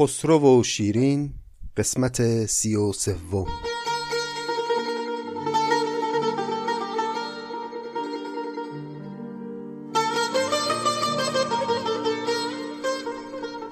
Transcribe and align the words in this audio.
خسرو 0.00 0.60
و 0.60 0.62
شیرین 0.62 1.34
قسمت 1.76 2.46
سی 2.46 2.76
و 2.76 2.92
سوم. 2.92 3.46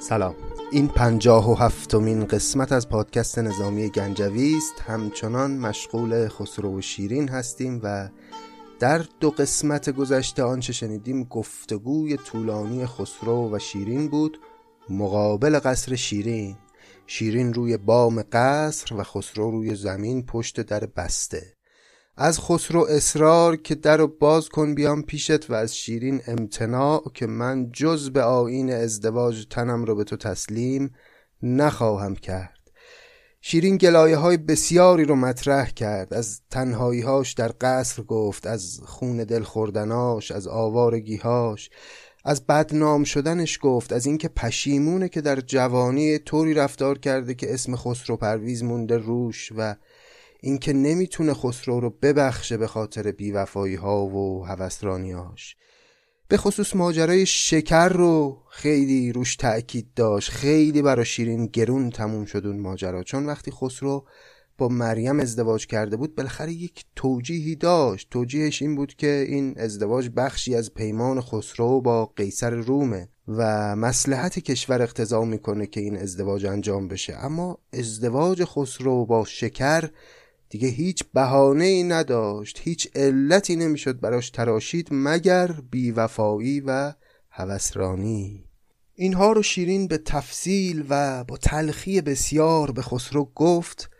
سلام. 0.01 0.35
این 0.73 0.89
پنجاه 0.89 1.51
و 1.51 1.55
هفتمین 1.55 2.25
قسمت 2.25 2.73
از 2.73 2.89
پادکست 2.89 3.39
نظامی 3.39 3.89
گنجوی 3.89 4.57
است. 4.57 4.81
همچنان 4.81 5.57
مشغول 5.59 6.29
خسرو 6.29 6.79
و 6.79 6.81
شیرین 6.81 7.29
هستیم 7.29 7.81
و 7.83 8.09
در 8.81 9.05
دو 9.21 9.31
قسمت 9.31 9.91
گذشته 9.91 10.43
آنچه 10.43 10.73
شنیدیم 10.73 11.25
گفتگوی 11.25 12.17
طولانی 12.17 12.87
خسرو 12.87 13.55
و 13.55 13.59
شیرین 13.59 14.09
بود. 14.09 14.39
مقابل 14.91 15.59
قصر 15.59 15.95
شیرین. 15.95 16.57
شیرین 17.07 17.55
روی 17.55 17.77
بام 17.77 18.23
قصر 18.33 18.95
و 18.95 19.03
خسرو 19.03 19.51
روی 19.51 19.75
زمین 19.75 20.27
پشت 20.27 20.61
در 20.61 20.87
بسته. 20.87 21.57
از 22.17 22.41
خسرو 22.41 22.81
اصرار 22.81 23.57
که 23.57 23.75
در 23.75 23.97
رو 23.97 24.07
باز 24.07 24.49
کن 24.49 24.75
بیام 24.75 25.03
پیشت 25.03 25.51
و 25.51 25.55
از 25.55 25.77
شیرین 25.77 26.21
امتناع 26.27 27.11
که 27.15 27.27
من 27.27 27.71
جز 27.73 28.11
به 28.11 28.23
آین 28.23 28.73
ازدواج 28.73 29.47
تنم 29.51 29.85
رو 29.85 29.95
به 29.95 30.05
تو 30.05 30.17
تسلیم 30.17 30.95
نخواهم 31.43 32.15
کرد. 32.15 32.57
شیرین 33.41 33.77
گلایه 33.77 34.17
های 34.17 34.37
بسیاری 34.37 35.05
رو 35.05 35.17
مطرح 35.17 35.71
کرد. 35.71 36.15
از 36.15 36.41
تنهایی 36.51 37.01
هاش 37.01 37.33
در 37.33 37.53
قصر 37.61 38.03
گفت 38.03 38.47
از 38.47 38.81
خون 38.85 39.17
دل 39.17 39.43
خوردناش 39.43 40.31
از 40.31 40.49
آوارگیهاش. 40.49 41.71
از 42.29 42.47
بدنام 42.47 43.05
شدنش 43.05 43.59
گفت 43.63 43.93
از 43.93 44.07
اینکه 44.07 44.29
پشیمونه 44.29 45.09
که 45.09 45.21
در 45.21 45.41
جوانی 45.41 46.19
طوری 46.19 46.55
رفتار 46.55 46.99
کرده 46.99 47.35
که 47.35 47.55
اسم 47.55 47.77
خسرو 47.77 48.17
پرویز 48.17 48.63
مونده 48.63 48.97
روش 48.97 49.53
و 49.57 49.77
اینکه 50.41 50.73
نمی‌تونه 50.73 51.35
خسرو 51.35 51.81
رو 51.81 51.91
ببخشه 51.91 52.57
به 52.57 52.67
خاطر 52.67 53.13
بیوفایی 53.13 53.75
ها 53.75 54.07
و 54.07 54.47
هوسرانیاش 54.47 55.57
به 56.29 56.37
خصوص 56.37 56.77
ماجرای 56.77 57.27
شکر 57.27 57.89
رو 57.89 58.43
خیلی 58.51 59.13
روش 59.13 59.37
تأکید 59.37 59.95
داشت. 59.97 60.31
خیلی 60.31 60.83
برا 60.83 61.05
شیرین 61.05 61.47
گرون 61.47 61.91
تموم 61.91 62.25
شد 62.25 62.47
اون 62.47 62.61
ماجرا. 62.61 63.03
چون 63.03 63.27
وقتی 63.27 63.51
خسرو 63.51 64.07
با 64.59 64.69
مریم 64.69 65.21
ازدواج 65.21 65.67
کرده 65.67 65.97
بود 65.97 66.15
بالاخره 66.15 66.53
یک 66.53 66.85
توجیهی 66.97 67.57
داشت. 67.57 68.09
توجیهش 68.11 68.63
این 68.63 68.75
بود 68.75 68.95
که 68.95 69.27
این 69.29 69.55
ازدواج 69.59 70.11
بخشی 70.17 70.55
از 70.55 70.75
پیمان 70.75 71.21
خسرو 71.21 71.81
با 71.81 72.07
قیصر 72.07 72.51
رومه 72.51 73.09
و 73.29 73.77
مسلحت 73.77 74.39
کشور 74.39 74.83
اقتضا 74.83 75.25
می‌کنه 75.25 75.67
که 75.67 75.81
این 75.81 75.97
ازدواج 75.97 76.47
انجام 76.47 76.89
بشه. 76.89 77.17
اما 77.17 77.59
ازدواج 77.73 78.45
خسرو 78.45 79.07
با 79.07 79.25
شکر 79.25 79.91
دیگه 80.49 80.69
هیچ 80.69 81.05
بهانه 81.15 81.65
ای 81.65 81.83
نداشت 81.83 82.61
هیچ 82.63 82.89
علتی 82.95 83.57
نمی‌شد 83.57 84.01
براش 84.01 84.31
تراشید 84.31 84.89
مگر 84.91 85.53
بیوفایی 85.71 86.61
و 86.61 86.93
هوسرانی. 87.31 88.45
اینها 88.95 89.33
رو 89.33 89.43
شیرین 89.43 89.89
به 89.89 89.99
تفصیل 89.99 90.85
و 90.89 91.25
با 91.25 91.37
تلخی 91.37 92.01
بسیار 92.01 92.71
به 92.71 92.83
خسرو 92.83 93.31
گفت. 93.35 93.91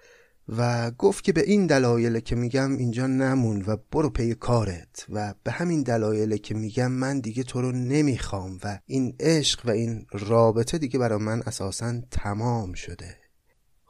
و 0.49 0.91
گفت 0.91 1.25
که 1.25 1.33
به 1.33 1.43
این 1.47 1.67
دلایل 1.67 2.21
که 2.21 2.37
میگم 2.37 2.77
اینجا 2.77 3.07
نمون 3.07 3.65
و 3.67 3.77
برو 3.93 4.11
پی 4.11 4.35
کارت 4.35 5.07
و 5.09 5.35
به 5.45 5.51
همین 5.51 5.83
دلایل 5.83 6.37
که 6.37 6.55
میگم 6.55 6.93
من 6.93 7.21
دیگه 7.21 7.43
تو 7.43 7.61
رو 7.61 7.73
نمی‌خوام 7.73 8.59
و 8.65 8.79
این 8.87 9.17
عشق 9.21 9.67
و 9.67 9.71
این 9.71 10.07
رابطه 10.13 10.79
دیگه 10.79 10.99
برا 10.99 11.19
من 11.19 11.43
اساسا 11.47 12.01
تمام 12.11 12.73
شده. 12.73 13.17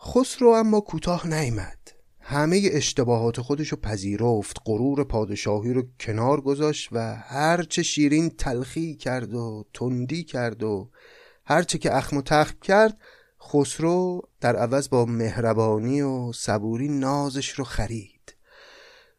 خسرو 0.00 0.48
اما 0.48 0.80
کوتاه 0.80 1.26
نیامد. 1.26 1.78
همه 2.20 2.68
اشتباهات 2.72 3.40
خودش 3.40 3.68
رو 3.68 3.76
پذیرفت 3.76 4.56
غرور 4.64 5.04
پادشاهی 5.04 5.72
رو 5.72 5.82
کنار 6.00 6.40
گذاشت 6.40 6.88
و 6.92 7.16
هرچه 7.16 7.82
شیرین 7.82 8.30
تلخی 8.30 8.96
کرد 8.96 9.34
و 9.34 9.64
تندی 9.74 10.24
کرد 10.24 10.62
و 10.62 10.90
هرچه 11.44 11.78
که 11.78 11.96
اخم 11.96 12.16
و 12.16 12.22
تخم 12.22 12.56
کرد 12.62 12.98
خسرو 13.52 14.22
در 14.40 14.56
عوض 14.56 14.88
با 14.88 15.04
مهربانی 15.04 16.02
و 16.02 16.32
صبوری 16.32 16.88
نازش 16.88 17.50
رو 17.50 17.64
خرید. 17.64 18.34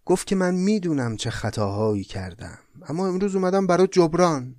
گفت 0.06 0.28
که 0.28 0.36
من 0.36 0.56
می‌دونم 0.56 1.18
چه 1.18 1.30
خطاهایی 1.30 2.04
کردم 2.04 2.58
اما 2.90 3.08
امروز 3.08 3.36
اومدم 3.36 3.68
برای 3.68 3.88
جبران. 3.88 4.56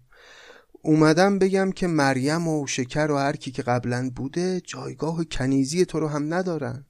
اومدم 0.82 1.38
بگم 1.38 1.72
که 1.72 1.86
مریم 1.86 2.48
و 2.48 2.66
شکر 2.66 3.10
و 3.10 3.16
هر 3.16 3.36
کی 3.36 3.50
که 3.50 3.62
قبلا 3.62 4.10
بوده 4.16 4.60
جایگاه 4.60 5.24
کنیزی 5.24 5.84
تو 5.84 6.00
رو 6.00 6.08
هم 6.08 6.34
ندارن. 6.34 6.84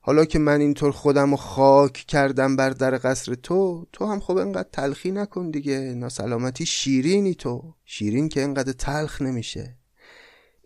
حالا 0.00 0.24
که 0.24 0.38
من 0.38 0.60
اینطور 0.60 0.92
خودم 0.92 1.30
رو 1.30 1.36
خاک 1.36 1.92
کردم 1.92 2.56
بر 2.56 2.70
در 2.70 2.98
قصر 2.98 3.34
تو 3.34 3.86
تو 3.92 4.06
هم 4.06 4.20
خب 4.20 4.36
انقدر 4.36 4.68
تلخی 4.72 5.10
نکن 5.10 5.50
دیگه 5.50 5.94
ناسلامتی 5.96 6.66
شیرینی 6.66 7.34
تو. 7.34 7.74
شیرین 7.84 8.28
که 8.28 8.42
انقدر 8.42 8.72
تلخ 8.72 9.22
نمیشه. 9.22 9.76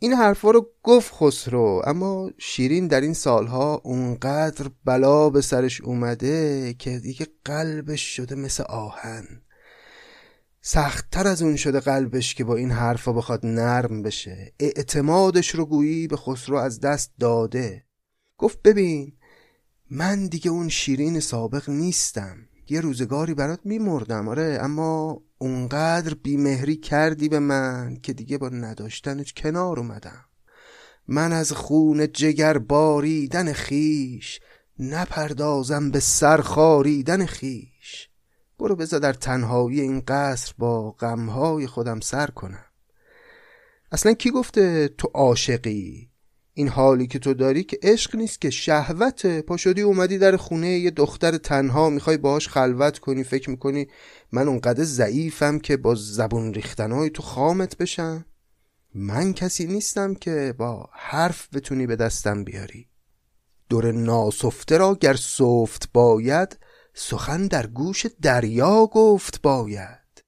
این 0.01 0.13
حرفا 0.13 0.51
رو 0.51 0.71
گفت 0.83 1.15
خسرو 1.15 1.83
اما 1.87 2.31
شیرین 2.39 2.87
در 2.87 3.01
این 3.01 3.15
سالها 3.15 3.81
اونقدر 3.85 4.71
بلا 4.85 5.31
به 5.31 5.41
سرش 5.41 5.81
اومده 5.81 6.75
که 6.79 6.99
دیگه 6.99 7.27
قلبش 7.45 8.17
شده 8.17 8.35
مثل 8.35 8.63
آهن. 8.63 9.43
سختتر 10.61 11.27
از 11.27 11.43
اون 11.43 11.57
شده 11.57 11.81
قلبش 11.81 12.35
که 12.35 12.45
با 12.45 12.57
این 12.57 12.71
حرفا 12.71 13.13
بخواد 13.13 13.47
نرم 13.47 14.03
بشه. 14.03 14.53
اعتمادش 14.61 15.55
رو 15.55 15.67
گویی 15.67 16.09
به 16.09 16.17
خسرو 16.17 16.57
از 16.57 16.81
دست 16.81 17.13
داده. 17.21 17.85
گفت 18.39 18.63
ببین 18.63 19.13
من 19.91 20.27
دیگه 20.27 20.51
اون 20.51 20.69
شیرین 20.69 21.21
سابق 21.21 21.71
نیستم. 21.71 22.37
یه 22.69 22.81
روزگاری 22.81 23.35
برات 23.35 23.61
میمردم. 23.65 24.29
آره 24.29 24.59
اما 24.63 25.23
اونقدر 25.39 26.15
بیمهری 26.15 26.77
کردی 26.77 27.29
به 27.29 27.39
من 27.39 27.97
که 28.03 28.13
دیگه 28.13 28.39
با 28.39 28.49
نداشتنش 28.49 29.33
کنار 29.33 29.79
اومدم. 29.79 30.25
من 31.09 31.33
از 31.33 31.53
خون 31.53 32.13
جگر 32.13 32.59
باریدن 32.59 33.53
خیش 33.53 34.41
نپردازم 34.79 35.91
به 35.91 36.01
سر 36.01 36.41
خاریدن 36.41 37.27
خیش. 37.27 38.09
برو 38.59 38.77
بذار 38.77 39.01
در 39.01 39.13
تنهایی 39.13 39.81
این 39.81 40.03
قصر 40.09 40.55
با 40.59 40.91
غمهای 40.91 41.67
خودم 41.67 42.01
سر 42.01 42.27
کنم. 42.27 42.65
اصلا 43.93 44.13
کی 44.13 44.31
گفته 44.31 44.89
تو 44.89 45.11
عاشقی؟ 45.15 46.08
این 46.59 46.69
حالی 46.69 47.07
که 47.07 47.19
تو 47.19 47.35
داری 47.35 47.65
که 47.65 47.79
عشق 47.83 48.17
نیست 48.17 48.41
که 48.41 48.51
شهوته 48.51 49.43
پا 49.43 49.57
شدی 49.57 49.81
اومدی 49.81 50.19
در 50.19 50.37
خونه 50.37 50.69
یه 50.69 50.91
دختر 50.91 51.37
تنها 51.37 51.91
می‌خوای 51.91 52.17
باهاش 52.17 52.49
خلوت 52.49 52.99
کنی 52.99 53.25
فکر 53.25 53.51
می‌کنی 53.51 53.87
من 54.33 54.49
اونقدر 54.49 54.85
ضعیفم 54.85 55.59
که 55.59 55.77
با 55.77 55.95
زبون 55.95 56.55
ریختنهای 56.55 57.11
تو 57.11 57.23
خامت 57.23 57.77
بشم؟ 57.77 58.25
من 58.95 59.33
کسی 59.33 59.67
نیستم 59.67 60.15
که 60.15 60.55
با 60.59 60.89
حرف 60.93 61.49
بتونی 61.55 61.87
به 61.87 61.97
دستم 61.97 62.45
بیاری. 62.45 62.89
دور 63.69 63.93
ناسفته 63.93 64.79
را 64.79 64.95
گر 64.95 65.15
سفت 65.15 65.93
باید 65.93 66.59
سخن 66.95 67.47
در 67.47 67.67
گوش 67.67 68.07
دریا 68.23 68.87
گفت 68.87 69.43
باید. 69.43 70.25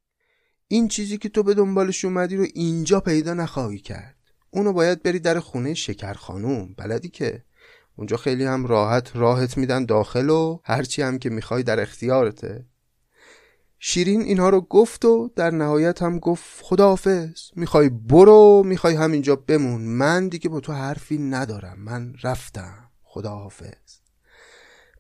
این 0.69 0.89
چیزی 0.89 1.19
که 1.19 1.29
تو 1.29 1.43
به 1.43 1.55
دنبالش 1.55 2.05
اومدی 2.05 2.37
رو 2.37 2.47
اینجا 2.55 3.01
پیدا 3.01 3.35
نخواهی 3.35 3.79
کرد. 3.79 4.20
اونو 4.51 4.73
باید 4.73 5.03
بری 5.03 5.19
در 5.19 5.41
خونه 5.41 5.75
شکر 5.75 6.13
خانوم. 6.13 6.75
بلدی 6.77 7.09
که؟ 7.09 7.45
اونجا 7.97 8.17
خیلی 8.17 8.45
هم 8.45 8.67
راحت 8.67 9.17
راحت 9.17 9.59
میدن 9.59 9.85
داخل 9.85 10.31
و 10.31 10.61
هرچی 10.65 11.03
هم 11.03 11.19
که 11.19 11.31
می‌خوای 11.31 11.63
در 11.63 11.81
اختیارته. 11.81 12.67
شیرین 13.79 14.21
اینها 14.21 14.49
رو 14.51 14.61
گفت 14.61 15.05
و 15.05 15.31
در 15.37 15.51
نهایت 15.51 16.03
هم 16.03 16.19
گفت 16.19 16.63
خداحافظ 16.63 17.41
می‌خوای 17.57 17.89
برو 17.89 18.63
می‌خوای 18.67 18.95
همینجا 18.95 19.37
بمون. 19.37 19.81
من 19.81 20.29
دیگه 20.29 20.49
با 20.49 20.61
تو 20.61 20.73
حرفی 20.73 21.19
ندارم. 21.19 21.81
من 21.81 22.15
رفتم. 22.23 22.91
خداحافظ. 23.03 24.01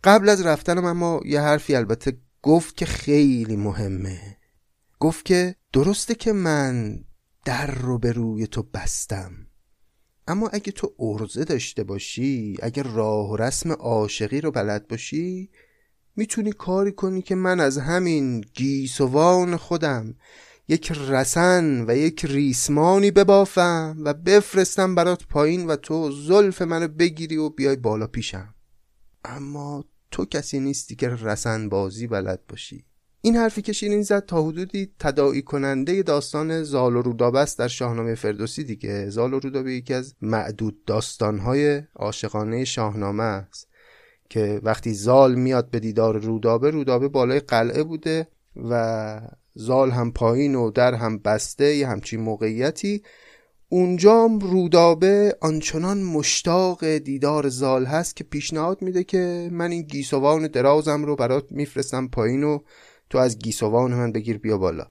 قبل 0.05 0.29
از 0.29 0.47
رفتنم 0.47 0.85
اما 0.85 1.21
یه 1.25 1.41
حرفی 1.41 1.75
البته 1.75 2.17
گفت 2.43 2.77
که 2.77 2.87
خیلی 2.87 3.57
مهمه. 3.57 4.37
گفت 4.99 5.25
که 5.25 5.55
درسته 5.73 6.15
که 6.15 6.33
من 6.33 7.05
در 7.45 7.75
رو 7.75 7.99
به 7.99 8.13
روی 8.13 8.47
تو 8.47 8.63
بستم. 8.63 9.47
اما 10.29 10.49
اگه 10.49 10.73
تو 10.73 10.95
ارزه 10.99 11.45
داشته 11.45 11.85
باشی 11.85 12.57
اگه 12.63 12.83
راه 12.83 13.31
و 13.31 13.37
رسم 13.37 13.73
عاشقی 13.73 14.41
رو 14.41 14.51
بلد 14.51 14.89
باشی 14.89 15.51
می‌تونی 16.17 16.53
کاری 16.53 16.93
کنی 16.93 17.23
که 17.23 17.35
من 17.35 17.61
از 17.61 17.79
همین 17.79 18.41
گیسوان 18.41 19.57
خودم 19.57 20.15
یک 20.69 20.93
رسن 20.93 21.85
و 21.89 21.97
یک 21.97 22.25
ریسمانی 22.25 23.11
ببافم 23.11 23.97
و 24.05 24.15
بفرستم 24.15 24.95
برات 24.95 25.27
پایین 25.27 25.67
و 25.67 25.77
تو 25.77 26.11
زلف 26.11 26.63
منو 26.63 26.89
بگیری 26.89 27.37
و 27.37 27.49
بیای 27.49 27.77
بالا 27.77 28.07
پیشم. 28.07 28.55
اما 29.25 29.85
تو 30.11 30.25
کسی 30.25 30.61
نیستی 30.61 30.97
که 30.97 31.09
رسن 31.09 31.69
بازی 31.69 32.07
بلد 32.07 32.47
باشی. 32.49 32.85
این 33.23 33.37
حرفی 33.37 33.63
که 33.63 33.73
شیرین 33.73 34.03
زد 34.03 34.27
تا 34.27 34.43
حدودی 34.43 34.91
تداعی 34.99 35.43
کننده 35.43 36.03
داستان 36.03 36.63
زال 36.63 36.97
و 36.97 37.03
رودابه 37.03 37.41
است 37.41 37.59
در 37.59 37.69
شاهنامه 37.69 38.15
فردوسی 38.15 38.65
دیگه. 38.65 39.11
زال 39.11 39.35
و 39.35 39.39
رودابه 39.39 39.75
یکی 39.75 39.95
از 39.95 40.15
معدود 40.23 40.85
داستانهای 40.85 41.83
عاشقانه 41.97 42.65
شاهنامه 42.65 43.23
است 43.23 43.69
که 44.31 44.61
وقتی 44.63 44.95
زال 44.95 45.35
میاد 45.35 45.71
به 45.71 45.81
دیدار 45.81 46.19
رودابه 46.19 46.71
رودابه 46.71 47.09
بالای 47.09 47.41
قلعه 47.41 47.83
بوده 47.83 48.29
و 48.71 49.21
زال 49.55 49.91
هم 49.91 50.13
پایین 50.13 50.55
و 50.55 50.71
در 50.71 50.95
هم 50.95 51.19
بسته 51.19 51.77
یه 51.77 51.89
همچین 51.89 52.21
موقعیتی. 52.21 53.03
اونجام 53.69 54.39
رودابه 54.39 55.37
آنچنان 55.41 56.03
مشتاق 56.03 56.85
دیدار 56.85 57.49
زال 57.49 57.85
هست 57.85 58.17
که 58.17 58.25
پیشنهاد 58.25 58.83
میده 58.83 59.05
که 59.05 59.49
من 59.53 59.71
این 59.71 59.83
گیسوان 59.83 60.47
درازم 60.47 61.05
رو 61.05 61.17
برات 61.17 61.53
میفرستم 61.53 62.09
پایین 62.09 62.45
و 62.45 62.59
تو 63.11 63.19
از 63.19 63.39
گیسوان 63.39 63.95
من 63.95 64.13
بگیر 64.13 64.39
بیا 64.39 64.59
بالا. 64.59 64.87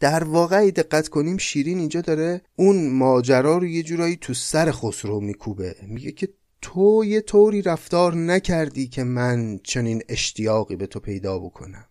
در 0.00 0.24
واقع 0.24 0.70
دقت 0.70 1.08
کنیم 1.08 1.36
شیرین 1.36 1.78
اینجا 1.78 2.00
داره. 2.00 2.42
اون 2.56 2.90
ماجرا 2.90 3.58
رو 3.58 3.66
یه 3.66 3.82
جورایی 3.82 4.16
تو 4.16 4.34
سر 4.34 4.70
خسرو 4.70 5.20
میکوبه. 5.20 5.76
میگه 5.82 6.12
که 6.12 6.28
تو 6.62 7.04
یه 7.04 7.20
طوری 7.20 7.62
رفتار 7.62 8.14
نکردی 8.14 8.88
که 8.88 9.04
من 9.04 9.60
چنین 9.64 10.02
اشتیاقی 10.08 10.76
به 10.76 10.86
تو 10.86 11.00
پیدا 11.00 11.38
بکنم. 11.38 11.84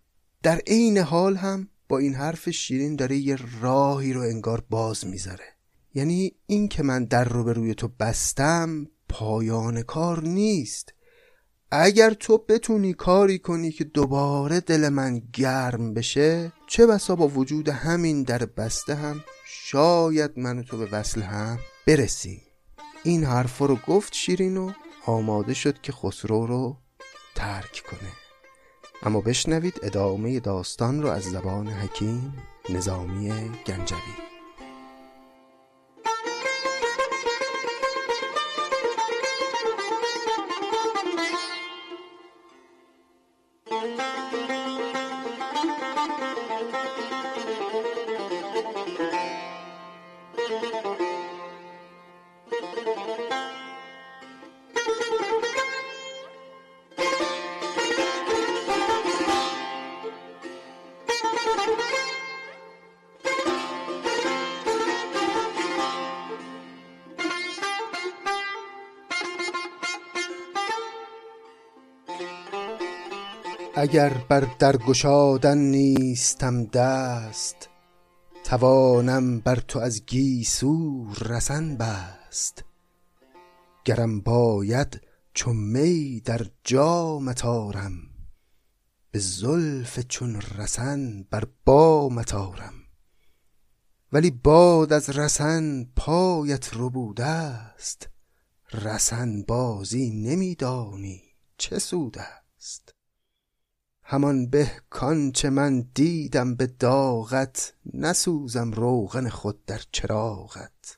در 0.44 0.62
عین 0.68 0.98
حال 0.98 1.36
هم 1.36 1.68
با 1.90 1.98
این 1.98 2.14
حرف 2.14 2.50
شیرین 2.50 2.96
داره 2.96 3.18
یه 3.18 3.38
راهی 3.62 4.14
رو 4.14 4.22
انگار 4.22 4.64
باز 4.70 5.08
می‌ذاره. 5.08 5.46
یعنی 5.94 6.32
این 6.46 6.68
که 6.68 6.84
من 6.84 7.06
در 7.06 7.24
رو 7.24 7.44
به 7.44 7.54
روی 7.54 7.76
تو 7.76 7.88
بستم 8.00 8.88
پایان 9.10 9.82
کار 9.82 10.24
نیست. 10.24 10.94
اگر 11.72 12.14
تو 12.14 12.38
بتونی 12.38 12.94
کاری 12.94 13.40
کنی 13.40 13.72
که 13.72 13.84
دوباره 13.84 14.60
دل 14.60 14.90
من 14.90 15.22
گرم 15.34 15.94
بشه 15.94 16.52
چه 16.68 16.88
بسا 16.88 17.16
با 17.16 17.28
وجود 17.28 17.70
همین 17.70 18.24
در 18.24 18.46
بسته 18.46 18.96
هم 18.96 19.24
شاید 19.46 20.32
من 20.40 20.60
و 20.60 20.64
تو 20.64 20.78
به 20.78 20.88
وصل 20.92 21.22
هم 21.22 21.60
برسی 21.88 22.42
این 23.04 23.24
حرف 23.24 23.58
رو 23.58 23.76
گفت 23.88 24.14
شیرین 24.14 24.58
و 24.58 24.72
آماده 25.06 25.54
شد 25.54 25.82
که 25.82 25.92
خسرو 25.92 26.46
رو 26.46 26.78
ترک 27.36 27.84
کنه. 27.92 28.12
اما 29.04 29.22
بشنوید 29.22 29.80
ادامه 29.84 30.40
داستان 30.40 31.02
رو 31.02 31.10
از 31.10 31.24
زبان 31.24 31.68
حکیم 31.68 32.34
نظامی 32.70 33.32
گنجوی. 33.68 34.31
اگر 73.92 74.14
بر 74.30 74.48
درگشادن 74.60 75.58
نیستم 75.58 76.66
دست 76.66 77.70
توانم 78.44 79.40
بر 79.40 79.56
تو 79.56 79.80
از 79.80 80.06
گیسو 80.06 81.08
رسن 81.22 81.78
بست. 81.78 82.64
گرم 83.86 84.22
باید 84.22 85.02
چو 85.34 85.54
می 85.54 86.22
در 86.26 86.46
جامت 86.64 87.46
آرم 87.46 87.94
به 89.12 89.20
زلف 89.20 90.00
چون 90.00 90.42
رسن 90.42 91.24
بر 91.24 91.44
بامت 91.66 92.34
آرم. 92.34 92.74
ولی 94.12 94.32
باد 94.32 94.94
از 94.94 95.10
رسن 95.10 95.84
پایت 95.96 96.70
ربوده 96.74 97.26
است 97.26 98.10
رسن 98.74 99.42
بازی 99.42 100.10
نمیدانی 100.10 101.22
چه 101.58 101.80
سود 101.80 102.18
است. 102.18 103.01
همان 104.12 104.50
به 104.50 104.72
کانچه 104.90 105.50
من 105.50 105.82
دیدم 105.94 106.56
به 106.56 106.68
داغت 106.68 107.74
نسوزم 107.94 108.72
روغن 108.72 109.30
خود 109.30 109.66
در 109.66 109.82
چراغت. 109.92 110.98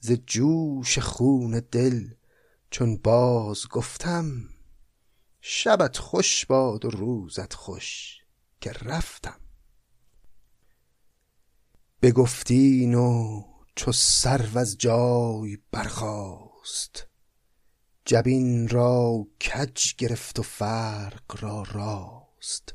ز 0.00 0.12
جوش 0.12 0.98
خون 0.98 1.62
دل 1.72 2.08
چون 2.70 2.96
باز 2.96 3.68
گفتم 3.68 4.48
شبت 5.40 5.96
خوش 5.98 6.46
باد 6.46 6.84
و 6.84 6.90
روزت 6.90 7.54
خوش 7.54 8.18
که 8.60 8.72
رفتم. 8.72 9.40
بگفتین 12.02 12.94
و 12.94 13.42
چو 13.76 13.92
سرو 13.92 14.58
از 14.58 14.78
جای 14.78 15.58
برخاست 15.70 17.07
جبین 18.10 18.68
را 18.68 19.26
کج 19.40 19.94
گرفت 19.98 20.38
و 20.38 20.42
فرق 20.42 21.36
را 21.40 21.64
راست. 21.72 22.74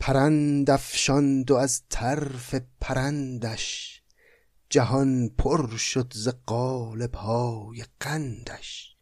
پرند 0.00 0.70
افشاند 0.70 1.50
و 1.50 1.54
از 1.54 1.82
طرف 1.88 2.54
پرندش 2.80 4.02
جهان 4.70 5.28
پر 5.28 5.76
شد 5.76 6.12
ز 6.14 6.28
قالب 6.46 7.14
های 7.14 7.84
قندش. 8.00 8.96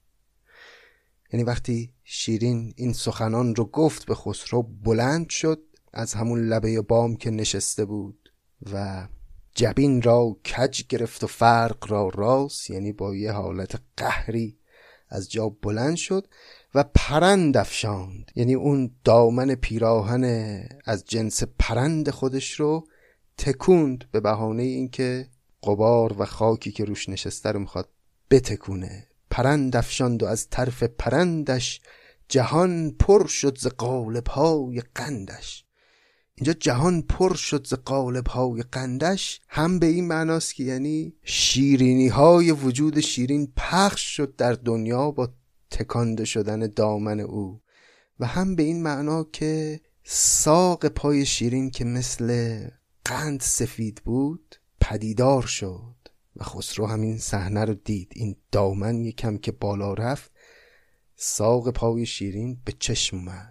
یعنی 1.32 1.44
وقتی 1.44 1.92
شیرین 2.04 2.72
این 2.76 2.92
سخنان 2.92 3.54
رو 3.54 3.64
گفت 3.64 4.06
به 4.06 4.14
خسرو 4.14 4.62
بلند 4.62 5.28
شد 5.28 5.62
از 5.92 6.14
همون 6.14 6.48
لبه 6.48 6.80
بام 6.80 7.16
که 7.16 7.30
نشسته 7.30 7.84
بود 7.84 8.32
و 8.72 9.08
جبین 9.54 10.02
را 10.02 10.36
کج 10.44 10.86
گرفت 10.88 11.24
و 11.24 11.26
فرق 11.26 11.90
را 11.90 12.08
راست 12.08 12.70
یعنی 12.70 12.92
با 12.92 13.14
یه 13.14 13.32
حالت 13.32 13.80
قهری 13.96 14.59
از 15.10 15.30
جا 15.30 15.48
بلند 15.48 15.96
شد 15.96 16.26
و 16.74 16.84
پرند 16.94 17.56
افشاند. 17.56 18.30
یعنی 18.34 18.54
اون 18.54 18.90
دامن 19.04 19.54
پیراهن 19.54 20.24
از 20.84 21.04
جنس 21.04 21.42
پرند 21.58 22.10
خودش 22.10 22.60
رو 22.60 22.84
تکوند 23.38 24.04
به 24.12 24.20
بهانه 24.20 24.62
اینکه 24.62 25.28
قبار 25.62 26.16
و 26.18 26.24
خاکی 26.24 26.72
که 26.72 26.84
روش 26.84 27.08
نشسته 27.08 27.52
رو 27.52 27.60
می‌خواد 27.60 27.88
بتکونه. 28.30 29.06
پرند 29.30 29.76
افشاند 29.76 30.22
و 30.22 30.26
از 30.26 30.48
طرف 30.50 30.82
پرندش 30.82 31.80
جهان 32.28 32.90
پر 32.90 33.26
شد 33.26 33.58
ز 33.58 33.66
قالب 33.66 34.26
های 34.26 34.82
قندش. 34.94 35.64
اینجا 36.40 36.52
جهان 36.52 37.02
پر 37.02 37.34
شد 37.34 37.66
ز 37.66 37.74
قالب 37.74 38.26
های 38.26 38.62
قندش. 38.62 39.40
هم 39.48 39.78
به 39.78 39.86
این 39.86 40.08
معناست 40.08 40.54
که 40.54 40.64
یعنی 40.64 41.14
شیرینی 41.24 42.08
های 42.08 42.50
وجود 42.52 43.00
شیرین 43.00 43.52
پخش 43.56 44.16
شد 44.16 44.36
در 44.36 44.52
دنیا 44.52 45.10
با 45.10 45.28
تکانده 45.70 46.24
شدن 46.24 46.66
دامن 46.66 47.20
او. 47.20 47.60
و 48.20 48.26
هم 48.26 48.56
به 48.56 48.62
این 48.62 48.82
معنا 48.82 49.24
که 49.24 49.80
ساق 50.04 50.86
پای 50.86 51.26
شیرین 51.26 51.70
که 51.70 51.84
مثل 51.84 52.58
قند 53.04 53.40
سفید 53.40 54.02
بود 54.04 54.56
پدیدار 54.80 55.42
شد. 55.42 55.96
و 56.36 56.44
خسرو 56.44 56.86
همین 56.86 57.18
صحنه 57.18 57.64
رو 57.64 57.74
دید. 57.74 58.12
این 58.16 58.36
دامن 58.52 59.04
یکم 59.04 59.38
که 59.38 59.52
بالا 59.52 59.94
رفت 59.94 60.32
ساق 61.16 61.70
پای 61.70 62.06
شیرین 62.06 62.60
به 62.64 62.72
چشم 62.78 63.16
اومد. 63.16 63.49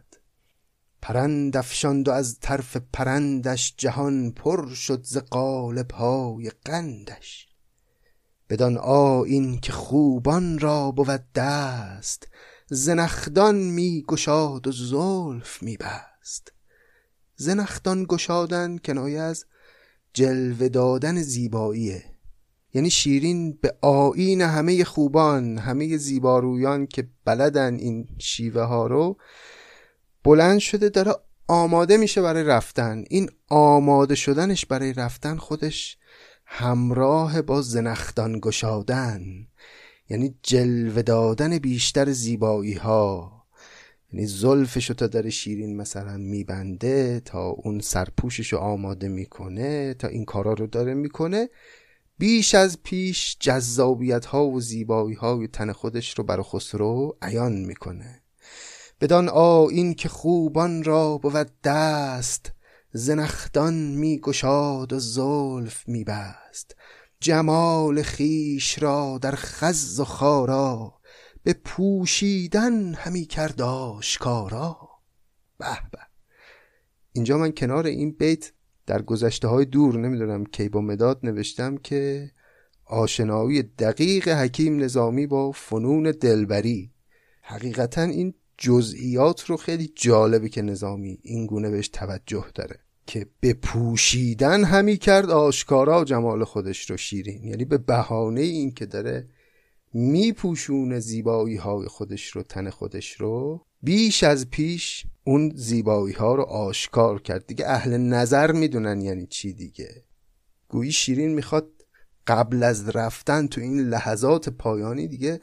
پرند 1.01 1.57
افشاند 1.57 2.07
و 2.07 2.11
از 2.11 2.39
طرف 2.39 2.77
پرندش 2.93 3.73
جهان 3.77 4.31
پر 4.31 4.73
شد 4.73 5.03
ز 5.03 5.17
قالب 5.17 5.91
های 5.91 6.51
قندش. 6.65 7.47
بدان 8.49 8.77
آیین 8.77 9.59
که 9.59 9.71
خوبان 9.71 10.59
را 10.59 10.91
بود 10.91 11.23
دست 11.35 12.27
زنخدان 12.67 13.55
می 13.55 14.03
گشاد 14.07 14.67
و 14.67 14.71
زلف 14.71 15.63
می 15.63 15.77
بست. 15.77 16.53
زنخدان 17.35 18.05
گشادن 18.09 18.77
کنایه 18.77 19.19
از 19.19 19.45
جلوه 20.13 20.69
دادن 20.69 21.21
زیباییه. 21.21 22.03
یعنی 22.73 22.89
شیرین 22.89 23.51
به 23.61 23.77
آیین 23.81 24.41
همه 24.41 24.83
خوبان 24.83 25.57
همه 25.57 25.97
زیبارویان 25.97 26.87
که 26.87 27.07
بلدن 27.25 27.75
این 27.75 28.07
شیوه 28.17 28.61
ها 28.61 28.87
رو 28.87 29.17
بلند 30.23 30.59
شده 30.59 30.89
داره 30.89 31.11
آماده 31.47 31.97
میشه 31.97 32.21
برای 32.21 32.43
رفتن. 32.43 33.03
این 33.09 33.29
آماده 33.49 34.15
شدنش 34.15 34.65
برای 34.65 34.93
رفتن 34.93 35.37
خودش 35.37 35.97
همراه 36.45 37.41
با 37.41 37.61
زنختان 37.61 38.39
گشادن. 38.39 39.21
یعنی 40.09 40.35
جلوه 40.43 41.01
دادن 41.01 41.57
بیشتر 41.57 42.11
زیبایی 42.11 42.73
ها 42.73 43.39
یعنی 44.13 44.25
زلفشو 44.25 44.93
تا 44.93 45.07
داره 45.07 45.29
شیرین 45.29 45.77
مثلا 45.77 46.17
میبنده 46.17 47.19
تا 47.19 47.47
اون 47.47 47.79
سرپوششو 47.79 48.57
آماده 48.57 49.07
می‌کنه 49.07 49.93
تا 49.93 50.07
این 50.07 50.25
کارا 50.25 50.53
رو 50.53 50.67
داره 50.67 50.93
می‌کنه 50.93 51.49
بیش 52.17 52.55
از 52.55 52.83
پیش 52.83 53.37
جذابیت 53.39 54.25
ها 54.25 54.45
و 54.45 54.61
زیبایی 54.61 55.15
های 55.15 55.47
تن 55.47 55.71
خودش 55.71 56.17
رو 56.17 56.23
برای 56.23 56.43
خسرو 56.43 57.17
عیان 57.21 57.53
می‌کنه. 57.53 58.18
بدان 59.01 59.29
این 59.29 59.93
که 59.93 60.09
خوبان 60.09 60.83
را 60.83 61.17
بود 61.17 61.49
دست 61.63 62.51
زنختان 62.93 63.73
می 63.73 64.19
گشاد 64.19 64.93
و 64.93 64.99
زلف 64.99 65.87
می 65.87 66.03
بست 66.03 66.75
جمال 67.19 68.01
خیش 68.01 68.83
را 68.83 69.19
در 69.21 69.35
خز 69.35 69.99
و 69.99 70.03
خارا 70.03 70.93
به 71.43 71.53
پوشیدن 71.53 72.93
همی 72.93 73.25
کرد 73.25 73.61
آشکارا. 73.61 74.89
به 75.57 75.65
به. 75.91 75.99
اینجا 77.11 77.37
من 77.37 77.51
کنار 77.51 77.85
این 77.85 78.11
بیت 78.11 78.51
در 78.85 79.01
گذشته 79.01 79.47
های 79.47 79.65
دور 79.65 79.97
نمی‌دونم 79.97 80.45
کی 80.45 80.69
با 80.69 80.81
مداد 80.81 81.19
نوشتم 81.23 81.77
که 81.77 82.31
آشنایی 82.85 83.63
دقیق 83.63 84.27
حکیم 84.27 84.79
نظامی 84.83 85.27
با 85.27 85.51
فنون 85.51 86.11
دلبری. 86.11 86.91
حقیقتا 87.41 88.01
این 88.01 88.33
جزئیات 88.59 89.45
رو 89.45 89.57
خیلی 89.57 89.91
جالبه 89.95 90.49
که 90.49 90.61
نظامی 90.61 91.19
این 91.21 91.45
گونه 91.45 91.69
بهش 91.69 91.87
توجه 91.87 92.45
داره 92.55 92.79
که 93.05 93.25
به 93.39 93.53
پوشیدن 93.53 94.63
همی 94.63 94.97
کرد 94.97 95.29
آشکارا 95.29 96.03
جمال 96.03 96.43
خودش 96.43 96.89
رو 96.89 96.97
شیرین. 96.97 97.43
یعنی 97.43 97.65
به 97.65 97.77
بهانه 97.77 98.41
این 98.41 98.71
که 98.71 98.85
داره 98.85 99.27
میپوشونه 99.93 100.99
زیبایی 100.99 101.55
های 101.55 101.87
خودش 101.87 102.27
رو 102.27 102.43
تن 102.43 102.69
خودش 102.69 103.11
رو 103.11 103.65
بیش 103.81 104.23
از 104.23 104.49
پیش 104.49 105.05
اون 105.23 105.51
زیبایی 105.55 106.15
ها 106.15 106.35
رو 106.35 106.43
آشکار 106.43 107.21
کرد. 107.21 107.47
دیگه 107.47 107.67
اهل 107.67 107.97
نظر 107.97 108.51
می‌دونن 108.51 109.01
یعنی 109.01 109.27
چی 109.27 109.53
دیگه. 109.53 110.03
گویی 110.67 110.91
شیرین 110.91 111.33
می‌خواد 111.33 111.69
قبل 112.27 112.63
از 112.63 112.89
رفتن 112.89 113.47
تو 113.47 113.61
این 113.61 113.79
لحظات 113.79 114.49
پایانی 114.49 115.07
دیگه 115.07 115.39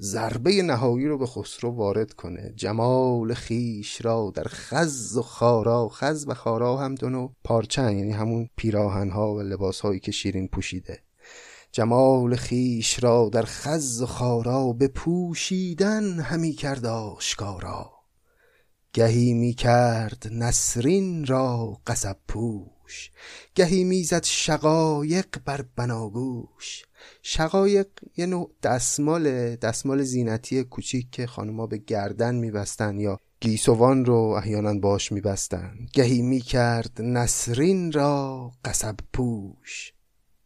ضربه 0.00 0.62
نهایی 0.62 1.06
رو 1.06 1.18
به 1.18 1.26
خسرو 1.26 1.70
وارد 1.70 2.12
کنه. 2.12 2.52
جمال 2.56 3.34
خیش 3.34 4.04
را 4.04 4.32
در 4.34 4.46
خز 4.48 5.16
و 5.16 5.22
خارا 5.22 5.88
خز 5.88 6.24
و 6.28 6.34
خارا 6.34 6.76
هم 6.76 6.94
دونو 6.94 7.28
پارچن 7.44 7.98
یعنی 7.98 8.12
همون 8.12 8.48
پیراهن 8.56 9.10
ها 9.10 9.34
و 9.34 9.40
لباس 9.40 9.80
هایی 9.80 10.00
که 10.00 10.12
شیرین 10.12 10.48
پوشیده. 10.48 11.02
جمال 11.72 12.36
خیش 12.36 13.04
را 13.04 13.28
در 13.32 13.44
خز 13.44 14.02
و 14.02 14.06
خارا 14.06 14.72
به 14.72 14.88
پوشیدن 14.88 16.20
همی 16.20 16.52
کرد 16.52 16.86
آشکارا. 16.86 17.90
گهی 18.92 19.34
می 19.34 19.54
کرد 19.54 20.28
نسرین 20.32 21.26
را 21.26 21.80
قصب 21.86 22.16
پوش. 22.28 23.10
گهی 23.54 23.84
می‌زد 23.84 24.24
شقایق 24.24 25.38
بر 25.44 25.64
بناگوش. 25.76 26.85
شقایق 27.28 27.86
یه 28.16 28.26
نوع 28.26 28.50
دستمال 28.62 29.56
دستمال 29.56 30.02
زینتی 30.02 30.64
کوچیک 30.64 31.10
که 31.10 31.26
خانمها 31.26 31.66
به 31.66 31.78
گردن 31.78 32.34
میبستن 32.34 32.98
یا 32.98 33.20
گیسوان 33.40 34.04
رو 34.04 34.18
احیانا 34.18 34.74
باش 34.74 35.12
میبستن. 35.12 35.76
گهی 35.92 36.22
می‌کرد 36.22 37.02
نسرین 37.02 37.92
را 37.92 38.50
قصب 38.64 38.96
پوش. 39.12 39.92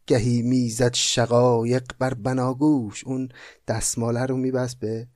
گهی 0.07 0.43
می‌زد 0.43 0.95
شقایق 0.95 1.93
بر 1.99 2.15
بناگوش. 2.15 3.05
اون 3.05 3.29
دستماله 3.69 4.27
رو 4.27 4.37
میبست 4.37 4.79
به 4.79 5.09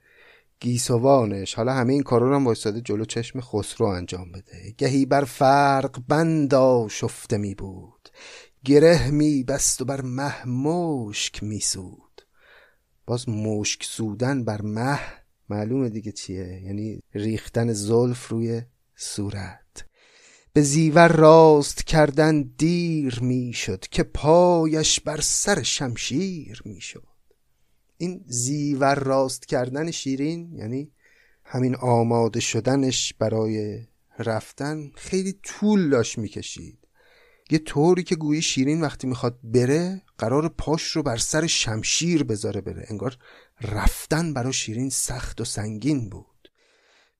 گیسوانش. 0.60 1.54
حالا 1.54 1.72
همه 1.72 1.92
این 1.92 2.02
کارا 2.02 2.28
رو 2.28 2.34
هم 2.34 2.44
وایستاده 2.44 2.80
جلو 2.80 3.04
چشم 3.04 3.40
خسرو 3.40 3.86
انجام 3.86 4.32
بده. 4.32 4.74
گهی 4.78 5.06
بر 5.06 5.24
فرق 5.24 6.00
بندا 6.08 6.88
شفته 6.88 7.36
می 7.36 7.54
بود 7.54 8.08
گره 8.64 9.10
می 9.10 9.44
بست 9.44 9.80
و 9.80 9.84
بر 9.84 10.00
مه 10.00 10.48
مشک 10.48 11.42
می 11.42 11.60
سود 11.60 12.22
باز 13.06 13.28
مشک 13.28 13.84
سودن 13.84 14.44
بر 14.44 14.62
مه 14.62 15.00
معلومه 15.48 15.88
دیگه 15.88 16.12
چیه؟ 16.12 16.62
یعنی 16.64 17.00
ریختن 17.14 17.72
زلف 17.72 18.28
روی 18.28 18.62
صورت. 18.96 19.86
به 20.52 20.62
زیور 20.62 21.08
راست 21.08 21.84
کردن 21.84 22.42
دیر 22.42 23.20
می‌شد 23.20 23.80
که 23.80 24.02
پایش 24.02 25.00
بر 25.00 25.20
سر 25.20 25.62
شمشیر 25.62 26.62
می‌شد. 26.64 27.08
این 27.96 28.24
زیور 28.26 28.94
راست 28.94 29.46
کردن 29.46 29.90
شیرین 29.90 30.52
یعنی 30.52 30.92
همین 31.44 31.76
آماده 31.76 32.40
شدنش 32.40 33.14
برای 33.14 33.86
رفتن 34.18 34.90
خیلی 34.94 35.32
طول 35.42 35.90
داشت 35.90 36.18
می‌کشید. 36.18 36.83
یه 37.50 37.58
طوری 37.58 38.02
که 38.02 38.16
گویی 38.16 38.42
شیرین 38.42 38.80
وقتی 38.80 39.06
می‌خواد 39.06 39.38
بره 39.42 40.02
قرار 40.18 40.48
پاش 40.48 40.82
رو 40.82 41.02
بر 41.02 41.16
سر 41.16 41.46
شمشیر 41.46 42.24
بذاره 42.24 42.60
بره. 42.60 42.86
انگار 42.88 43.16
رفتن 43.60 44.34
برای 44.34 44.52
شیرین 44.52 44.90
سخت 44.90 45.40
و 45.40 45.44
سنگین 45.44 46.08
بود. 46.10 46.50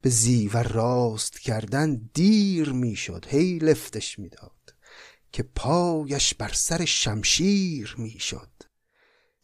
به 0.00 0.10
زیور 0.10 0.62
راست 0.62 1.40
کردن 1.40 2.10
دیر 2.14 2.72
می‌شد 2.72 3.26
هی 3.28 3.58
لفتش 3.58 4.18
می‌داد. 4.18 4.74
که 5.32 5.42
پایش 5.42 6.34
بر 6.34 6.52
سر 6.52 6.84
شمشیر 6.84 7.94
می‌شد. 7.98 8.50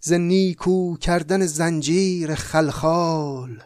ز 0.01 0.13
نیکو 0.13 0.97
کردن 0.97 1.47
زنجیر 1.47 2.35
خلخال 2.35 3.63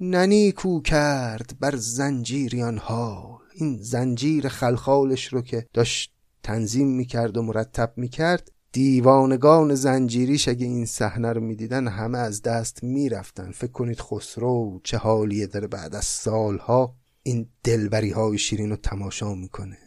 ننیکو 0.00 0.82
کرد 0.82 1.56
بر 1.60 1.76
زنجیریان 1.76 2.78
حال. 2.78 3.38
این 3.54 3.78
زنجیر 3.82 4.48
خلخالش 4.48 5.32
رو 5.32 5.42
که 5.42 5.66
داشت 5.72 6.12
تنظیم 6.48 6.88
می‌کرد 6.88 7.36
و 7.36 7.42
مرتب 7.42 7.92
می‌کرد. 7.96 8.52
دیوانگان 8.72 9.74
زنجیریش 9.74 10.48
اگه 10.48 10.66
این 10.66 10.86
صحنه 10.86 11.32
رو 11.32 11.40
می‌دیدن 11.40 11.88
همه 11.88 12.18
از 12.18 12.42
دست 12.42 12.84
می‌رفتن. 12.84 13.50
فکر 13.50 13.72
کنید 13.72 14.00
خسرو 14.00 14.80
چه 14.84 14.96
حالیه 14.96 15.46
داره 15.46 15.66
بعد 15.66 15.94
از 15.94 16.04
سالها 16.04 16.94
این 17.22 17.48
دلبری 17.64 18.10
های 18.10 18.38
شیرین 18.38 18.70
رو 18.70 18.76
تماشا 18.76 19.34
می‌کنه. 19.34 19.78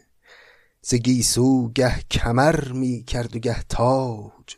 ز 0.81 0.95
گیسو 0.95 1.71
گه 1.75 1.99
کمر 2.11 2.71
می‌کرد 2.71 3.35
و 3.35 3.39
گه 3.39 3.63
تاج. 3.63 4.55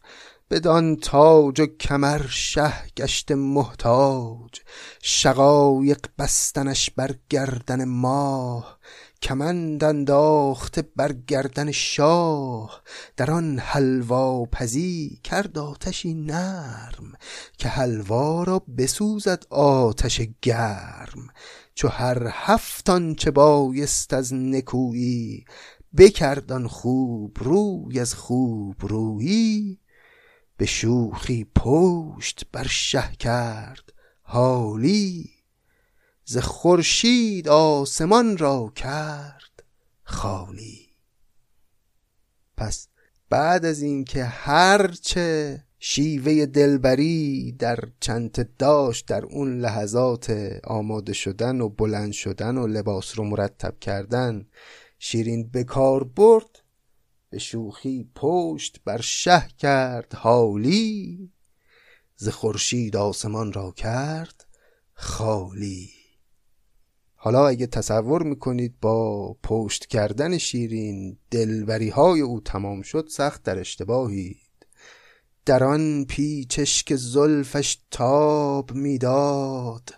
بدان 0.50 0.96
تاج 0.96 1.60
و 1.60 1.66
کمر 1.66 2.22
شه 2.28 2.74
گشت 2.98 3.32
محتاج. 3.32 4.60
شقایق 5.02 6.06
بستنش 6.18 6.90
بر 6.90 7.16
گردن 7.30 7.86
ماه. 7.86 8.80
کمند 9.24 9.84
انداخته 9.84 10.82
بر 10.96 11.14
گردن 11.28 11.72
شاه 11.72 12.82
در 13.18 13.32
آن 13.32 13.60
حلوا 13.60 14.46
پزی 14.46 15.20
کرد 15.24 15.58
آتشی 15.58 16.14
نرم 16.14 17.14
که 17.58 17.70
حلوا 17.70 18.44
را 18.44 18.60
بسوزد 18.78 19.46
آتش 19.50 20.22
گرم. 20.42 21.28
چو 21.76 21.88
هر 21.88 22.28
هفت 22.32 23.16
چه 23.16 23.32
بایست 23.32 24.14
از 24.14 24.34
نکویی 24.34 25.46
بکردان 25.98 26.68
خوب 26.68 27.38
روی 27.40 28.00
از 28.00 28.14
خوب 28.14 28.76
رویی. 28.80 29.80
به 30.58 30.66
شوخی 30.66 31.48
پشت 31.56 32.44
بر 32.52 32.68
شه 32.68 33.12
کرد 33.20 33.94
حالی. 34.22 35.33
ز 36.26 36.38
خورشید 36.38 37.48
آسمان 37.48 38.38
را 38.38 38.72
کرد 38.76 39.64
خالی. 40.04 40.90
پس 42.58 42.88
بعد 43.30 43.66
از 43.66 43.82
اینکه 43.82 44.24
هرچه 44.24 45.64
شیوه 45.80 46.46
دلبری 46.46 47.52
در 47.52 47.80
چنت 48.00 48.58
داشت 48.58 49.08
در 49.08 49.26
اون 49.26 49.60
لحظات 49.60 50.60
آماده 50.64 51.14
شدن 51.14 51.62
و 51.62 51.70
بلند 51.70 52.12
شدن 52.12 52.58
و 52.58 52.68
لباس 52.68 53.18
رو 53.18 53.24
مرتب 53.24 53.80
کردن 53.80 54.46
شیرین 55.00 55.50
به 55.50 55.64
کار 55.64 56.04
برد 56.04 56.64
به 57.30 57.40
شوخی 57.40 58.10
پشت 58.16 58.80
بر 58.86 59.02
شه 59.02 59.48
کرد 59.58 60.14
حالی 60.14 61.32
ز 62.16 62.28
خورشید 62.28 62.96
آسمان 62.96 63.54
را 63.54 63.72
کرد 63.72 64.46
خالی. 64.94 66.03
حالا 67.24 67.48
اگه 67.48 67.68
تصور 67.68 68.24
می‌کنید 68.24 68.80
با 68.82 69.34
پشت 69.44 69.86
کردن 69.86 70.38
شیرین 70.38 71.18
دلبری 71.32 71.90
های 71.90 72.22
او 72.22 72.40
تمام 72.40 72.82
شد 72.82 73.08
سخت 73.10 73.44
در 73.44 73.60
اشتباهید. 73.60 74.68
در 75.46 75.64
آن 75.64 76.06
پیچش 76.06 76.84
که 76.84 76.96
زلفش 76.96 77.78
تاب 77.92 78.72
می‌داد 78.72 79.90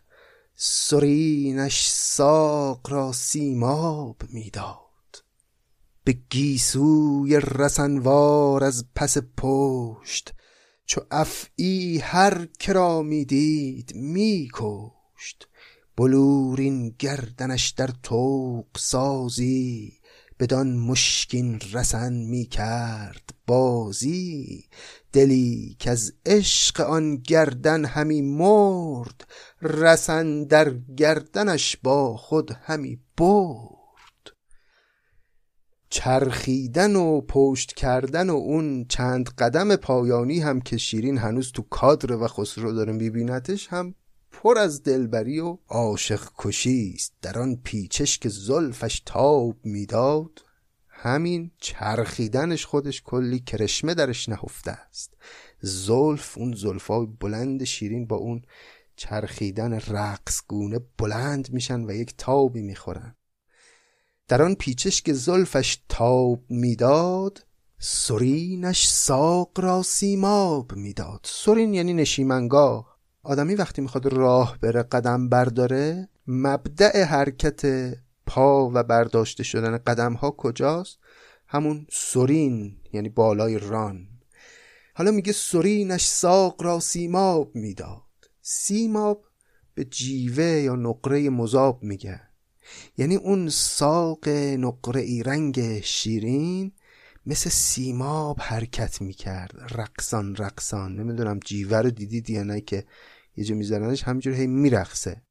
سرینش 0.55 1.87
ساق 1.89 2.91
را 2.91 3.11
سیماب 3.11 4.17
می‌داد. 4.29 5.23
به 6.03 6.17
گیسوی 6.29 7.39
رسنوار 7.39 8.63
از 8.63 8.85
پس 8.95 9.17
پشت 9.37 10.33
چو 10.85 11.01
افعی 11.11 11.97
هر 11.97 12.45
کرا 12.59 13.01
می‌دید 13.01 13.91
میکشت. 13.95 15.47
بلورین 15.97 16.95
گردنش 16.99 17.69
در 17.69 17.89
توق 18.03 18.65
سازی 18.77 19.93
بدان 20.39 20.77
مشکین 20.77 21.59
رسن 21.73 22.13
می 22.13 22.45
کرد 22.45 23.29
بازی. 23.47 24.63
دلی 25.13 25.75
که 25.79 25.91
از 25.91 26.13
عشق 26.25 26.81
آن 26.81 27.15
گردن 27.15 27.85
همی 27.85 28.21
مرد 28.21 29.27
رسن 29.61 30.43
در 30.43 30.73
گردنش 30.97 31.77
با 31.83 32.17
خود 32.17 32.51
همی 32.51 32.99
برد. 33.17 33.75
چرخیدن 35.89 36.95
و 36.95 37.21
پشت 37.21 37.73
کردن 37.73 38.29
و 38.29 38.35
اون 38.35 38.85
چند 38.89 39.29
قدم 39.29 39.75
پایانی 39.75 40.39
هم 40.39 40.61
که 40.61 40.77
شیرین 40.77 41.17
هنوز 41.17 41.51
تو 41.51 41.61
کادر 41.61 42.13
و 42.13 42.27
خسرو 42.27 42.71
داره 42.71 42.93
میبینتش 42.93 43.67
هم 43.67 43.95
پر 44.45 44.57
از 44.57 44.83
دلبری 44.83 45.39
و 45.39 45.57
عاشق 45.67 46.29
کشی 46.37 46.93
است. 46.95 47.13
در 47.21 47.39
آن 47.39 47.55
پیچش 47.63 48.19
که 48.19 48.29
زلفش 48.29 49.01
تاب 49.05 49.55
می‌داد 49.63 50.45
همین 50.89 51.51
چرخیدنش 51.57 52.65
خودش 52.65 53.01
کلی 53.01 53.39
کرشمه 53.39 53.93
درش 53.93 54.29
نهفته 54.29 54.71
است. 54.71 55.13
زلف 55.61 56.37
اون 56.37 56.55
زلفای 56.55 57.05
بلند 57.19 57.63
شیرین 57.63 58.07
با 58.07 58.15
اون 58.15 58.41
چرخیدن 58.95 59.73
رقص 59.73 60.41
گونه 60.47 60.79
بلند 60.97 61.53
میشن 61.53 61.85
و 61.85 61.91
یک 61.91 62.13
تابی 62.17 62.61
می‌خورن. 62.61 63.15
در 64.27 64.41
آن 64.41 64.55
پیچش 64.55 65.01
که 65.01 65.13
زلفش 65.13 65.77
تاب 65.89 66.43
می‌داد 66.49 67.45
سرینش 67.79 68.87
ساق 68.87 69.59
را 69.59 69.83
سیماب 69.83 70.73
می‌داد. 70.75 71.19
سرین 71.23 71.73
یعنی 71.73 71.93
نشیمنگاه. 71.93 72.94
آدمی 73.25 73.55
وقتی 73.55 73.81
می‌خواد 73.81 74.05
راه 74.07 74.57
بره 74.61 74.83
قدم 74.83 75.29
برداره 75.29 76.09
مبدع 76.27 77.03
حرکت 77.03 77.93
پا 78.25 78.71
و 78.73 78.83
برداشته 78.83 79.43
شدن 79.43 79.77
قدم 79.77 80.13
ها 80.13 80.31
کجاست؟ 80.31 80.97
همون 81.47 81.87
سرین 81.91 82.77
یعنی 82.93 83.09
بالای 83.09 83.59
ران. 83.59 84.07
حالا 84.93 85.11
میگه 85.11 85.31
سرینش 85.31 86.05
ساق 86.05 86.63
را 86.63 86.79
سیماب 86.79 87.55
می‌داد. 87.55 88.01
سیماب 88.41 89.25
به 89.73 89.85
جیوه 89.85 90.45
یا 90.45 90.75
نقره 90.75 91.29
مذاب 91.29 91.83
میگه. 91.83 92.21
یعنی 92.97 93.15
اون 93.15 93.49
ساق 93.49 94.29
نقره 94.29 95.01
ای 95.01 95.23
رنگ 95.23 95.81
شیرین 95.81 96.71
مثل 97.25 97.49
سیماب 97.49 98.37
حرکت 98.39 99.01
می‌کرد. 99.01 99.73
رقصان 99.75 100.35
رقصان. 100.35 100.95
نمی‌دونم 100.95 101.39
جیوه 101.45 101.77
رو 101.77 101.89
دیدید 101.89 102.29
یا 102.29 102.43
نه 102.43 102.61
که 102.61 102.85
یه 103.37 103.43
جا 103.43 103.55
میذارنش 103.55 104.03
همینجور 104.03 104.33
هی 104.33 104.47
میرقصه 104.47 105.21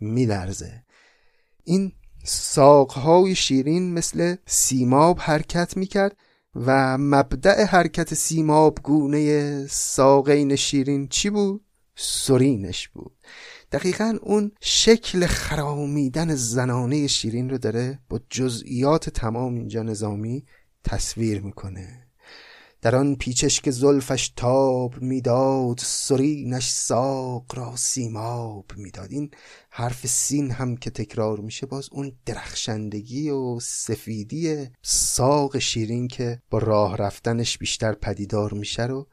میلرزه. 0.00 0.84
این 1.64 1.92
ساقهای 2.24 3.34
شیرین 3.34 3.94
مثل 3.94 4.36
سیماب 4.46 5.18
حرکت 5.20 5.76
می‌کرد 5.76 6.16
و 6.54 6.98
مبدع 6.98 7.64
حرکت 7.64 8.14
سیماب 8.14 8.78
گونه 8.82 9.66
ساقین 9.66 10.56
شیرین 10.56 11.08
چی 11.08 11.30
بود؟ 11.30 11.64
سرینش 11.96 12.88
بود. 12.88 13.16
دقیقا 13.72 14.18
اون 14.22 14.52
شکل 14.60 15.26
خرامیدن 15.26 16.34
زنانه 16.34 17.06
شیرین 17.06 17.50
رو 17.50 17.58
داره 17.58 17.98
با 18.08 18.20
جزئیات 18.30 19.10
تمام 19.10 19.54
اینجا 19.54 19.82
نظامی 19.82 20.44
تصویر 20.84 21.42
می‌کنه. 21.42 22.05
در 22.86 22.96
آن 22.96 23.16
پیچش 23.16 23.60
که 23.60 23.70
زلفش 23.70 24.32
تاب 24.36 25.02
می‌داد 25.02 25.78
سرینش 25.82 26.70
ساق 26.70 27.44
را 27.54 27.76
سیماب 27.76 28.64
می‌داد. 28.76 29.12
این 29.12 29.30
حرف 29.70 30.06
سین 30.06 30.50
هم 30.50 30.76
که 30.76 30.90
تکرار 30.90 31.40
میشه 31.40 31.66
باز 31.66 31.88
اون 31.92 32.12
درخشندگی 32.26 33.30
و 33.30 33.60
سفیدی 33.60 34.68
ساق 34.82 35.58
شیرین 35.58 36.08
که 36.08 36.42
با 36.50 36.58
راه 36.58 36.96
رفتنش 36.96 37.58
بیشتر 37.58 37.92
پدیدار 37.92 38.52
میشه 38.52 38.86
رو 38.86 39.06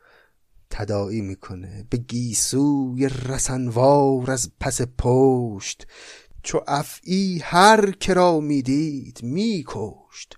تداعی 0.70 1.22
می‌کنه. 1.22 1.88
به 1.90 1.98
گیسوی 1.98 3.10
رسنوار 3.10 4.32
از 4.32 4.52
پس 4.60 4.82
پشت 4.98 5.88
چو 6.44 6.62
افعی 6.68 7.40
هر 7.44 7.92
کرا 7.92 8.40
می‌دید 8.40 9.20
میکشت. 9.24 10.38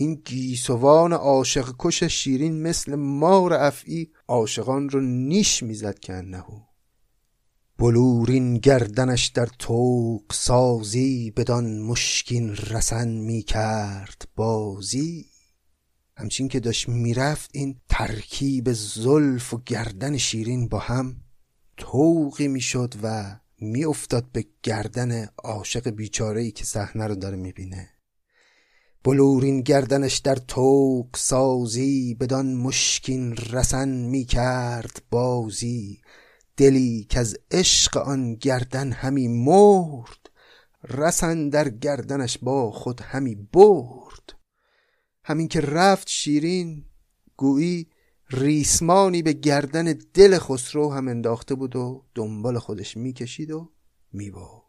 این 0.00 0.14
گیسوان 0.14 1.12
عاشق 1.12 1.74
کش 1.78 2.04
شیرین 2.04 2.62
مثل 2.62 2.94
مار 2.94 3.52
افعی 3.52 4.10
عاشقان 4.28 4.88
رو 4.88 5.00
نیش 5.00 5.62
می‌زد 5.62 5.98
که 5.98 6.14
انهو 6.14 6.60
بلورین 7.78 8.58
گردنش 8.58 9.26
در 9.26 9.46
توق 9.46 10.32
سازی 10.32 11.30
بدان 11.30 11.78
مشکین 11.78 12.56
رسن 12.56 13.08
می‌کرد 13.08 14.28
بازی. 14.36 15.26
همچین 16.16 16.48
که 16.48 16.60
داشت 16.60 16.88
می‌رفت 16.88 17.50
این 17.52 17.80
ترکیب 17.88 18.72
زلف 18.72 19.54
و 19.54 19.62
گردن 19.66 20.16
شیرین 20.16 20.68
با 20.68 20.78
هم 20.78 21.16
توقی 21.76 22.48
می‌شد 22.48 22.94
و 23.02 23.36
میافتاد 23.58 24.32
به 24.32 24.44
گردن 24.62 25.26
عاشق 25.38 25.88
بیچاره 25.88 26.40
ای 26.40 26.50
که 26.50 26.64
صحنه 26.64 27.06
رو 27.06 27.14
داره 27.14 27.36
می‌بینه. 27.36 27.99
بلورین 29.04 29.60
گردنش 29.60 30.18
در 30.18 30.34
توق 30.34 31.16
سازی 31.16 32.14
بدان 32.14 32.54
مشکین 32.54 33.36
رسن 33.36 33.88
می 33.88 34.24
کرد 34.24 35.02
بازی. 35.10 36.00
دلی 36.56 37.06
که 37.10 37.20
از 37.20 37.36
عشق 37.50 37.96
آن 37.96 38.34
گردن 38.34 38.92
همی 38.92 39.28
مرد 39.28 40.30
رسن 40.88 41.48
در 41.48 41.68
گردنش 41.68 42.38
با 42.38 42.70
خود 42.70 43.00
همی 43.00 43.34
برد. 43.34 44.32
همین 45.24 45.48
که 45.48 45.60
رفت 45.60 46.08
شیرین 46.08 46.84
گویی 47.36 47.90
ریسمانی 48.30 49.22
به 49.22 49.32
گردن 49.32 49.98
دل 50.14 50.38
خسرو 50.38 50.92
هم 50.92 51.08
انداخته 51.08 51.54
بود 51.54 51.76
و 51.76 52.04
دنبال 52.14 52.58
خودش 52.58 52.96
می‌کشید 52.96 53.50
و 53.50 53.70
می‌برد 54.12 54.59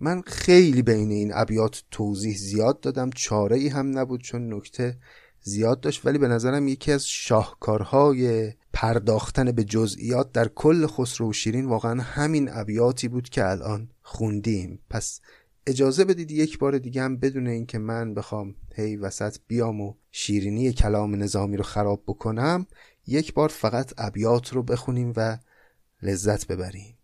من 0.00 0.22
خیلی 0.26 0.82
بین 0.82 1.10
این 1.10 1.30
ابیات 1.34 1.82
توضیح 1.90 2.36
زیاد 2.36 2.80
دادم. 2.80 3.10
چاره 3.10 3.56
ای 3.56 3.68
هم 3.68 3.98
نبود 3.98 4.22
چون 4.22 4.54
نکته 4.54 4.98
زیاد 5.40 5.80
داشت 5.80 6.06
ولی 6.06 6.18
به 6.18 6.28
نظرم 6.28 6.68
یکی 6.68 6.92
از 6.92 7.06
شاهکارهای 7.06 8.52
پرداختن 8.72 9.52
به 9.52 9.64
جزئیات 9.64 10.32
در 10.32 10.48
کل 10.48 10.86
خسرو 10.86 11.30
و 11.30 11.32
شیرین 11.32 11.66
واقعا 11.66 12.02
همین 12.02 12.48
ابیاتی 12.52 13.08
بود 13.08 13.28
که 13.28 13.50
الان 13.50 13.90
خوندیم. 14.02 14.78
پس 14.90 15.20
اجازه 15.66 16.04
بدید 16.04 16.30
یک 16.30 16.58
بار 16.58 16.78
دیگه 16.78 17.02
هم 17.02 17.16
بدون 17.16 17.46
اینکه 17.46 17.78
من 17.78 18.14
بخوام 18.14 18.54
هی 18.74 18.96
وسط 18.96 19.36
بیام 19.46 19.80
و 19.80 19.94
شیرینی 20.12 20.72
کلام 20.72 21.22
نظامی 21.22 21.56
رو 21.56 21.62
خراب 21.62 22.02
بکنم 22.06 22.66
یک 23.06 23.34
بار 23.34 23.48
فقط 23.48 23.92
ابیات 23.98 24.52
رو 24.52 24.62
بخونیم 24.62 25.12
و 25.16 25.38
لذت 26.02 26.46
ببریم. 26.46 26.95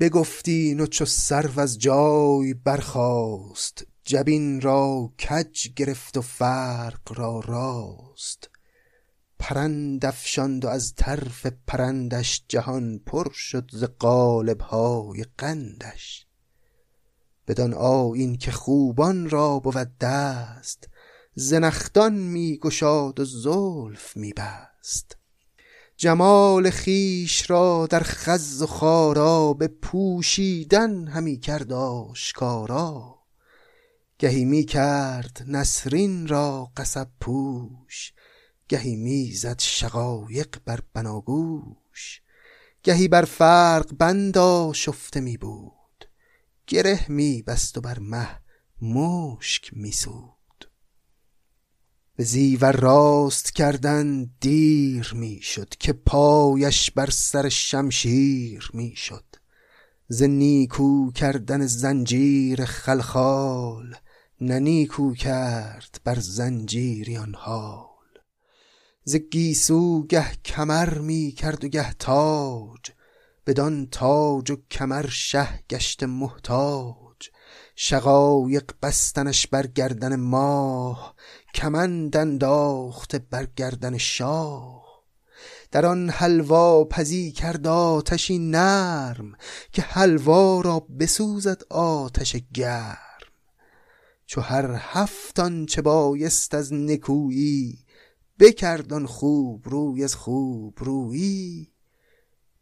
بگفتی 0.00 0.74
و 0.74 0.86
چو 0.86 1.04
سرو 1.04 1.60
از 1.60 1.78
جای 1.78 2.54
برخاست 2.54 3.86
جبین 4.04 4.60
را 4.60 5.12
کج 5.28 5.68
گرفت 5.76 6.16
و 6.16 6.20
فرق 6.20 7.12
را 7.18 7.40
راست. 7.40 8.50
پرند 9.38 10.06
افشاند 10.06 10.64
و 10.64 10.68
از 10.68 10.94
طرف 10.94 11.46
پرندش 11.66 12.44
جهان 12.48 12.98
پر 12.98 13.32
شد 13.32 13.70
ز 13.72 13.84
های 14.60 15.24
قندش. 15.38 16.26
بدان 17.46 17.74
آیین 17.74 18.36
که 18.36 18.50
خوبان 18.50 19.30
را 19.30 19.58
بود 19.58 19.98
دست 19.98 20.88
زنختان 21.34 22.14
می 22.14 22.58
گشاد 22.58 23.20
و 23.20 23.24
زلف 23.24 24.16
می 24.16 24.32
بست 24.32 25.16
جمال 26.02 26.70
خیش 26.70 27.50
را 27.50 27.86
در 27.90 28.02
خز 28.02 28.62
و 28.62 28.66
خارا 28.66 29.52
به 29.52 29.68
پوشیدن 29.68 31.08
همی 31.08 31.38
کرد 31.38 31.72
آشکارا. 31.72 33.18
گهی 34.18 34.44
می 34.44 34.64
کرد 34.64 35.44
نسرین 35.46 36.28
را 36.28 36.70
قصب 36.76 37.08
پوش 37.20 38.12
گهی 38.68 38.96
می 38.96 39.32
زد 39.32 39.60
شقایق 39.60 40.56
بر 40.64 40.80
بناگوش. 40.94 42.22
گهی 42.82 43.08
بر 43.08 43.24
فرق 43.24 43.94
بندا 43.98 44.72
شفته 44.72 45.20
می 45.20 45.36
بود 45.36 46.08
گره 46.66 47.06
می 47.08 47.42
بست 47.42 47.78
و 47.78 47.80
بر 47.80 47.98
مه 47.98 48.28
مشک 48.80 49.70
می 49.72 49.92
سود 49.92 50.31
به 52.16 52.24
زیور 52.24 52.72
راست 52.72 53.54
کردن 53.54 54.30
دیر 54.40 55.12
می‌شد 55.14 55.68
که 55.68 55.92
پایش 55.92 56.90
بر 56.90 57.10
سر 57.10 57.48
شمشیر 57.48 58.70
می‌شد. 58.74 59.24
ز 60.08 60.22
نیکو 60.22 61.12
کردن 61.12 61.66
زنجیر 61.66 62.64
خلخال 62.64 63.94
نه 64.40 64.58
نیکو 64.58 65.14
کرد 65.14 66.00
بر 66.04 66.18
زنجیریان 66.20 67.34
حال. 67.34 67.86
ز 69.04 69.16
گیسو 69.16 70.06
گه 70.06 70.32
کمر 70.44 70.98
می 70.98 71.32
کرد 71.32 71.64
و 71.64 71.68
گه 71.68 71.92
تاج 71.92 72.90
بدان 73.46 73.86
تاج 73.86 74.50
و 74.50 74.56
کمر 74.70 75.06
شه 75.08 75.64
گشت 75.70 76.02
محتاج. 76.02 77.02
شقایق 77.76 78.72
بستنش 78.82 79.46
بر 79.46 79.66
گردن 79.66 80.16
ماه 80.16 81.14
کمند 81.54 82.16
انداخته 82.16 83.18
بر 83.18 83.46
گردن 83.56 83.98
شاه. 83.98 84.82
در 85.70 85.86
آن 85.86 86.10
حلوا 86.10 86.84
پزی 86.84 87.32
کرد 87.32 87.66
آتشی 87.66 88.38
نرم 88.38 89.34
که 89.72 89.82
حلوا 89.82 90.60
را 90.60 90.86
بسوزد 90.98 91.62
آتش 91.70 92.36
گرم. 92.54 92.98
چو 94.26 94.40
هر 94.40 94.74
هفت 94.78 95.40
آنچه 95.40 95.82
بایست 95.82 96.54
از 96.54 96.72
نکویی 96.72 97.78
بکرد 98.38 98.92
آن 98.92 99.06
خوب 99.06 99.68
روی 99.68 100.04
از 100.04 100.14
خوب 100.14 100.74
رویی. 100.78 101.68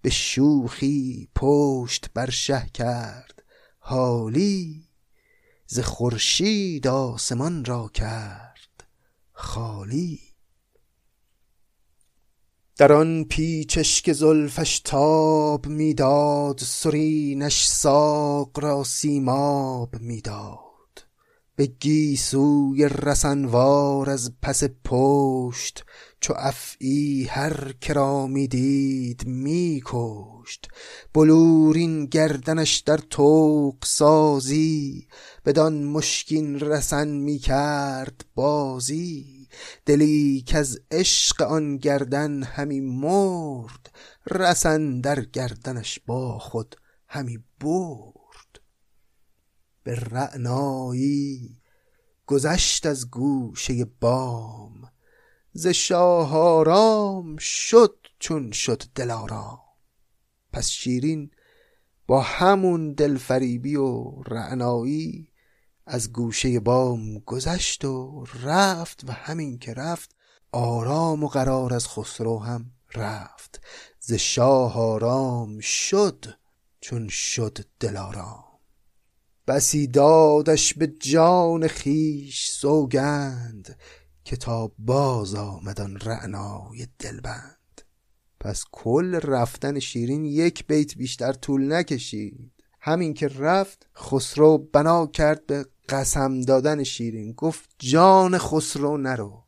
به 0.02 0.10
شوخی 0.10 1.28
پشت 1.34 2.10
بر 2.14 2.30
شه 2.30 2.66
کرد 2.74 3.42
حالی 3.78 4.88
ز 5.66 5.80
خورشید 5.80 6.86
آسمان 6.86 7.64
را 7.64 7.90
کرد. 7.94 8.49
خالی. 9.40 10.20
در 12.76 12.92
آن 12.92 13.24
پیچش 13.24 14.02
که 14.02 14.12
زلفش 14.12 14.80
تاب 14.80 15.66
می‌داد 15.66 16.58
سرینش 16.58 17.66
ساق 17.66 18.60
را 18.60 18.84
سیماب 18.84 19.94
می‌داد. 20.00 21.06
به 21.56 21.66
گیسوی 21.66 22.88
رسنوار 22.88 24.10
از 24.10 24.32
پس 24.42 24.64
پشت 24.84 25.84
چو 26.20 26.34
افعی 26.36 27.24
هر 27.24 27.72
که 27.80 27.92
را 27.92 28.26
می‌دید 28.26 29.26
میکشت 29.26 30.68
بلورین 31.14 32.06
گردنش 32.06 32.76
در 32.76 32.96
طوق 32.96 33.84
سازی 33.84 35.08
بدان 35.44 35.84
مشکین 35.84 36.60
رسن 36.60 37.08
می‌کرد 37.08 38.24
بازی. 38.34 39.48
دلی 39.86 40.44
کز 40.46 40.78
عشق 40.90 41.42
آن 41.42 41.76
گردن 41.76 42.42
همی 42.42 42.80
مرد 42.80 43.90
رسن 44.30 45.00
در 45.00 45.20
گردنش 45.20 46.00
با 46.06 46.38
خود 46.38 46.76
همی 47.08 47.38
برد. 47.60 48.60
به 49.82 49.94
رعنایی 49.94 51.60
گذشت 52.26 52.86
از 52.86 53.10
گوشه 53.10 53.84
بام 54.00 54.90
ز 55.52 55.66
شاه 55.66 56.36
آرام 56.36 57.36
شد 57.36 58.06
چون 58.18 58.52
شد 58.52 58.82
دلارام 58.94 59.60
پس 60.52 60.68
شیرین 60.68 61.30
با 62.06 62.20
همون 62.20 62.92
دلفریبی 62.92 63.76
و 63.76 64.04
رعنایی 64.26 65.28
از 65.86 66.12
گوشه 66.12 66.60
بام 66.60 67.18
گذشت 67.18 67.84
و 67.84 68.24
رفت 68.42 69.04
و 69.08 69.12
همین 69.12 69.58
که 69.58 69.74
رفت 69.74 70.14
آرام 70.52 71.24
و 71.24 71.28
قرار 71.28 71.74
از 71.74 71.88
خسرو 71.88 72.38
هم 72.38 72.70
رفت. 72.94 73.60
ز 74.00 74.12
شاه 74.12 74.78
آرام 74.78 75.60
شد 75.60 76.24
چون 76.80 77.08
شد 77.08 77.58
دلارام 77.80 78.44
بسی 79.46 79.86
دادش 79.86 80.74
به 80.74 80.86
جان 80.86 81.68
خیش 81.68 82.48
سوگند 82.50 83.78
که 84.30 84.36
تا 84.36 84.72
باز 84.78 85.34
آمد 85.34 85.80
آن 85.80 85.96
رعنای 85.96 86.86
دلبند. 86.98 87.82
پس 88.40 88.64
کل 88.72 89.14
رفتن 89.14 89.78
شیرین 89.78 90.24
یک 90.24 90.66
بیت 90.66 90.94
بیشتر 90.96 91.32
طول 91.32 91.72
نکشید. 91.72 92.52
همین 92.80 93.14
که 93.14 93.28
رفت 93.28 93.86
خسرو 93.96 94.58
بنا 94.58 95.06
کرد 95.06 95.46
به 95.46 95.66
قسم 95.88 96.40
دادن 96.40 96.82
شیرین. 96.82 97.32
گفت 97.32 97.70
جان 97.78 98.38
خسرو 98.38 98.96
نرو. 98.96 99.44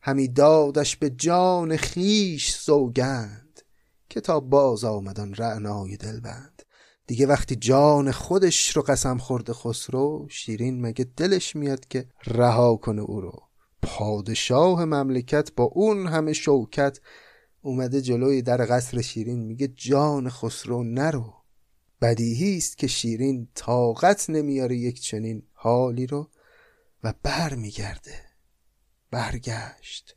همی 0.00 0.28
دادش 0.28 0.96
به 0.96 1.10
جان 1.10 1.76
خیش 1.76 2.54
سوگند 2.54 3.60
که 4.08 4.20
تا 4.20 4.40
باز 4.40 4.84
آمدن 4.84 5.34
رعنای 5.34 5.96
دلبند. 5.96 6.62
دیگه 7.06 7.26
وقتی 7.26 7.56
جان 7.56 8.12
خودش 8.12 8.76
رو 8.76 8.82
قسم 8.82 9.18
خورده 9.18 9.52
خسرو 9.52 10.26
شیرین 10.30 10.80
مگه 10.80 11.04
دلش 11.16 11.56
میاد 11.56 11.88
که 11.88 12.08
رها 12.26 12.76
کنه 12.76 13.02
او 13.02 13.20
رو؟ 13.20 13.51
پادشاه 13.82 14.84
مملکت 14.84 15.52
با 15.56 15.64
اون 15.64 16.06
همه 16.06 16.32
شوکت 16.32 17.00
اومده 17.62 18.00
جلوی 18.00 18.42
در 18.42 18.66
قصر 18.70 19.00
شیرین 19.00 19.38
میگه 19.38 19.68
جان 19.68 20.30
خسرو 20.30 20.82
نرو. 20.82 21.34
بدیهی 22.00 22.56
است 22.56 22.78
که 22.78 22.86
شیرین 22.86 23.48
طاقت 23.54 24.30
نمیاره 24.30 24.76
یک 24.76 25.00
چنین 25.00 25.42
حالی 25.52 26.06
رو 26.06 26.30
و 27.04 27.14
بر 27.22 27.54
میگرده 27.54 28.14
برگشت. 29.10 30.16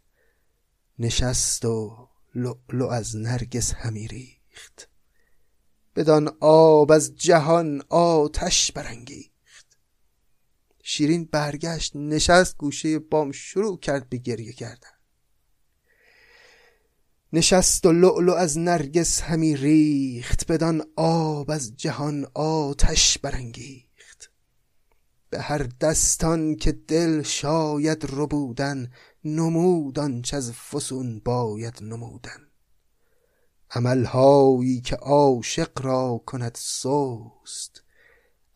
نشست 0.99 1.65
و 1.65 2.08
لؤلؤ 2.36 2.88
از 2.88 3.15
نرگس 3.15 3.73
همی 3.73 4.08
ریخت. 4.08 4.89
بدان 5.95 6.38
آب 6.39 6.91
از 6.91 7.15
جهان 7.15 7.84
آتش 7.89 8.71
برانگیخت. 8.71 9.34
شیرین 10.87 11.25
برگشت 11.25 11.95
نشست 11.95 12.57
گوشه 12.57 12.99
بام 12.99 13.31
شروع 13.31 13.79
کرد 13.79 14.09
به 14.09 14.17
گریه 14.17 14.53
کردن. 14.53 14.89
نشست 17.33 17.85
و 17.85 17.91
لعلو 17.91 18.33
از 18.33 18.57
نرگس 18.57 19.21
همی 19.21 19.55
ریخت 19.55 20.51
بدان 20.51 20.83
آب 20.95 21.51
از 21.51 21.75
جهان 21.75 22.27
آتش 22.33 23.17
برانگیخت. 23.17 24.31
به 25.29 25.41
هر 25.41 25.69
دستان 25.81 26.55
که 26.55 26.71
دل 26.71 27.21
شاید 27.21 28.05
ربودن 28.09 28.91
نمود 29.23 29.99
آنچ 29.99 30.33
از 30.33 30.51
فسون 30.51 31.19
باید 31.19 31.77
نمودن. 31.81 32.47
عملهایی 33.71 34.81
که 34.81 34.95
عاشق 34.95 35.81
را 35.81 36.21
کند 36.25 36.57
سست 36.59 37.74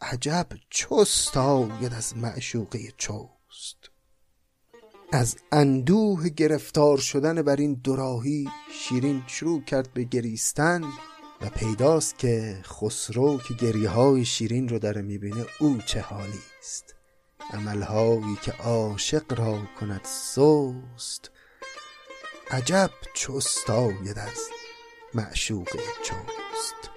عجب 0.01 0.47
چست 0.69 1.37
آید 1.37 1.93
از 1.93 2.17
معشوقه 2.17 2.93
چست 2.97 3.89
از 5.11 5.37
اندوه 5.51 6.29
گرفتار 6.29 6.97
شدن 6.97 7.41
بر 7.41 7.55
این 7.55 7.73
دوراهی 7.73 8.49
شیرین 8.71 9.23
شروع 9.27 9.63
کرد 9.63 9.93
به 9.93 10.03
گریستن 10.03 10.83
و 11.41 11.49
پیداست 11.49 12.17
که 12.17 12.61
خسرو 12.63 13.37
که 13.37 13.53
گریه 13.53 13.89
های 13.89 14.25
شیرین 14.25 14.69
رو 14.69 14.79
داره 14.79 15.01
می‌بینه 15.01 15.45
او 15.59 15.77
چه 15.85 16.01
حالی 16.01 16.39
است؟ 16.59 16.95
عملهایی 17.53 18.37
که 18.41 18.51
عاشق 18.51 19.39
را 19.39 19.61
کند 19.79 20.01
سست. 20.03 21.31
عجب 22.51 22.91
چست 23.13 23.69
آید 23.69 24.19
از 24.19 24.39
معشوق 25.13 25.69
چوست. 26.03 26.88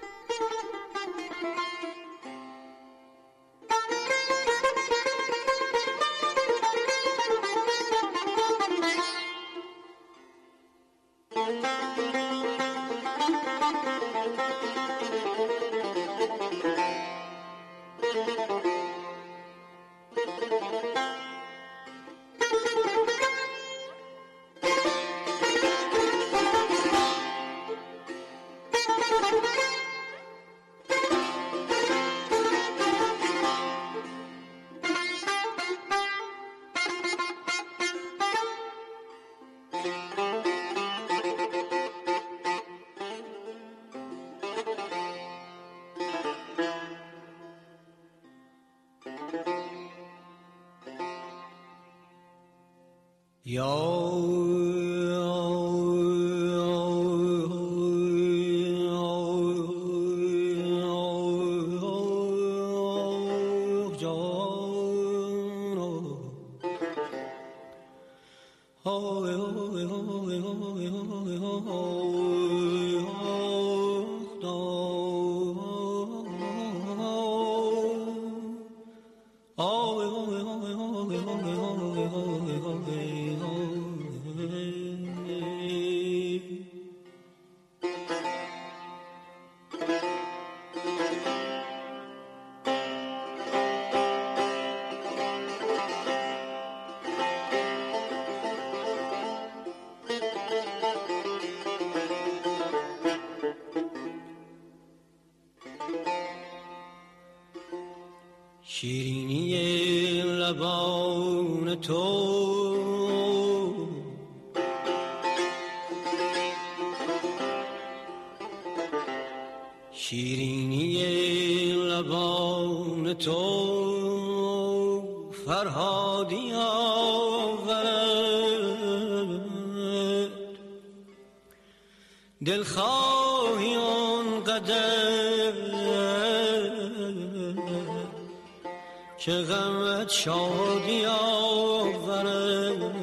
که 139.18 139.32
غمت 139.32 140.10
شادی 140.10 141.06
آورد 141.06 143.01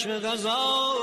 چشم 0.00 0.18
غذا. 0.18 0.94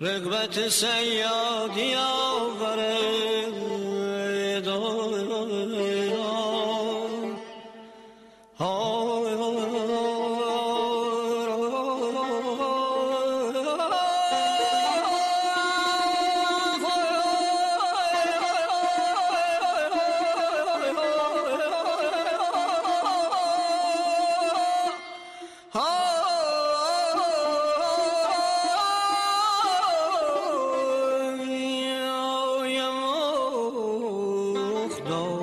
رغبت 0.00 0.68
سیادی 0.68 1.94
no. 35.08 35.37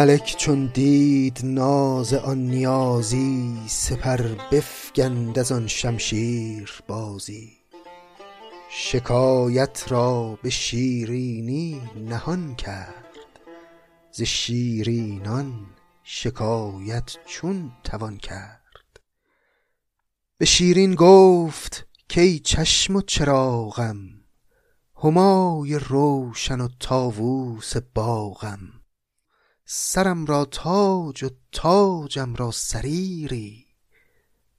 ملک 0.00 0.36
چون 0.38 0.66
دید 0.66 1.40
ناز 1.44 2.14
آن 2.14 2.38
نیازی 2.38 3.54
سپر 3.66 4.22
بفگند 4.52 5.38
از 5.38 5.52
آن 5.52 5.66
شمشیر 5.66 6.82
بازی. 6.88 7.52
شکایت 8.70 9.84
را 9.88 10.38
به 10.42 10.50
شیرینی 10.50 11.82
نهان 11.96 12.54
کرد 12.54 13.16
ز 14.12 14.22
شیرینان 14.22 15.66
شکایت 16.02 17.16
چون 17.26 17.72
توان 17.84 18.16
کرد. 18.16 19.00
به 20.38 20.44
شیرین 20.44 20.94
گفت 20.94 21.86
کای 22.14 22.38
چشم 22.38 22.96
و 22.96 23.00
چراغم 23.02 23.96
همای 25.04 25.78
روشن 25.78 26.60
و 26.60 26.68
طاووس 26.78 27.76
باغم. 27.94 28.79
سرم 29.72 30.26
را 30.26 30.44
تاج 30.44 31.24
و 31.24 31.28
تاجم 31.52 32.34
را 32.34 32.50
سریری 32.50 33.66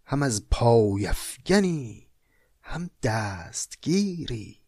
هم 0.06 0.24
از 0.24 0.50
پای 0.52 1.08
افگنی 1.08 2.08
هم 2.62 2.90
دستگیری. 3.04 4.60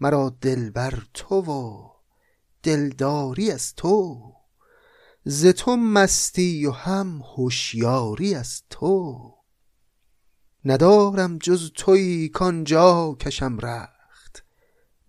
مرا 0.00 0.36
دلبر 0.40 1.02
تو 1.14 1.40
و 1.40 1.90
دلداری 2.62 3.50
از 3.50 3.74
تو 3.74 4.32
ز 5.24 5.46
تو 5.46 5.76
مستی 5.76 6.66
و 6.66 6.70
هم 6.70 7.22
هوشیاری 7.36 8.34
از 8.34 8.62
تو. 8.70 9.34
ندارم 10.64 11.38
جز 11.38 11.70
تویی 11.74 12.28
کانجا 12.28 13.16
کشم 13.20 13.58
رخت 13.58 14.44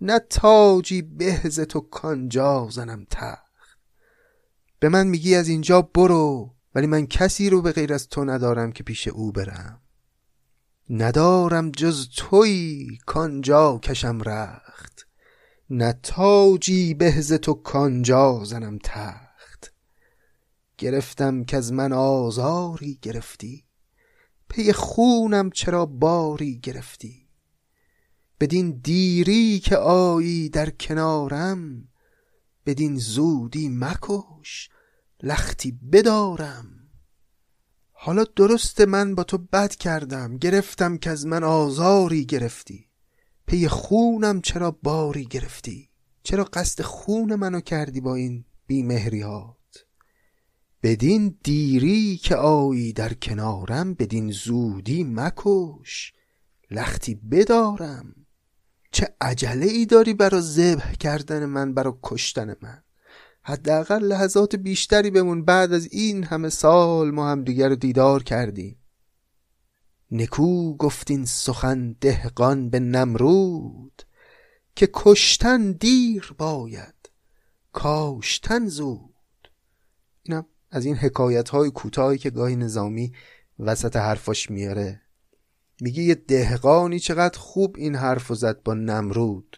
نه 0.01 0.19
تاجی 0.19 1.01
به 1.01 1.41
ز 1.49 1.59
تو 1.59 1.79
کانجا 1.79 2.67
زنم 2.71 3.05
تخت. 3.09 3.48
به 4.79 4.89
من 4.89 5.07
میگی 5.07 5.35
از 5.35 5.47
اینجا 5.47 5.81
برو 5.81 6.55
ولی 6.75 6.87
من 6.87 7.07
کسی 7.07 7.49
رو 7.49 7.61
به 7.61 7.71
غیر 7.71 7.93
از 7.93 8.07
تو 8.07 8.25
ندارم 8.25 8.71
که 8.71 8.83
پیش 8.83 9.07
او 9.07 9.31
برم. 9.31 9.81
ندارم 10.89 11.71
جز 11.71 12.09
تویی 12.15 12.97
کانجا 13.05 13.79
کشم 13.83 14.21
رخت. 14.21 15.07
نه 15.69 15.99
تاجی 16.03 16.93
بهز 16.93 17.33
تو 17.33 17.53
کانجا 17.53 18.43
زنم 18.43 18.79
تخت. 18.83 19.73
گرفتم 20.77 21.43
که 21.43 21.57
از 21.57 21.73
من 21.73 21.93
آزاری 21.93 22.99
گرفتی. 23.01 23.65
پی 24.49 24.73
خونم 24.73 25.49
چرا 25.49 25.85
باری 25.85 26.59
گرفتی. 26.59 27.27
بدین 28.39 28.79
دیری 28.83 29.59
که 29.59 29.77
آیی 29.77 30.49
در 30.49 30.69
کنارم 30.69 31.87
بدین 32.69 32.97
زودی 32.97 33.69
مکش 33.69 34.69
لختی 35.23 35.71
بدارم. 35.71 36.65
حالا 37.91 38.23
درست 38.35 38.81
من 38.81 39.15
با 39.15 39.23
تو 39.23 39.37
بد 39.37 39.75
کردم 39.75 40.37
گرفتم 40.37 40.97
که 40.97 41.09
از 41.09 41.25
من 41.25 41.43
آزاری 41.43 42.25
گرفتی. 42.25 42.87
پی 43.47 43.67
خونم 43.67 44.41
چرا 44.41 44.71
باری 44.83 45.25
گرفتی؟ 45.25 45.89
چرا 46.23 46.43
قصد 46.43 46.81
خون 46.81 47.35
منو 47.35 47.61
کردی 47.61 48.01
با 48.01 48.15
این 48.15 48.45
بیمهریات؟ 48.67 49.85
بدین 50.83 51.37
دیری 51.43 52.17
که 52.17 52.35
آیی 52.35 52.93
در 52.93 53.13
کنارم 53.13 53.93
بدین 53.93 54.31
زودی 54.31 55.03
مکش 55.03 56.13
لختی 56.71 57.15
بدارم. 57.15 58.18
چه 58.91 59.15
عجله 59.21 59.65
ای 59.65 59.85
داری 59.85 60.13
برا 60.13 60.41
ذبح 60.41 60.93
کردن 60.93 61.45
من 61.45 61.73
برا 61.73 61.99
کشتن 62.03 62.55
من؟ 62.61 62.83
حداقل 63.41 64.03
لحظات 64.03 64.55
بیشتری 64.55 65.11
بمون 65.11 65.45
بعد 65.45 65.73
از 65.73 65.87
این 65.91 66.23
همه 66.23 66.49
سال 66.49 67.11
ما 67.11 67.31
هم 67.31 67.43
دیگر 67.43 67.69
دیدار 67.69 68.23
کردیم. 68.23 68.79
نکو 70.11 70.77
گفتین 70.77 71.25
سخن 71.25 71.95
دهقان 72.01 72.69
به 72.69 72.79
نمرود 72.79 74.03
که 74.75 74.89
کشتن 74.93 75.71
دیر 75.71 76.35
باید 76.37 76.95
کاشتن 77.73 78.67
زود. 78.67 79.49
اینم 80.23 80.45
از 80.71 80.85
این 80.85 80.95
حکایت 80.95 81.49
های 81.49 81.71
کوتاهی 81.71 82.17
که 82.17 82.29
گاهی 82.29 82.55
نظامی 82.55 83.13
وسط 83.59 83.95
حرفاش 83.95 84.49
میاره. 84.51 85.01
میگه 85.81 86.03
یه 86.03 86.15
دهقانی 86.15 86.99
چقدر 86.99 87.39
خوب 87.39 87.75
این 87.77 87.95
حرف 87.95 88.33
زد 88.33 88.63
با 88.63 88.73
نمرود 88.73 89.57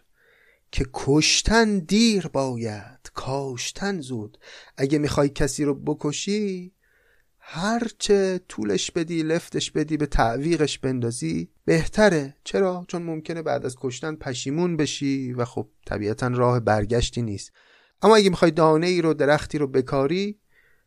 که 0.71 0.85
کشتن 0.93 1.79
دیر 1.79 2.27
باید 2.27 3.11
کاشتن 3.13 4.01
زود. 4.01 4.37
اگه 4.77 4.97
می‌خوای 4.97 5.29
کسی 5.29 5.63
رو 5.63 5.75
بکشی 5.75 6.73
هرچه 7.39 8.39
طولش 8.47 8.91
بدی 8.91 9.23
لفتش 9.23 9.71
بدی 9.71 9.97
به 9.97 10.05
تعویقش 10.05 10.79
بندازی 10.79 11.49
بهتره. 11.65 12.35
چرا؟ 12.43 12.85
چون 12.87 13.03
ممکنه 13.03 13.41
بعد 13.41 13.65
از 13.65 13.75
کشتن 13.79 14.15
پشیمون 14.15 14.77
بشی 14.77 15.33
و 15.33 15.45
خب 15.45 15.67
طبیعتا 15.85 16.27
راه 16.27 16.59
برگشتی 16.59 17.21
نیست. 17.21 17.51
اما 18.01 18.15
اگه 18.15 18.29
می‌خوای 18.29 18.51
دانه 18.51 18.87
ای 18.87 19.01
رو 19.01 19.13
درختی 19.13 19.57
رو 19.57 19.67
بکاری 19.67 20.39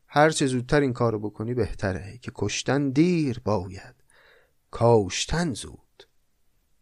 هرچه 0.07 0.47
زودتر 0.47 0.81
این 0.81 0.93
کار 0.93 1.13
رو 1.13 1.19
بکنی 1.19 1.55
بهتره 1.55 2.19
که 2.23 2.33
کشتن 2.35 2.91
دیر 2.91 3.41
باید. 3.45 4.04
کاشتن 4.75 5.55
زود. 5.55 6.09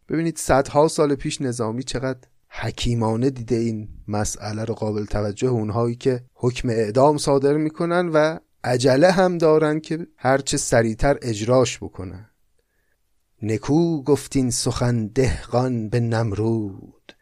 ببینید 0.09 0.37
صدها 0.37 0.87
سال 0.87 1.15
پیش 1.15 1.41
نظامی 1.41 1.83
چقدر 1.83 2.27
حکیمانه 2.49 3.29
دیده 3.29 3.55
این 3.55 3.89
مسئله 4.07 4.63
رو 4.63 4.73
قابل 4.73 5.05
توجه 5.05 5.47
اونهایی 5.47 5.95
که 5.95 6.23
حکم 6.33 6.69
اعدام 6.69 7.17
صادر 7.17 7.53
می‌کنن 7.57 8.09
و 8.09 8.39
عجله 8.63 9.11
هم 9.11 9.37
دارن 9.37 9.79
که 9.79 10.07
هرچه 10.17 10.57
سریعتر 10.57 11.17
اجراش 11.21 11.77
بکنن. 11.77 12.29
نکو 13.41 14.03
گفتین 14.03 14.51
سخن 14.51 15.07
دهقان 15.07 15.89
به 15.89 15.99
نمرود 15.99 17.15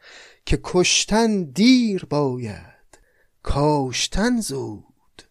که 0.45 0.59
کشتن 0.63 1.43
دیر 1.43 2.05
باید 2.05 2.99
کاشتن 3.43 4.39
زود. 4.39 5.23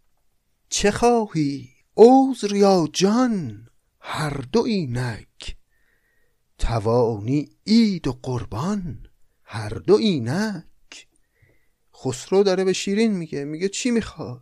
چه 0.68 0.90
خواهی 0.90 1.68
عذر 1.96 2.54
یا 2.54 2.88
جان؟ 2.92 3.69
هر 4.00 4.44
دو 4.52 4.62
اینک 4.62 5.56
توانی 6.58 7.48
عید 7.66 8.06
و 8.06 8.18
قربان 8.22 9.06
هر 9.44 9.68
دو 9.68 9.94
اینک 9.94 11.08
خسرو 11.94 12.42
داره 12.42 12.64
به 12.64 12.72
شیرین 12.72 13.12
میگه 13.12 13.44
میگه 13.44 13.68
چی 13.68 13.90
می‌خوای؟ 13.90 14.36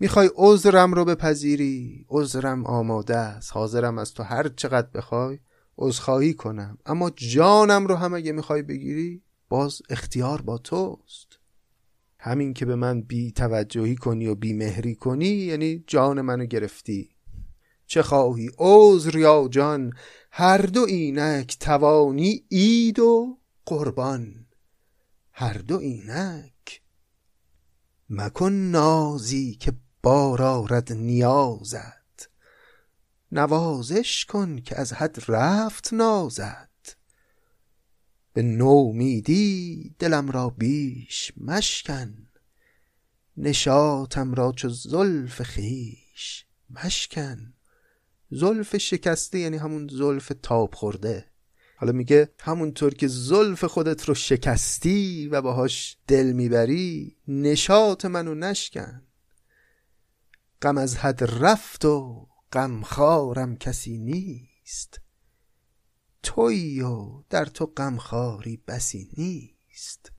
می‌خوای 0.00 0.30
عذرم 0.34 0.94
رو 0.94 1.04
بپذیری؟ 1.04 2.06
عذرم 2.08 2.66
آماده 2.66 3.16
است 3.16 3.52
حاضرم 3.52 3.98
از 3.98 4.14
تو 4.14 4.22
هر 4.22 4.48
چقدر 4.48 4.88
بخوای 4.94 5.38
عذرخواهی 5.78 6.34
کنم. 6.34 6.78
اما 6.86 7.10
جانم 7.10 7.86
رو 7.86 7.94
هم 7.94 8.14
اگه 8.14 8.32
می‌خوای 8.32 8.62
بگیری 8.62 9.22
باز 9.48 9.82
اختیار 9.90 10.42
با 10.42 10.58
توست. 10.58 11.38
همین 12.18 12.54
که 12.54 12.66
به 12.66 12.76
من 12.76 13.00
بی 13.00 13.32
توجهی 13.32 13.96
کنی 13.96 14.26
و 14.26 14.34
بی 14.34 14.52
مهری 14.52 14.94
کنی 14.94 15.26
یعنی 15.26 15.84
جان 15.86 16.20
منو 16.20 16.44
گرفتی. 16.44 17.10
چه 17.90 18.02
خواهی؟ 18.02 18.50
عذر 18.58 19.16
یا 19.16 19.48
جان 19.50 19.92
هر 20.30 20.58
دو 20.58 20.80
اینک 20.80 21.58
توانی 21.58 22.44
اید 22.48 22.98
و 22.98 23.38
قربان. 23.66 24.46
هر 25.32 25.52
دو 25.52 25.78
اینک. 25.78 26.82
مکن 28.10 28.52
نازی 28.52 29.54
که 29.54 29.72
بار 30.02 30.42
آرد 30.42 30.92
نیازت. 30.92 32.30
نوازش 33.32 34.24
کن 34.24 34.60
که 34.60 34.80
از 34.80 34.92
حد 34.92 35.24
رفت 35.28 35.92
نازت. 35.92 36.96
به 38.32 38.42
نومیدی 38.42 39.94
دلم 39.98 40.30
را 40.30 40.48
بیش 40.48 41.32
مشکن. 41.36 42.28
نشاتم 43.36 44.34
را 44.34 44.52
چو 44.52 44.68
زلف 44.68 45.42
خیش 45.42 46.46
مشکن. 46.84 47.54
زلف 48.30 48.76
شکسته 48.76 49.38
یعنی 49.38 49.56
همون 49.56 49.88
زلف 49.92 50.32
تاب 50.42 50.74
خورده. 50.74 51.24
حالا 51.76 51.92
میگه 51.92 52.32
همونطور 52.40 52.94
که 52.94 53.08
زلف 53.08 53.64
خودت 53.64 54.04
رو 54.04 54.14
شکستی 54.14 55.28
و 55.28 55.42
باهاش 55.42 55.98
دل 56.06 56.32
می‌بری 56.32 57.16
نشات 57.28 58.04
منو 58.04 58.34
نشکن. 58.34 59.02
غم 60.62 60.78
از 60.78 60.96
حد 60.96 61.24
رفت 61.24 61.84
و 61.84 62.28
غمخوارم 62.52 63.56
کسی 63.56 63.98
نیست. 63.98 65.00
تویی 66.22 66.80
و 66.80 67.22
در 67.30 67.44
تو 67.44 67.66
غمخواری 67.66 68.62
بسی 68.68 69.08
نیست. 69.16 70.12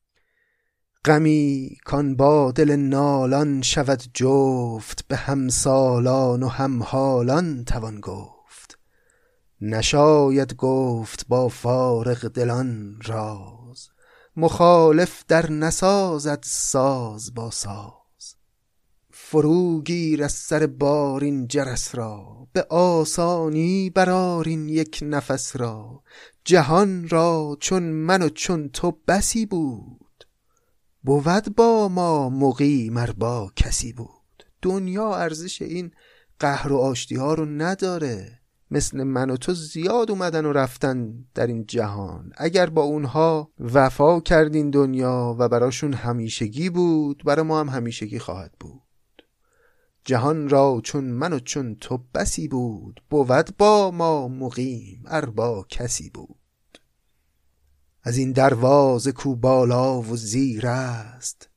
غمی 1.06 1.78
کان 1.86 2.16
با 2.16 2.52
دل 2.52 2.76
نالان 2.76 3.62
شود 3.62 4.04
جفت 4.14 5.08
به 5.08 5.16
همسالان 5.16 6.44
و 6.44 6.48
همحالان 6.48 7.66
توان 7.66 8.00
گفت. 8.00 8.80
نشاید 9.62 10.56
گفت 10.56 11.28
با 11.28 11.48
فارغ 11.48 12.28
دلان 12.28 13.00
راز 13.06 13.90
مخالف 14.38 15.24
در 15.28 15.52
نسازد 15.52 16.40
ساز 16.44 17.34
با 17.34 17.52
ساز. 17.52 18.36
فروگیر 19.12 20.24
از 20.24 20.32
سر 20.32 20.68
بارین 20.68 21.48
جرس 21.48 21.96
را 21.96 22.48
به 22.54 22.64
آسانی 22.70 23.90
برارین 23.90 24.70
یک 24.70 25.00
نفس 25.02 25.56
را. 25.56 26.04
جهان 26.46 27.10
را 27.10 27.58
چون 27.60 27.84
من 27.84 28.22
و 28.22 28.30
چون 28.30 28.70
تو 28.70 28.98
بسی 29.08 29.46
بود 29.46 30.01
بود 31.04 31.56
با 31.56 31.88
ما 31.88 32.30
مقیم 32.30 32.98
ار 32.98 33.12
با 33.12 33.52
کسی 33.56 33.94
بود. 33.94 34.46
دنیا 34.62 35.16
ارزش 35.16 35.62
این 35.62 35.92
قهر 36.40 36.72
و 36.72 36.78
آشتی 36.78 37.16
ها 37.16 37.34
رو 37.34 37.46
نداره. 37.46 38.40
مثل 38.72 39.04
من 39.04 39.30
و 39.30 39.38
تو 39.38 39.54
زیاد 39.54 40.12
اومدن 40.12 40.46
و 40.46 40.52
رفتن 40.52 41.26
در 41.34 41.48
این 41.48 41.66
جهان. 41.66 42.32
اگر 42.38 42.70
با 42.70 42.82
اونها 42.82 43.52
وفا 43.60 44.20
کردین 44.20 44.70
دنیا 44.70 45.36
و 45.40 45.50
براشون 45.50 45.94
همیشگی 45.94 46.70
بود 46.70 47.24
برای 47.26 47.46
ما 47.46 47.60
هم 47.60 47.70
همیشگی 47.70 48.20
خواهد 48.20 48.52
بود. 48.60 48.82
جهان 50.06 50.50
را 50.50 50.82
چون 50.84 51.04
من 51.04 51.34
و 51.34 51.40
چون 51.40 51.76
تو 51.76 52.00
بسی 52.14 52.48
بود. 52.48 53.04
بود 53.10 53.58
با 53.58 53.92
ما 53.92 54.28
مقیم 54.28 55.04
ار 55.08 55.30
با 55.30 55.66
کسی 55.70 56.10
بود. 56.10 56.41
از 58.04 58.18
این 58.18 58.32
دروازه 58.32 59.12
کو 59.12 59.36
بالا 59.36 60.02
و 60.02 60.16
زیر 60.16 60.68
است. 60.68 61.50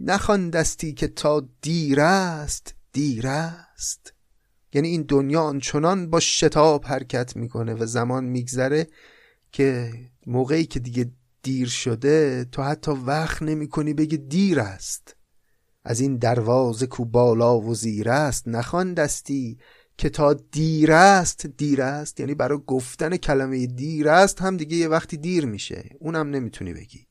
نخواندستی 0.00 0.92
که 0.92 1.08
تا 1.08 1.48
دیر 1.62 2.00
است 2.00 2.74
دیر 2.92 3.26
است. 3.26 4.14
یعنی 4.72 4.88
این 4.88 5.02
دنیا 5.02 5.40
آنچنان 5.40 6.10
با 6.10 6.20
شتاب 6.20 6.84
حرکت 6.84 7.36
می‌کنه 7.36 7.74
و 7.74 7.86
زمان 7.86 8.24
میگذره 8.24 8.86
که 9.52 9.92
موقعی 10.26 10.64
که 10.64 10.80
دیگه 10.80 11.10
دیر 11.42 11.68
شده 11.68 12.44
تو 12.44 12.62
حتی 12.62 12.90
وقت 12.90 13.42
نمی‌کنی 13.42 13.94
بگی 13.94 14.16
دیر 14.16 14.60
است. 14.60 15.16
از 15.84 16.00
این 16.00 16.16
دروازه 16.16 16.86
کو 16.86 17.04
بالا 17.04 17.60
و 17.60 17.74
زیر 17.74 18.10
است 18.10 18.48
نخواندستی 18.48 19.58
که 20.00 20.08
تا 20.08 20.32
دیر 20.32 20.92
است 20.92 21.46
دیر 21.46 21.82
است 21.82 22.20
یعنی 22.20 22.34
برای 22.34 22.58
گفتن 22.66 23.16
کلمه 23.16 23.66
دیر 23.66 24.08
است 24.08 24.42
هم 24.42 24.56
دیگه 24.56 24.76
یه 24.76 24.88
وقتی 24.88 25.16
دیر 25.16 25.46
میشه. 25.46 25.96
اونم 25.98 26.30
نمی‌تونی 26.30 26.72
بگی. 26.72 27.06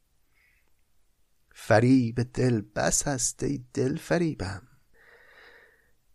فریب 1.56 2.24
دل 2.34 2.62
بس 2.76 3.08
است 3.08 3.44
ای 3.44 3.64
دل 3.74 3.98
فریبم. 3.98 4.62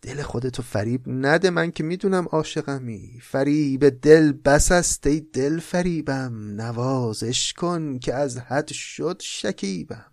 دل 0.03 0.23
خودتو 0.23 0.63
فریب 0.63 1.03
نده 1.07 1.51
من 1.51 1.71
که 1.71 1.85
می‌دونم 1.85 2.25
عاشقمی. 2.25 3.21
فریب 3.23 3.89
دل 3.89 4.33
بس 4.33 4.73
است 4.73 5.07
ای 5.07 5.21
دل 5.21 5.61
فریبم. 5.61 6.55
نوازش 6.61 7.53
کن 7.53 7.99
که 7.99 8.15
از 8.15 8.39
حد 8.39 8.73
شد 8.73 9.21
شکیبم. 9.25 10.13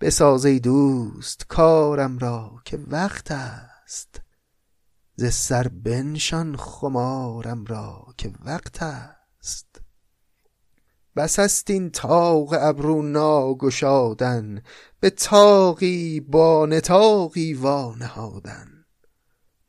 بساز 0.00 0.46
دوست 0.46 1.46
کارم 1.48 2.18
را 2.18 2.60
که 2.64 2.76
وقت 2.76 3.30
است. 3.30 4.23
ز 5.16 5.24
سر 5.24 5.68
بنشان 5.68 6.56
خمارم 6.56 7.64
را 7.64 8.06
که 8.16 8.32
وقت 8.44 8.82
است. 8.82 9.80
بس 11.16 11.38
است 11.38 11.70
این 11.70 11.90
طاق 11.90 12.54
ابرو 12.60 13.02
ناگشادن 13.02 14.62
به 15.00 15.10
طاقی 15.10 16.20
با 16.20 16.66
نطاقی 16.66 17.54
وانهادن. 17.54 18.84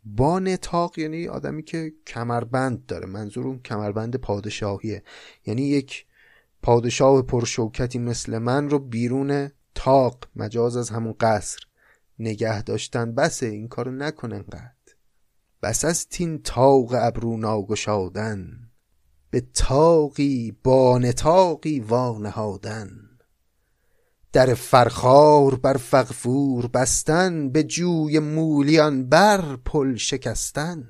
با 0.03 0.39
نطاق 0.39 0.99
یعنی 0.99 1.27
آدمی 1.27 1.63
که 1.63 1.93
کمربند 2.07 2.85
داره 2.85 3.05
منظور 3.05 3.47
اون 3.47 3.59
کمربند 3.59 4.15
پادشاهیه. 4.15 5.03
یعنی 5.45 5.61
یک 5.61 6.05
پادشاه 6.61 7.21
پرشوکتی 7.21 7.99
مثل 7.99 8.37
من 8.37 8.69
رو 8.69 8.79
بیرون 8.79 9.51
تاق 9.75 10.27
مجاز 10.35 10.77
از 10.77 10.89
همون 10.89 11.15
قصر 11.19 11.59
نگه 12.19 12.61
داشتن. 12.61 13.15
بسه 13.15 13.45
این 13.45 13.67
کارو 13.67 13.91
نکنن 13.91 14.41
قد 14.41 14.74
بس 15.65 15.85
از 15.85 16.07
تین 16.07 16.41
تاق 16.41 16.93
ابرو 16.93 17.37
ناگشادن 17.37 18.47
به 19.29 19.41
تاقی 19.53 20.57
با 20.63 20.97
نتاقی 20.97 21.79
وانهادن. 21.79 22.89
در 24.33 24.53
فرخار 24.53 25.55
بر 25.55 25.77
فغفور 25.77 26.67
بستن 26.67 27.49
به 27.49 27.63
جوی 27.63 28.19
مولیان 28.19 29.09
بر 29.09 29.55
پل 29.55 29.95
شکستن. 29.95 30.83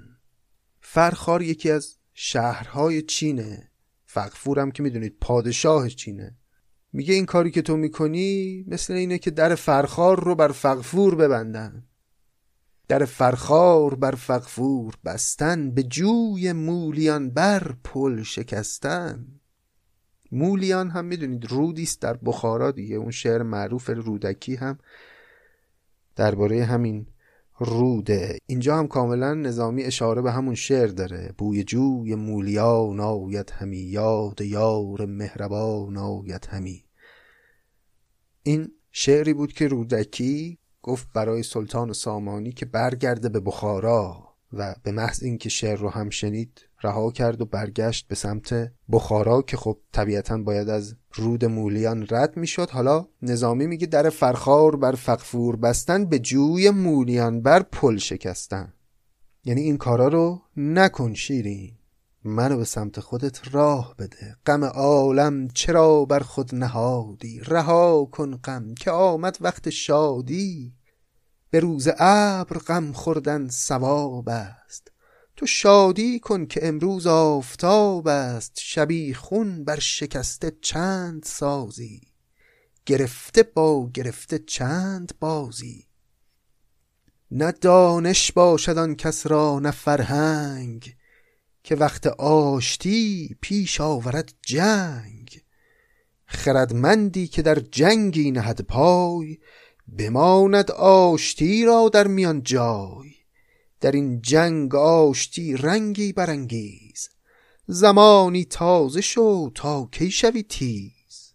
فرخار 0.82 1.42
یکی 1.42 1.72
از 1.72 1.98
شهرهای 2.14 3.02
چینه 3.02 3.72
فغفورم 4.06 4.72
که 4.72 4.84
می‌دونید 4.84 5.18
پادشاه 5.22 5.90
چینه. 5.90 6.38
میگه 6.94 7.14
این 7.14 7.26
کاری 7.26 7.52
که 7.52 7.62
تو 7.62 7.78
می‌کنی 7.78 8.66
مثل 8.68 8.94
اینه 8.94 9.18
که 9.18 9.32
در 9.32 9.56
فرخار 9.56 10.24
رو 10.24 10.36
بر 10.36 10.52
فغفور 10.52 11.16
ببندن. 11.16 11.84
در 12.88 13.06
فرخار 13.06 13.96
بر 13.96 14.16
فغفور 14.16 14.96
بستن 15.06 15.72
به 15.72 15.84
جوی 15.84 16.54
مولیان 16.54 17.30
بر 17.30 17.76
پل 17.84 18.24
شکستن. 18.24 19.26
مولیان 20.32 20.90
هم 20.90 21.06
می‌دونید 21.06 21.46
رودیست 21.46 22.02
در 22.02 22.14
بخارا 22.14 22.72
دیگه 22.72 22.96
اون 22.96 23.12
شعر 23.12 23.44
معروف 23.44 23.90
رودکی 23.90 24.56
هم 24.56 24.80
درباره 26.16 26.66
همین 26.66 27.08
روده. 27.60 28.38
اینجا 28.46 28.78
هم 28.78 28.88
کاملا 28.88 29.34
نظامی 29.34 29.84
اشاره 29.84 30.22
به 30.22 30.32
همون 30.32 30.56
شعر 30.56 30.88
داره. 30.88 31.34
بوی 31.38 31.64
جوی 31.64 32.16
مولیان 32.16 33.00
آید 33.00 33.50
همی 33.50 33.78
یاد 33.78 34.42
یار 34.42 35.06
مهربان 35.06 35.98
آید 35.98 36.48
همی. 36.52 36.86
این 38.44 38.72
شعری 38.92 39.34
بود 39.34 39.54
که 39.54 39.68
رودکی 39.68 40.58
گفت 40.86 41.08
برای 41.14 41.44
سلطان 41.44 41.94
سامانی 41.94 42.52
که 42.52 42.66
برگرده 42.66 43.30
به 43.30 43.40
بخارا 43.40 44.30
و 44.54 44.76
به 44.84 44.92
محض 44.92 45.24
اینکه 45.24 45.50
شعر 45.50 45.78
رو 45.78 45.90
هم 45.90 46.10
شنید 46.10 46.62
رها 46.84 47.12
کرد 47.12 47.42
و 47.42 47.46
برگشت 47.46 48.08
به 48.08 48.16
سمت 48.16 48.72
بخارا 48.92 49.42
که 49.42 49.58
خب 49.58 49.78
طبیعتا 49.92 50.38
باید 50.38 50.70
از 50.70 50.96
رود 51.14 51.46
مولیان 51.46 52.08
رد 52.10 52.38
می‌شد. 52.38 52.70
حالا 52.70 53.08
نظامی 53.22 53.68
میگه 53.68 53.88
در 53.88 54.10
فرخار 54.10 54.76
بر 54.76 54.92
فقفور 54.92 55.56
بستن 55.56 56.06
به 56.06 56.20
جوی 56.20 56.70
مولیان 56.70 57.42
بر 57.42 57.64
پل 57.64 57.98
شکستن. 57.98 58.74
یعنی 59.46 59.62
این 59.62 59.78
کارا 59.78 60.08
رو 60.08 60.42
نکن 60.58 61.14
شیرین. 61.14 61.78
منو 62.28 62.58
به 62.58 62.66
سمت 62.66 63.00
خودت 63.00 63.54
راه 63.54 63.96
بده. 64.00 64.38
غم 64.46 64.64
عالم 64.64 65.48
چرا 65.48 66.06
بر 66.06 66.20
خود 66.20 66.56
نهادی؟ 66.56 67.40
رها 67.40 68.06
کن 68.06 68.36
غم 68.36 68.76
که 68.76 68.92
آمد 68.92 69.38
وقت 69.42 69.70
شادی. 69.70 70.74
به 71.50 71.60
روز 71.60 71.88
ابر 71.98 72.58
غم 72.58 72.92
خوردن 72.92 73.50
ثواب 73.50 74.30
است. 74.30 74.92
تو 75.36 75.46
شادی 75.46 76.20
کن 76.20 76.46
که 76.46 76.68
امروز 76.68 77.08
آفتاب 77.08 78.08
است. 78.08 78.60
شبی 78.60 79.14
خون 79.14 79.64
بر 79.64 79.80
شکسته 79.80 80.58
چند 80.62 81.24
سازی. 81.24 82.02
گرفته 82.86 83.44
با 83.44 83.90
گرفته 83.94 84.40
چند 84.40 85.14
بازی. 85.20 85.88
نه 87.32 87.52
دانش 87.52 88.32
باشد 88.32 88.78
آن 88.78 88.96
کس 88.96 89.28
را 89.28 89.60
نه 89.60 89.72
فرهنگ. 89.72 90.96
که 91.66 91.76
وقت 91.76 92.08
آشتی 92.08 93.36
پیش 93.42 93.82
آورد 93.82 94.34
جنگ. 94.42 95.42
خردمندی 96.26 97.28
که 97.28 97.42
در 97.42 97.60
جنگی 97.60 98.32
نهد 98.32 98.62
پای 98.62 99.38
بماند 99.88 100.72
آشتی 100.72 101.66
را 101.66 101.90
در 101.90 102.08
میان 102.08 102.44
جای. 102.44 103.12
در 103.82 103.92
این 103.92 104.22
جنگ 104.22 104.76
آشتی 104.76 105.58
رنگی 105.58 106.14
برانگیز 106.14 107.10
زمانی 107.68 108.46
تازه 108.46 109.02
شو 109.02 109.50
تا 109.56 109.90
کی 109.92 110.12
شوی 110.12 110.44
تیز. 110.44 111.34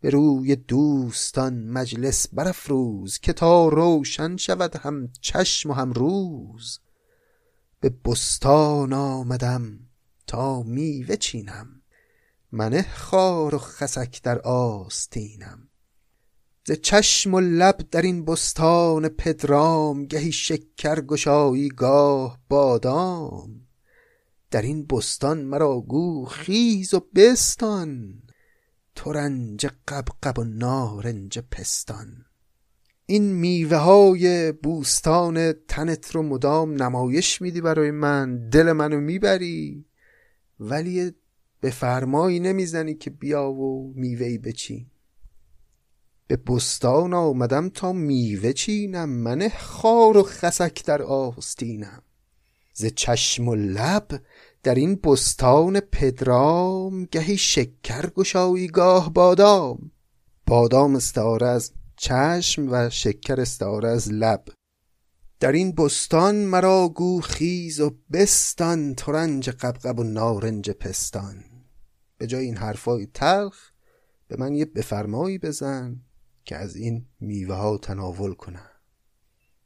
به 0.00 0.10
روی 0.10 0.56
دوستان 0.56 1.68
مجلس 1.68 2.26
برافروز 2.32 3.18
که 3.18 3.32
تا 3.32 3.68
روشن 3.68 4.36
شود 4.36 4.76
هم 4.76 5.08
چشم 5.20 5.70
و 5.70 5.72
هم 5.72 5.92
روز. 5.92 6.80
به 7.80 7.88
بستان 8.04 8.92
آمدم 8.92 9.78
تا 10.26 10.62
میوه 10.62 11.16
چینم. 11.16 11.82
منه 12.52 12.82
خار 12.82 13.54
و 13.54 13.58
خسک 13.58 14.22
در 14.22 14.38
آستینم. 14.38 15.68
ز 16.66 16.72
چشم 16.72 17.34
و 17.34 17.40
لب 17.40 17.76
در 17.90 18.02
این 18.02 18.24
بستان 18.24 19.08
پدرام 19.08 20.04
گهی 20.04 20.32
شکر 20.32 21.00
گشایی 21.00 21.68
گاه 21.68 22.38
بادام. 22.48 23.66
در 24.50 24.62
این 24.62 24.86
بستان 24.86 25.42
مرا 25.42 25.80
گو 25.80 26.24
خیز 26.24 26.94
و 26.94 27.00
بستان. 27.14 28.22
ترنج 28.94 29.66
قبقب 29.88 30.38
و 30.38 30.44
نارنج 30.44 31.38
پستان. 31.38 32.24
این 33.10 33.32
میوه 33.32 33.76
های 33.76 34.52
بوستان 34.52 35.52
تنت 35.52 36.10
رو 36.14 36.22
مدام 36.22 36.82
نمایش 36.82 37.42
میدی 37.42 37.60
برای 37.60 37.90
من 37.90 38.48
دل 38.48 38.72
منو 38.72 39.00
می‌بری. 39.00 39.84
ولی 40.60 41.12
به 41.60 41.70
فرمایی 41.70 42.40
نمی‌زنی 42.40 42.94
که 42.94 43.10
بیا 43.10 43.50
و 43.50 43.92
میوهی 43.96 44.38
بچین. 44.38 44.86
به 46.26 46.36
بستان 46.36 47.14
آمدم 47.14 47.68
تا 47.68 47.92
میوه 47.92 48.52
چینم 48.52 49.08
من 49.08 49.48
خار 49.58 50.16
و 50.16 50.22
خسک 50.22 50.84
در 50.84 51.02
آستینم. 51.02 52.02
ز 52.72 52.86
چشم 52.86 53.48
و 53.48 53.54
لب 53.54 54.22
در 54.62 54.74
این 54.74 54.94
بستان 54.94 55.80
پدرام 55.80 57.04
گهی 57.04 57.36
شکر 57.36 58.10
گشایی 58.10 58.66
گاه 58.66 59.12
بادام. 59.12 59.90
بادام 60.46 60.96
استعاره 60.96 61.46
از 61.46 61.72
چشم 61.98 62.68
و 62.72 62.90
شکر 62.90 63.40
استعاره 63.40 63.88
از 63.88 64.12
لب. 64.12 64.44
در 65.40 65.52
این 65.52 65.72
بستان 65.72 66.36
مرا 66.36 66.88
گو 66.88 67.20
خیز 67.20 67.80
و 67.80 67.96
بستان 68.12 68.94
ترنج 68.94 69.50
قبقب 69.50 69.98
و 69.98 70.02
نارنج 70.02 70.70
پستان. 70.70 71.44
به 72.18 72.26
جای 72.26 72.44
این 72.44 72.56
حرفای 72.56 73.06
تلخ 73.06 73.70
به 74.28 74.36
من 74.36 74.54
یه 74.54 74.64
بفرمایی 74.64 75.38
بزن 75.38 76.00
که 76.44 76.56
از 76.56 76.76
این 76.76 77.06
میوه 77.20 77.54
ها 77.54 77.78
تناول 77.78 78.34
کنم. 78.34 78.70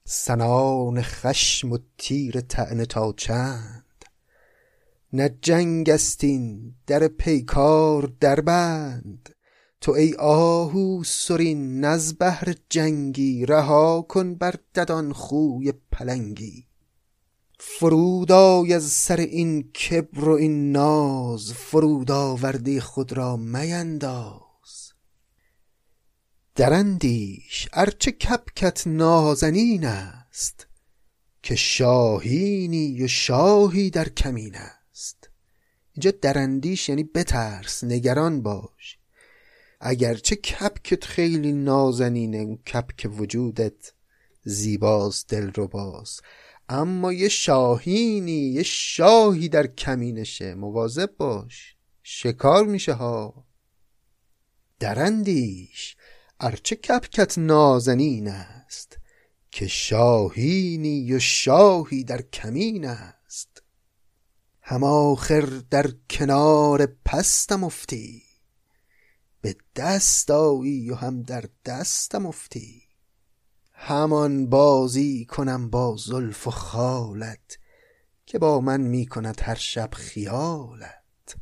سنان 0.05 1.03
خشم 1.03 1.72
و 1.72 1.78
تیر 1.99 2.41
تعنه 2.41 2.87
تا 2.87 3.12
چند؟ 3.12 3.85
نه 5.12 5.39
جنگ 5.43 5.91
استین 5.91 6.74
در 6.87 7.09
پیکار 7.09 8.12
دربند 8.20 9.35
تو 9.83 9.93
ای 9.93 10.14
آهو 10.14 11.05
سرین 11.05 11.85
نز 11.85 12.14
بهر 12.14 12.55
جنگی 12.70 13.47
رها 13.47 14.03
کن 14.03 14.35
بر 14.35 14.55
ددان 14.74 15.12
خوی 15.12 15.72
پلنگی. 15.72 16.66
فرود 17.59 18.33
آی 18.33 18.72
از 18.74 18.83
سر 18.83 19.16
این 19.16 19.62
کبر 19.72 20.28
و 20.28 20.33
این 20.33 20.72
ناز 20.72 21.53
فرود 21.53 22.11
آوردی 22.11 22.80
خود 22.80 23.12
را 23.12 23.37
مینداز. 23.37 24.93
درندیش 26.55 27.68
ارچه 27.72 28.12
کپکت 28.12 28.87
نازنین 28.87 29.85
است 29.85 30.66
که 31.43 31.55
شاهینی 31.55 33.05
و 33.05 33.09
شاهی 33.09 33.91
در 33.91 34.09
کمین 34.09 34.55
است. 34.55 35.30
اینجا 35.93 36.11
درندیش 36.11 36.89
یعنی 36.89 37.05
بترس 37.05 37.85
نگران 37.85 38.43
باش. 38.43 39.01
اگرچه 39.85 40.37
کپکت 40.37 41.05
خیلی 41.05 41.53
نازنینه 41.53 42.57
کپک 42.57 43.11
وجودت 43.18 43.93
زیباست 44.45 45.28
دل 45.28 45.51
رو 45.51 45.68
باز. 45.68 46.20
اما 46.68 47.12
یه 47.12 47.28
شاهینی 47.28 48.33
یه 48.33 48.62
شاهی 48.62 49.49
در 49.49 49.66
کمینشه. 49.66 50.55
مواظب 50.55 51.16
باش 51.16 51.76
شکار 52.03 52.66
میشه 52.66 52.93
ها. 52.93 53.47
درندیش. 54.78 55.97
ارچه 56.41 56.76
کپکت 56.76 57.39
نازنین 57.39 58.28
است 58.28 58.99
که 59.51 59.66
شاهینی 59.66 61.12
و 61.12 61.18
شاهی 61.18 62.05
در 62.05 62.22
کمین 62.22 62.87
است. 62.87 63.62
هم 64.62 64.85
آخر 64.85 65.62
در 65.70 65.91
کنار 66.11 66.87
پستم 67.05 67.64
افتی. 67.64 68.22
به 69.43 69.57
دست 69.76 70.30
آیی 70.30 70.90
و 70.90 70.95
هم 70.95 71.22
در 71.22 71.45
دستم 71.64 72.26
افتی. 72.26 72.82
همان 73.72 74.47
بازی 74.47 75.24
کنم 75.24 75.70
با 75.70 75.97
زلف 75.99 76.47
و 76.47 76.51
خالت 76.51 77.59
که 78.26 78.38
با 78.38 78.61
من 78.61 78.80
می 78.80 79.07
کند 79.07 79.40
هر 79.43 79.55
شب 79.55 79.90
خیالت. 79.93 81.36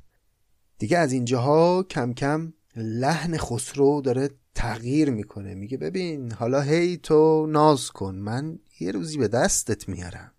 دیگه 0.78 0.98
از 0.98 1.12
اینجاها 1.12 1.82
کم 1.82 2.12
کم 2.12 2.52
لحن 2.76 3.36
خسرو 3.36 4.00
داره 4.00 4.30
تغییر 4.54 5.10
می‌کنه 5.10 5.54
میگه 5.54 5.76
ببین 5.76 6.32
حالا 6.32 6.60
هی 6.60 6.96
تو 6.96 7.46
ناز 7.46 7.90
کن 7.90 8.14
من 8.14 8.58
یه 8.80 8.90
روزی 8.92 9.18
به 9.18 9.28
دستت 9.28 9.88
میارم. 9.88 10.32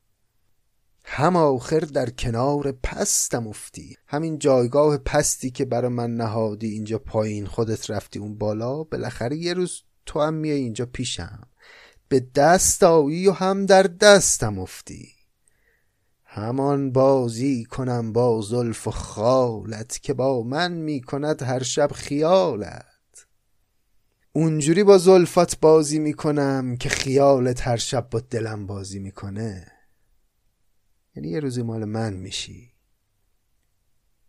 هم 1.14 1.36
آخر 1.36 1.80
در 1.80 2.10
کنار 2.10 2.72
پستم 2.72 3.48
افتی. 3.48 3.98
همین 4.08 4.40
جایگاه 4.40 4.98
پستی 4.98 5.52
که 5.52 5.66
برا 5.66 5.90
من 5.90 6.16
نهادی 6.16 6.68
اینجا 6.68 7.00
پایین 7.00 7.46
خودت 7.46 7.90
رفتی 7.90 8.20
اون 8.20 8.38
بالا 8.38 8.84
بالاخره 8.84 9.38
یه 9.38 9.54
روز 9.54 9.82
تو 10.06 10.22
هم 10.22 10.34
میای 10.34 10.58
اینجا 10.58 10.86
پیشم. 10.86 11.48
به 12.08 12.20
دست 12.36 12.84
آیی 12.84 13.28
و 13.28 13.32
هم 13.32 13.66
در 13.66 13.84
دستم 13.84 14.60
افتی. 14.60 15.10
همان 16.24 16.92
بازی 16.92 17.64
کنم 17.64 18.14
با 18.14 18.42
زلف 18.42 18.88
و 18.88 18.92
خالت 18.92 20.00
که 20.04 20.14
با 20.14 20.44
من 20.44 20.72
می‌کند 20.72 21.42
هر 21.42 21.64
شب 21.64 21.92
خیالت. 21.92 22.86
اونجوری 24.34 24.84
با 24.84 24.98
زلفات 24.98 25.58
بازی 25.62 26.00
می‌کنم 26.00 26.78
که 26.78 26.90
خیالت 26.90 27.68
هر 27.68 27.78
شب 27.78 28.10
با 28.10 28.20
دلم 28.20 28.68
بازی 28.68 29.00
می‌کنه. 29.00 29.81
یعنی 31.16 31.30
یه 31.30 31.40
روزی 31.40 31.62
مال 31.62 31.86
من 31.86 32.14
میشی. 32.14 32.72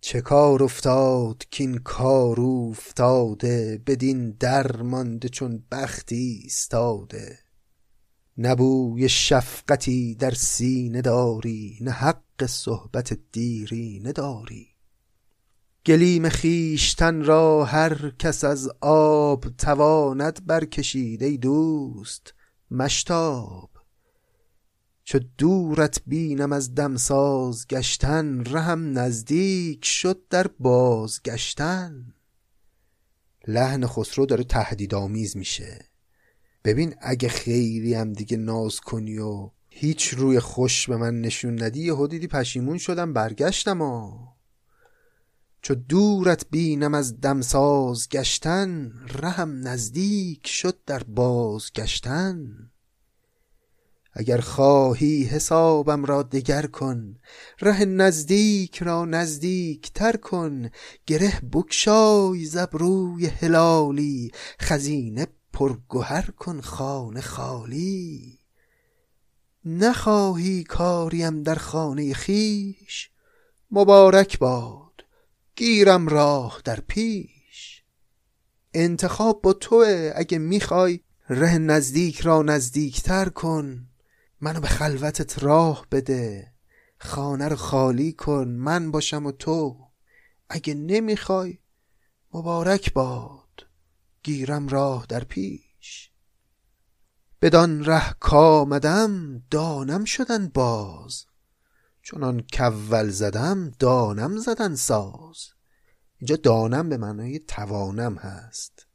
چه 0.00 0.20
کار 0.20 0.62
افتاد 0.62 1.44
کین 1.50 1.78
کار 1.78 2.40
افتاده 2.40 3.82
بدین 3.86 4.30
درمانده 4.30 5.28
چون 5.28 5.64
بختی 5.70 6.40
ایستاده. 6.42 7.38
نبوی 8.38 9.08
شفقتی 9.08 10.14
در 10.14 10.30
سینه 10.30 11.02
داری 11.02 11.78
نه 11.80 11.90
حق 11.90 12.46
صحبت 12.46 13.18
دیرینه 13.32 14.12
داری 14.12 14.68
گلیم 15.86 16.28
خیشتن 16.28 17.24
را 17.24 17.64
هر 17.64 18.10
کس 18.18 18.44
از 18.44 18.70
آب 18.80 19.44
تواند 19.58 20.46
برکشید 20.46 21.22
ای 21.22 21.36
دوست 21.36 22.34
مشتاب 22.70 23.70
چو 25.04 25.18
دورت 25.38 26.02
بینم 26.06 26.52
از 26.52 26.74
دمساز 26.74 27.68
گشتن 27.68 28.44
رهم 28.44 28.98
نزدیک 28.98 29.84
شد 29.84 30.22
در 30.30 30.46
بازگشتن. 30.46 32.14
لحن 33.48 33.86
خسرو 33.86 34.26
داره 34.26 34.44
تهدیدآمیز 34.44 35.36
میشه. 35.36 35.84
ببین 36.64 36.94
اگه 37.00 37.28
خیلی 37.28 37.94
هم 37.94 38.12
دیگه 38.12 38.36
ناز 38.36 38.80
کنی 38.80 39.18
و 39.18 39.50
هیچ 39.68 40.08
روی 40.08 40.40
خوش 40.40 40.88
به 40.88 40.96
من 40.96 41.20
نشون 41.20 41.62
ندی 41.62 41.86
یه 41.86 42.06
دیدی 42.06 42.26
پشیمون 42.26 42.78
شدم 42.78 43.12
برگشتم 43.12 43.80
و 43.80 44.26
چو 45.62 45.74
دورت 45.74 46.46
بینم 46.50 46.94
از 46.94 47.20
دمساز 47.20 48.08
گشتن 48.08 48.92
رهم 49.08 49.68
نزدیک 49.68 50.46
شد 50.46 50.78
در 50.86 51.02
بازگشتن. 51.02 52.71
اگر 54.14 54.40
خواهی 54.40 55.24
حسابم 55.24 56.04
را 56.04 56.22
دگر 56.22 56.66
کن 56.66 57.16
ره 57.60 57.84
نزدیک 57.84 58.82
را 58.82 59.04
نزدیک 59.04 59.92
تر 59.92 60.16
کن 60.16 60.70
گره 61.06 61.40
بکشای 61.52 62.44
زبروی 62.44 63.26
هلالی 63.26 64.30
خزینه 64.60 65.26
پرگهر 65.52 66.30
کن 66.30 66.60
خانه 66.60 67.20
خالی. 67.20 68.38
نخواهی 69.64 70.64
کاریم 70.64 71.42
در 71.42 71.54
خانه 71.54 72.14
خیش 72.14 73.10
مبارک 73.70 74.38
باد 74.38 75.04
گیرم 75.56 76.08
راه 76.08 76.60
در 76.64 76.80
پیش. 76.80 77.82
انتخاب 78.74 79.42
با 79.42 79.52
توه 79.52 80.12
اگه 80.14 80.38
می‌خوای 80.38 81.00
ره 81.28 81.58
نزدیک 81.58 82.20
را 82.20 82.42
نزدیکتر 82.42 83.28
کن. 83.28 83.88
منو 84.42 84.60
به 84.60 84.68
خلوتت 84.68 85.42
راه 85.42 85.86
بده. 85.90 86.52
خانه 86.98 87.48
رو 87.48 87.56
خالی 87.56 88.12
کن 88.12 88.48
من 88.48 88.90
باشم 88.90 89.26
و 89.26 89.32
تو. 89.32 89.88
اگه 90.48 90.74
نمی‌خوای 90.74 91.58
مبارک 92.34 92.92
باد. 92.92 93.66
گیرم 94.22 94.68
راه 94.68 95.06
در 95.08 95.24
پیش. 95.24 96.10
بدان 97.42 97.84
ره 97.84 98.12
کامدم 98.20 99.42
دانم 99.50 100.04
شدن 100.04 100.48
باز. 100.48 101.26
چونان 102.02 102.44
کول 102.52 103.10
زدم 103.10 103.70
دانم 103.78 104.36
زدن 104.36 104.74
ساز. 104.74 105.48
اینجا 106.18 106.36
دانم 106.36 106.88
به 106.88 106.96
معنای 106.96 107.38
توانم 107.38 108.14
هست. 108.14 108.86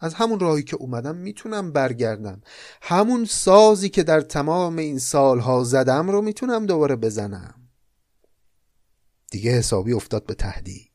از 0.00 0.14
همون 0.14 0.40
راهی 0.40 0.62
که 0.62 0.76
اومدم 0.76 1.16
می‌تونم 1.16 1.72
برگردم. 1.72 2.40
همون 2.82 3.24
سازی 3.24 3.88
که 3.88 4.02
در 4.02 4.20
تمام 4.20 4.76
این 4.76 4.98
سالها 4.98 5.64
زدم 5.64 6.10
رو 6.10 6.22
می‌تونم 6.22 6.66
دوباره 6.66 6.96
بزنم. 6.96 7.54
دیگه 9.30 9.50
حسابی 9.50 9.92
افتاد 9.92 10.26
به 10.26 10.34
تهدید. 10.34 10.90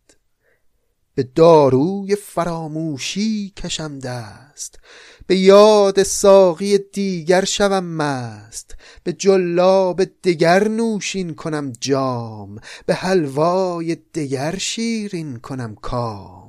به 1.15 1.23
داروی 1.23 2.15
فراموشی 2.15 3.53
کشم 3.57 3.99
دست. 3.99 4.79
به 5.27 5.37
یاد 5.37 6.03
ساقی 6.03 6.77
دیگر 6.77 7.45
شوم 7.45 7.83
مست. 7.83 8.75
به 9.03 9.13
جلاب 9.13 10.03
دگر 10.03 10.67
نوشین 10.67 11.35
کنم 11.35 11.73
جام. 11.79 12.59
به 12.85 12.93
حلوای 12.93 13.95
دگر 13.95 14.57
شیرین 14.57 15.39
کنم 15.39 15.75
کام. 15.75 16.40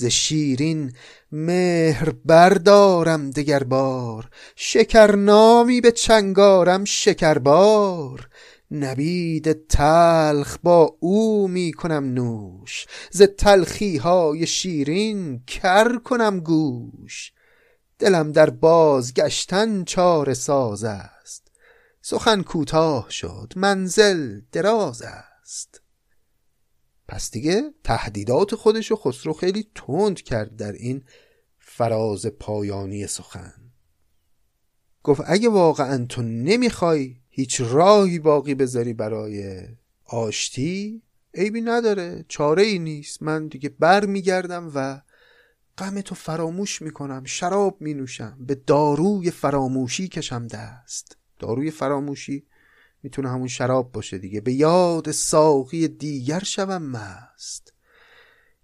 ز 0.00 0.04
شیرین 0.04 0.92
مهر 1.32 2.10
بردارم 2.24 3.30
دگر 3.30 3.62
بار 3.62 4.28
شکرنامی 4.56 5.80
به 5.80 5.92
چنگارم 5.92 6.84
شکربار. 6.84 8.28
نبید 8.70 9.66
تلخ 9.66 10.56
با 10.62 10.96
او 11.00 11.48
می 11.48 11.72
کنم 11.72 12.04
نوش 12.04 12.86
ز 13.10 13.22
تلخی 13.22 13.96
های 13.96 14.46
شیرین 14.46 15.42
کر 15.46 15.98
کنم 15.98 16.40
گوش. 16.40 17.32
دلم 17.98 18.32
در 18.32 18.50
بازگشتن 18.50 19.84
چاره 19.84 20.34
ساز 20.34 20.84
است 20.84 21.52
سخن 22.02 22.42
کوتاه 22.42 23.10
شد 23.10 23.52
منزل 23.56 24.40
دراز 24.52 25.02
است. 25.02 25.87
پس 27.08 27.30
دیگه 27.30 27.62
تهدیدات 27.84 28.54
خودشو 28.54 28.96
خسرو 28.96 29.32
خیلی 29.32 29.66
تند 29.74 30.22
کرد 30.22 30.56
در 30.56 30.72
این 30.72 31.04
فراز 31.58 32.26
پایانی 32.26 33.06
سخن. 33.06 33.54
گفت 35.02 35.20
اگه 35.26 35.48
واقعا 35.48 36.06
تو 36.06 36.22
نمی‌خوای 36.22 37.16
هیچ 37.28 37.60
راهی 37.60 38.18
باقی 38.18 38.54
بذاری 38.54 38.92
برای 38.92 39.60
آشتی 40.04 41.02
عیبی 41.34 41.60
نداره 41.60 42.24
چاره 42.28 42.62
ای 42.62 42.78
نیست. 42.78 43.22
من 43.22 43.46
دیگه 43.46 43.68
بر 43.68 44.06
میگردم 44.06 44.72
و 44.74 45.02
غم 45.78 46.00
تو 46.00 46.14
فراموش 46.14 46.82
می‌کنم 46.82 47.24
شراب 47.24 47.80
می 47.80 47.94
نوشم 47.94 48.38
به 48.40 48.54
داروی 48.54 49.30
فراموشی 49.30 50.08
کشم 50.08 50.46
دست. 50.46 51.16
داروی 51.38 51.70
فراموشی 51.70 52.46
می‌تونه 53.02 53.28
همون 53.28 53.48
شراب 53.48 53.92
باشه 53.92 54.18
دیگه. 54.18 54.40
به 54.40 54.52
یاد 54.52 55.10
ساقی 55.10 55.88
دیگر 55.88 56.44
شوم 56.44 56.82
مست. 56.82 57.72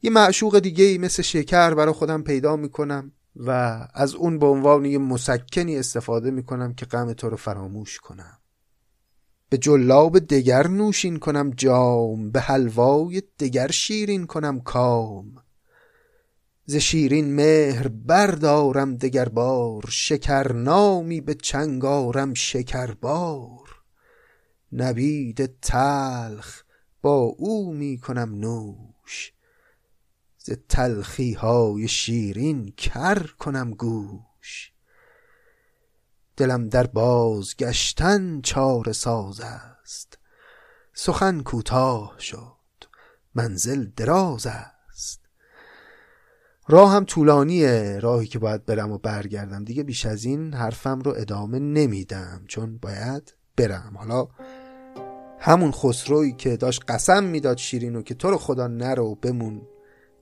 یه 0.03 0.11
معشوق 0.11 0.59
دیگه 0.59 0.85
ای 0.85 0.99
مثل 0.99 1.23
شکر 1.23 1.75
برای 1.75 1.95
خودم 1.95 2.23
پیدا 2.23 2.57
می‌کنم 2.57 3.13
و 3.37 3.51
از 3.95 4.15
اون 4.15 4.39
به 4.39 4.47
عنوان 4.47 4.85
یه 4.85 4.99
مسکنی 4.99 5.79
استفاده 5.79 6.31
می‌کنم 6.31 6.75
که 6.75 6.87
غم 6.87 7.13
تو 7.13 7.31
رو 7.31 7.37
فراموش 7.37 7.99
کنم. 7.99 8.39
به 9.49 9.59
جلاب 9.59 10.19
دگر 10.19 10.67
نوشین 10.67 11.19
کنم 11.19 11.51
جام 11.51 12.31
به 12.31 12.41
حلوای 12.41 13.23
دگر 13.39 13.71
شیرین 13.71 14.27
کنم 14.27 14.61
کام. 14.61 15.35
ز 16.67 16.77
شیرین 16.77 17.35
مهر 17.35 17.89
بردارم 17.89 18.97
دگر 18.97 19.29
بار 19.29 19.85
شکرنامی 19.89 21.21
به 21.21 21.35
چنگ 21.35 21.85
آرم 21.85 22.35
شکربار. 22.35 23.64
نبید 24.75 25.61
تلخ 25.61 26.63
با 27.03 27.17
او 27.17 27.75
می 27.75 27.99
کنم 27.99 28.35
نوش. 28.35 29.33
ز 30.39 30.51
تلخی 30.69 31.33
های 31.33 31.89
شیرین 31.89 32.73
کر 32.77 33.27
کنم 33.39 33.71
گوش. 33.71 34.73
دلم 36.37 36.69
در 36.69 36.87
بازگشتن 36.87 38.41
چاره 38.41 38.93
ساز 38.93 39.41
است. 39.41 40.19
سخن 40.93 41.43
کوتاه 41.43 42.17
شد 42.19 42.55
منزل 43.35 43.87
دراز 43.97 44.47
است. 44.47 45.21
راهم 46.69 47.05
طولانیه 47.05 47.99
راهی 48.03 48.27
که 48.27 48.39
باید 48.39 48.67
برم 48.67 48.93
و 48.93 48.99
برگردم. 48.99 49.65
دیگه 49.65 49.83
بیش 49.83 50.07
از 50.07 50.25
این 50.25 50.55
حرفم 50.55 51.01
رو 51.01 51.15
ادامه 51.17 51.59
نمیدم 51.59 52.45
چون 52.49 52.79
باید 52.79 53.35
برم. 53.57 53.97
حالا 53.97 54.29
همون 55.47 55.71
خسروی 55.73 56.33
که 56.33 56.57
داشت 56.57 56.83
قسم 56.89 57.25
می‌داد 57.25 57.59
شیرینو 57.59 58.03
که 58.03 58.15
تو 58.15 58.31
رو 58.31 58.39
خدا 58.39 58.67
نرو 58.67 59.15
بمون 59.15 59.63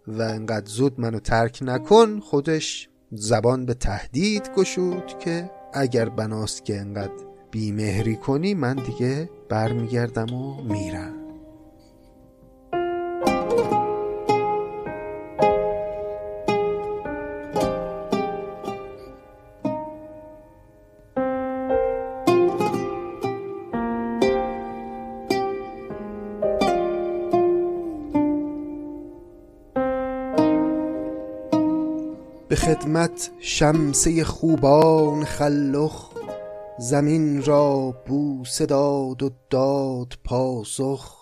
و 0.07 0.23
انقدر 0.23 0.67
زود 0.67 1.01
منو 1.01 1.21
ترک 1.21 1.59
نکن 1.63 2.21
خودش 2.21 2.89
زبان 3.13 3.67
به 3.67 3.75
تهدید 3.75 4.51
گشود 4.57 5.19
که 5.19 5.51
اگر 5.75 6.09
بناست 6.09 6.65
که 6.65 6.81
انقدر 6.81 7.25
بیمهری 7.51 8.17
کنی 8.17 8.55
من 8.55 8.75
دیگه 8.75 9.31
برمیگردم 9.49 10.35
و 10.35 10.63
میرم. 10.63 11.22
خدمت 32.73 33.31
شمسه 33.41 34.25
خوبان 34.25 35.25
خلخ 35.25 36.11
زمین 36.79 37.45
را 37.45 37.91
بوسه 38.07 38.67
داد 38.67 39.23
و 39.23 39.31
داد 39.51 40.19
پاسخ 40.25 41.17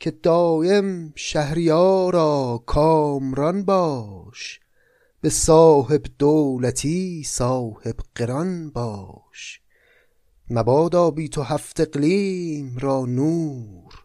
که 0.00 0.10
دایم 0.10 1.12
شهریارا 1.16 2.62
کامران 2.66 3.64
باش 3.64 4.60
به 5.20 5.30
صاحب 5.30 6.02
دولتی 6.18 7.22
صاحب 7.26 7.96
قران 8.14 8.70
باش. 8.70 9.60
مبادا 10.50 11.10
بی 11.10 11.28
تو 11.28 11.42
هفت 11.42 11.80
اقلیم 11.80 12.78
را 12.78 13.06
نور 13.06 14.04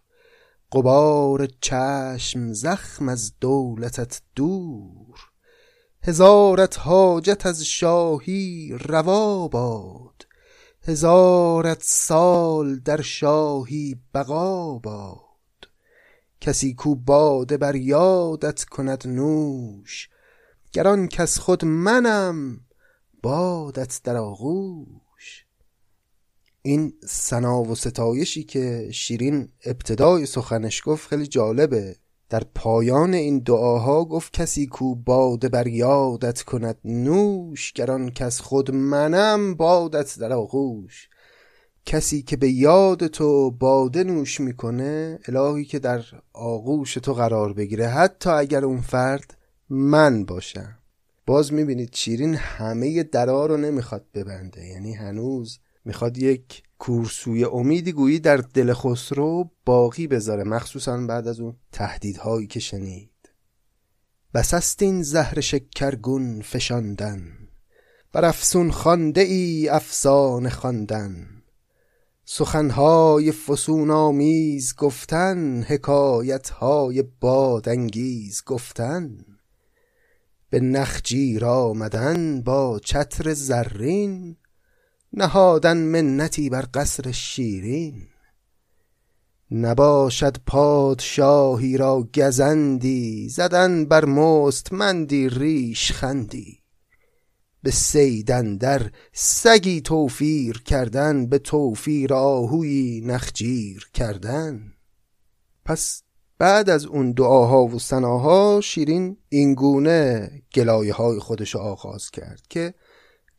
غبار 0.72 1.48
چشم 1.62 2.54
زخم 2.54 3.10
از 3.10 3.34
دولتت 3.40 4.22
دور. 4.36 5.31
هزارت 6.04 6.80
حاجت 6.80 7.46
از 7.46 7.66
شاهی 7.66 8.78
روا 8.80 9.48
باد. 9.48 10.28
هزارت 10.84 11.84
سال 11.84 12.80
در 12.80 13.02
شاهی 13.02 14.02
بقا 14.14 14.80
باد. 14.80 15.22
کسی 16.42 16.74
کو 16.74 16.96
باده 16.96 17.58
بر 17.58 17.76
یادت 17.76 18.64
کند 18.64 19.08
نوش 19.08 20.10
گر 20.72 20.88
آن 20.88 21.08
کس 21.08 21.40
خود 21.40 21.66
منم 21.66 22.60
بادت 23.24 24.02
در 24.04 24.18
آغوش. 24.18 25.46
این 26.62 26.94
ثنا 27.06 27.62
و 27.62 27.76
ستایشی 27.76 28.44
که 28.44 28.90
شیرین 28.92 29.50
ابتدای 29.66 30.26
سخنش 30.26 30.82
گفت 30.86 31.08
خیلی 31.08 31.28
جالبه. 31.28 31.96
در 32.32 32.44
پایان 32.56 33.14
این 33.14 33.40
دعاها 33.40 34.06
گفت 34.06 34.34
کسی 34.34 34.68
کو 34.68 34.96
باده 34.96 35.50
بر 35.50 35.68
یادت 35.68 36.42
کند 36.42 36.78
نوش 36.86 37.74
گران 37.74 38.10
کس 38.10 38.40
خود 38.40 38.72
منم 38.72 39.56
بادت 39.56 40.20
در 40.20 40.34
آغوش. 40.34 41.10
کسی 41.86 42.22
که 42.22 42.38
به 42.38 42.50
یاد 42.50 43.08
تو 43.08 43.52
باده 43.52 44.04
نوش 44.04 44.40
می‌کنه 44.40 45.20
الهی 45.28 45.66
که 45.66 45.80
در 45.80 46.04
آغوش 46.34 46.94
تو 46.94 47.14
قرار 47.14 47.54
بگیره 47.54 47.88
حتی 47.88 48.30
اگر 48.30 48.66
اون 48.66 48.82
فرد 48.82 49.38
من 49.70 50.26
باشم 50.26 50.78
باز 51.26 51.54
می‌بینید 51.54 51.96
شیرین 51.96 52.36
همه 52.36 53.04
درا 53.04 53.46
رو 53.46 53.58
نمی‌خواد 53.58 54.06
ببنده 54.14 54.66
یعنی 54.66 54.94
هنوز 54.94 55.60
می‌خواد 55.86 56.18
یک 56.18 56.64
کورسوی 56.82 57.44
امیدی 57.44 57.92
گویی 57.92 58.20
در 58.20 58.38
دل 58.38 58.74
خسرو 58.74 59.50
باقی 59.66 60.08
بذاره 60.08 60.44
مخصوصا 60.44 60.98
بعد 60.98 61.28
از 61.28 61.40
اون 61.40 61.56
تهدیدهایی 61.72 62.48
که 62.48 62.60
شنید. 62.60 63.30
بس 64.34 64.54
است 64.54 64.82
این 64.82 65.04
زهر 65.04 65.40
شکرگون 65.40 66.42
فشاندن 66.42 67.22
بر 68.12 68.26
افسون 68.26 68.72
خانده 68.72 69.22
ای 69.22 69.70
افسانه 69.70 70.50
خواندن. 70.50 71.28
سخنهای 72.26 73.32
فسون 73.32 73.92
آمیز 73.92 74.76
گفتن 74.76 75.64
حکایتهای 75.64 77.02
بادانگیز 77.02 78.44
گفتن. 78.46 79.26
به 80.50 80.60
نخجیر 80.60 81.46
آمدن 81.46 82.42
با 82.42 82.80
چتر 82.80 83.34
زرین 83.34 84.38
نهادن 85.14 85.78
منتی 85.78 86.50
بر 86.50 86.66
قصر 86.74 87.12
شیرین. 87.12 88.08
نباشد 89.52 90.38
پادشاهی 90.46 91.78
را 91.78 92.08
گزندی 92.16 93.30
زدن 93.30 93.86
بر 93.86 94.06
مستمندی 94.06 95.30
ریش 95.30 95.92
خندی. 95.92 96.62
به 97.64 97.72
صیدن 97.72 98.58
در 98.58 98.92
سگی 99.14 99.82
توفیر 99.82 100.62
کردن 100.66 101.26
به 101.26 101.40
توفیر 101.40 102.14
آهوی 102.14 103.02
نخجیر 103.06 103.90
کردن. 103.94 104.74
پس 105.66 106.04
بعد 106.38 106.70
از 106.70 106.86
اون 106.86 107.12
دعاها 107.12 107.66
و 107.66 107.80
سناها 107.80 108.62
شیرین 108.64 109.18
اینگونه 109.30 110.32
گلایه 110.56 110.94
های 110.94 111.20
خودش 111.20 111.56
آغاز 111.56 112.12
کرد 112.12 112.42
که 112.50 112.74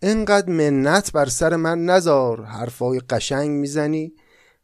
انقدر 0.02 0.52
منت 0.52 1.12
بر 1.12 1.26
سر 1.26 1.56
من 1.56 1.84
نزار 1.84 2.44
حرفای 2.44 3.00
قشنگ 3.00 3.50
می‌زنی 3.50 4.12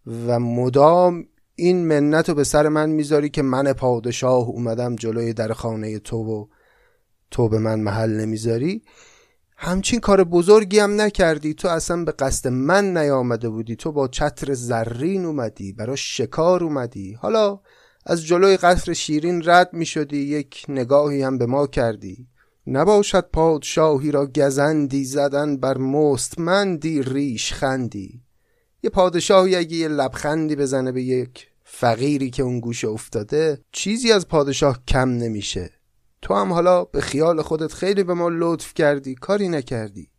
و 0.06 0.40
مدام 0.40 1.24
این 1.54 1.86
منت 1.86 2.28
رو 2.28 2.34
به 2.34 2.44
سر 2.44 2.68
من 2.68 2.90
می‌ذاری 2.90 3.28
که 3.28 3.42
من 3.42 3.72
پادشاه 3.72 4.48
اومدم 4.48 4.96
جلوی 4.96 5.32
در 5.32 5.52
خانه 5.52 5.98
تو 5.98 6.16
و 6.16 6.46
تو 7.30 7.48
به 7.48 7.58
من 7.58 7.80
محل 7.80 8.10
نمی‌ذاری. 8.10 8.82
همچین 9.56 10.00
کار 10.00 10.24
بزرگی 10.24 10.78
هم 10.78 11.00
نکردی. 11.00 11.54
تو 11.54 11.68
اصلا 11.68 12.04
به 12.04 12.12
قصد 12.12 12.48
من 12.48 12.96
نیامده 12.96 13.48
بودی. 13.48 13.76
تو 13.76 13.92
با 13.92 14.08
چتر 14.08 14.54
زرین 14.54 15.24
اومدی 15.24 15.72
برای 15.72 15.96
شکار 15.96 16.64
اومدی. 16.64 17.12
حالا 17.12 17.60
از 18.06 18.24
جلوی 18.24 18.56
قصر 18.56 18.92
شیرین 18.92 19.42
رد 19.44 19.72
می 19.72 19.86
شدی 19.86 20.18
یک 20.18 20.64
نگاهی 20.68 21.22
هم 21.22 21.38
به 21.38 21.46
ما 21.46 21.66
کردی. 21.66 22.28
نباشد 22.70 23.28
پادشاهی 23.32 24.10
را 24.10 24.26
گزندی 24.26 25.04
زدن 25.04 25.56
بر 25.56 25.78
مستمندی 25.78 27.02
ریش 27.02 27.52
خندی. 27.52 28.22
یه 28.82 28.90
پادشاهی 28.90 29.56
اگه 29.56 29.76
یه 29.76 29.88
لبخندی 29.88 30.56
بزنه 30.56 30.92
به 30.92 31.02
یک 31.02 31.48
فقیری 31.64 32.30
که 32.30 32.42
اون 32.42 32.60
گوشه 32.60 32.88
افتاده 32.88 33.64
چیزی 33.72 34.12
از 34.12 34.28
پادشاه 34.28 34.82
کم 34.88 35.08
نمیشه. 35.08 35.70
تو 36.22 36.34
هم 36.34 36.52
حالا 36.52 36.84
به 36.84 37.00
خیال 37.00 37.42
خودت 37.42 37.72
خیلی 37.72 38.02
به 38.02 38.14
ما 38.14 38.28
لطف 38.32 38.74
کردی 38.74 39.14
کاری 39.14 39.48
نکردی. 39.48 40.10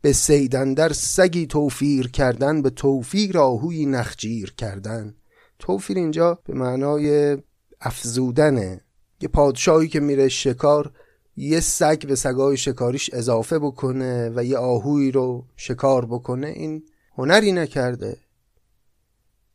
به 0.00 0.12
سیدن 0.12 0.74
در 0.74 0.92
سگی 0.92 1.46
توفیر 1.46 2.10
کردن 2.10 2.62
به 2.62 2.70
توفیر 2.70 3.38
آهوی 3.38 3.86
نخجیر 3.86 4.54
کردن. 4.56 5.14
توفیر 5.58 5.96
اینجا 5.96 6.38
به 6.44 6.54
معنای 6.54 7.36
افزودنه. 7.80 8.84
یه 9.20 9.28
پادشاهی 9.28 9.88
که 9.88 10.00
میره 10.00 10.28
شکار 10.28 10.92
یه 11.36 11.60
سگ 11.60 12.06
به 12.06 12.14
سگای 12.14 12.56
شکاریش 12.56 13.10
اضافه 13.12 13.58
بکنه 13.58 14.32
و 14.34 14.44
یه 14.44 14.58
آهوی 14.58 15.10
رو 15.10 15.46
شکار 15.56 16.06
بکنه 16.06 16.46
این 16.46 16.82
هنری 17.18 17.52
نکرده. 17.52 18.16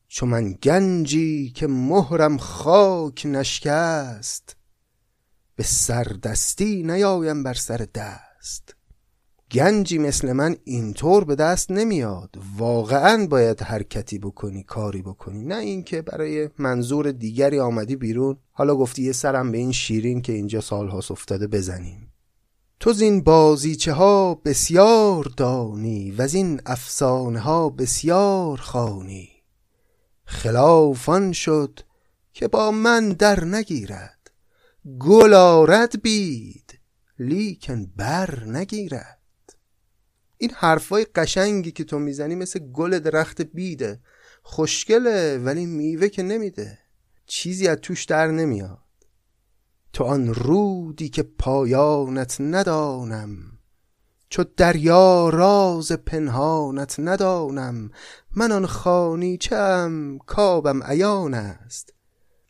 چو 0.07 0.25
من 0.25 0.51
گنجی 0.51 1.49
که 1.55 1.67
مهرم 1.67 2.37
خاک 2.37 3.25
نشکست 3.25 4.55
به 5.55 5.63
سردستی 5.63 6.83
نیایم 6.83 7.43
بر 7.43 7.53
سر 7.53 7.87
دست. 7.95 8.76
گنجی 9.51 9.97
مثل 9.97 10.33
من 10.33 10.55
اینطور 10.63 11.23
به 11.23 11.35
دست 11.35 11.71
نمیاد. 11.71 12.35
واقعا 12.57 13.27
باید 13.27 13.61
حرکتی 13.61 14.19
بکنی 14.19 14.63
کاری 14.63 15.01
بکنی. 15.01 15.45
نه 15.45 15.55
اینکه 15.55 16.01
برای 16.01 16.49
منظور 16.57 17.11
دیگری 17.11 17.59
آمدی 17.59 17.95
بیرون. 17.95 18.37
حالا 18.51 18.75
گفتی 18.75 19.03
یه 19.03 19.11
سرم 19.11 19.51
به 19.51 19.57
این 19.57 19.71
شیرین 19.71 20.21
که 20.21 20.33
اینجا 20.33 20.61
سالهاست 20.61 21.11
افتاده 21.11 21.47
بزنیم. 21.47 22.13
تو 22.79 22.93
زین 22.93 23.21
بازیچه 23.21 23.93
ها 23.93 24.35
بسیار 24.35 25.31
دانی 25.37 26.11
و 26.11 26.27
این 26.33 26.61
افسانه 26.65 27.39
ها 27.39 27.69
بسیار 27.69 28.57
خانی 28.57 29.29
خلافان 30.25 31.31
شد 31.31 31.79
که 32.33 32.47
با 32.47 32.71
من 32.71 33.09
در 33.09 33.43
نگیرد. 33.45 34.31
گل 34.99 35.33
آرد 35.33 36.01
بید 36.01 36.79
لیکن 37.19 37.85
بر 37.95 38.43
نگیرد. 38.43 39.16
این 40.37 40.51
حرفای 40.55 41.05
قشنگی 41.15 41.71
که 41.71 41.83
تو 41.83 41.99
می‌زنی 41.99 42.35
مثل 42.35 42.59
گل 42.59 42.99
درخت 42.99 43.41
بیده. 43.41 43.99
خوشگله 44.43 45.37
ولی 45.37 45.65
میوه 45.65 46.07
که 46.07 46.23
نمیده. 46.23 46.79
چیزی 47.25 47.67
از 47.67 47.77
توش 47.81 48.05
در 48.05 48.27
نمیاد. 48.27 48.79
تو 49.93 50.03
آن 50.03 50.33
رودی 50.33 51.09
که 51.09 51.23
پایانت 51.23 52.41
ندانم. 52.41 53.37
چو 54.29 54.43
دریا 54.57 55.29
راز 55.29 55.91
پنهانت 55.91 56.95
ندانم. 56.99 57.91
من 58.35 58.51
آن 58.51 58.65
خانی 58.65 59.37
چم 59.37 60.17
کابم 60.25 60.83
عیان 60.83 61.33
است. 61.33 61.93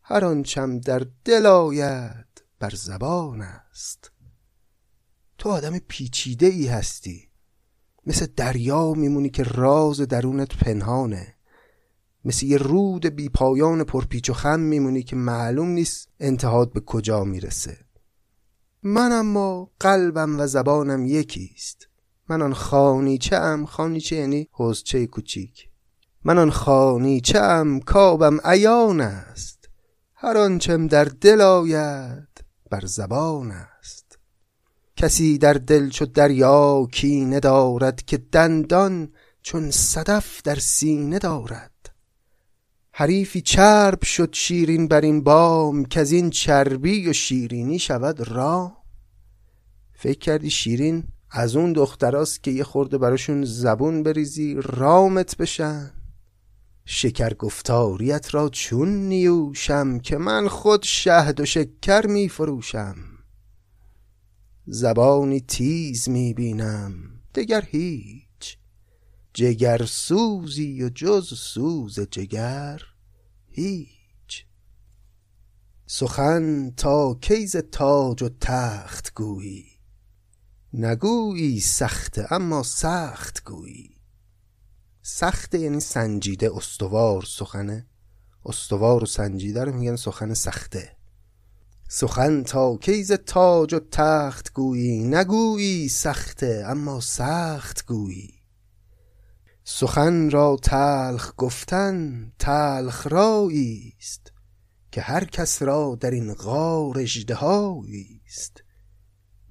هر 0.03 0.25
آنچم 0.25 0.79
در 0.79 1.05
دل 1.25 1.45
آید 1.45 2.43
بر 2.59 2.69
زبان 2.75 3.41
است. 3.41 4.11
تو 5.37 5.49
آدم 5.49 5.79
پیچیده 5.79 6.45
ای 6.45 6.67
هستی. 6.67 7.26
مثل 8.07 8.27
دریا 8.35 8.93
میمونی 8.93 9.29
که 9.29 9.43
راز 9.43 10.01
درونت 10.01 10.57
پنهانه. 10.57 11.35
مثل 12.25 12.45
یه 12.45 12.57
رود 12.57 13.05
بی 13.05 13.29
پایان 13.29 13.83
پرپیچ 13.83 14.29
و 14.29 14.33
خم 14.33 14.59
میمونی 14.59 15.03
که 15.03 15.15
معلوم 15.15 15.67
نیست 15.69 16.09
انتهاد 16.19 16.73
به 16.73 16.79
کجا 16.79 17.23
می‌رسه. 17.23 17.77
من 18.83 19.11
اما 19.11 19.71
قلبم 19.79 20.39
و 20.39 20.47
زبانم 20.47 21.05
یکیست. 21.05 21.87
من 22.29 22.41
آن 22.41 22.53
خانیچه 22.53 23.35
ام 23.35 23.65
خانیچه 23.65 24.15
یعنی 24.15 24.49
حوزچه 24.51 25.07
کوچیک. 25.07 25.69
من 26.23 26.37
آن 26.37 26.51
خانیچه 26.51 27.39
ام 27.39 27.79
کابم 27.79 28.37
عیان 28.43 29.01
است. 29.01 29.69
هر 30.15 30.37
آنچم 30.37 30.87
در 30.87 31.05
دل 31.05 31.41
آید 31.41 32.45
بر 32.71 32.85
زبان 32.85 33.51
است. 33.51 33.76
کسی 34.97 35.37
در 35.37 35.53
دل 35.53 35.89
چو 35.89 36.05
دریا 36.05 36.87
کینه 36.91 37.39
دارد 37.39 38.05
که 38.05 38.17
دندان 38.17 39.09
چون 39.41 39.71
صدف 39.71 40.41
در 40.41 40.55
سینه 40.55 41.19
دارد. 41.19 41.71
حریفی 42.91 43.41
چرب 43.41 44.03
شد 44.03 44.29
شیرین 44.33 44.87
بر 44.87 45.01
این 45.01 45.23
بام 45.23 45.85
که 45.85 45.99
از 45.99 46.11
این 46.11 46.29
چربی 46.29 47.09
و 47.09 47.13
شیرینی 47.13 47.79
شود 47.79 48.27
رام. 48.27 48.77
فکر 49.93 50.19
کردی 50.19 50.49
شیرین 50.49 51.03
از 51.31 51.55
اون 51.55 51.73
دختراست 51.73 52.43
که 52.43 52.51
یه 52.51 52.63
خورده 52.63 52.97
براشون 52.97 53.45
زبون 53.45 54.03
بریزی 54.03 54.57
رامت 54.63 55.37
بشن. 55.37 55.91
شکر 56.85 57.33
گفتاریت 57.33 58.35
را 58.35 58.49
چون 58.49 58.89
نیوشم 58.89 59.99
که 59.99 60.17
من 60.17 60.47
خود 60.47 60.83
شهد 60.83 61.39
و 61.39 61.45
شکر 61.45 62.07
می 62.07 62.29
فروشم 62.29 62.95
زبانی 64.69 65.39
تیز 65.39 66.09
می‌بینم. 66.09 66.93
دگر 67.35 67.65
هیچ. 67.65 68.57
جگر 69.33 69.85
سوزی 69.85 70.83
و 70.83 70.89
جز 70.89 71.33
سوز 71.33 71.99
جگر 71.99 72.81
هیچ. 73.47 74.45
سخن 75.85 76.73
تا 76.77 77.13
کیز 77.21 77.55
تاج 77.57 78.23
و 78.23 78.29
تخت 78.41 79.13
گویی؟ 79.13 79.65
نگویی 80.73 81.59
سخته 81.59 82.33
اما 82.33 82.63
سخت 82.63 83.43
گویی. 83.43 84.01
سخته 85.01 85.59
یعنی 85.59 85.79
سنجیده 85.79 86.55
استوار 86.55 87.23
سخنه. 87.23 87.87
استوار 88.45 89.03
و 89.03 89.05
سنجیده 89.05 89.63
رو 89.63 89.73
میگن 89.73 89.95
سخن 89.95 90.33
سخته. 90.33 90.96
سخن 91.89 92.43
تا 92.43 92.77
کیز 92.77 93.11
تاج 93.11 93.73
و 93.73 93.79
تخت 93.91 94.53
گویی؟ 94.53 95.03
نگویی 95.03 95.89
سخته 95.89 96.63
اما 96.67 96.99
سخت 96.99 97.85
گویی. 97.85 98.33
سخن 99.63 100.29
را 100.29 100.57
تلخ 100.63 101.33
گفتن 101.37 102.31
تلخ 102.39 103.07
رایی 103.07 103.93
است 103.99 104.31
که 104.91 105.01
هر 105.01 105.25
کس 105.25 105.61
را 105.61 105.97
در 105.99 106.11
این 106.11 106.33
غار 106.33 106.99
اژدهایی 106.99 108.21
است 108.27 108.63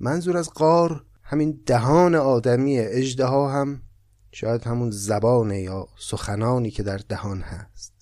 منظور 0.00 0.36
از 0.36 0.50
غار 0.54 1.04
همین 1.22 1.62
دهان 1.66 2.14
آدمی 2.14 2.78
اژدها 2.78 3.52
هم 3.52 3.82
شاید 4.32 4.64
همون 4.64 4.90
زبان 4.90 5.50
یا 5.50 5.88
سخنانی 5.98 6.70
که 6.70 6.82
در 6.82 6.98
دهان 7.08 7.40
هست. 7.40 7.92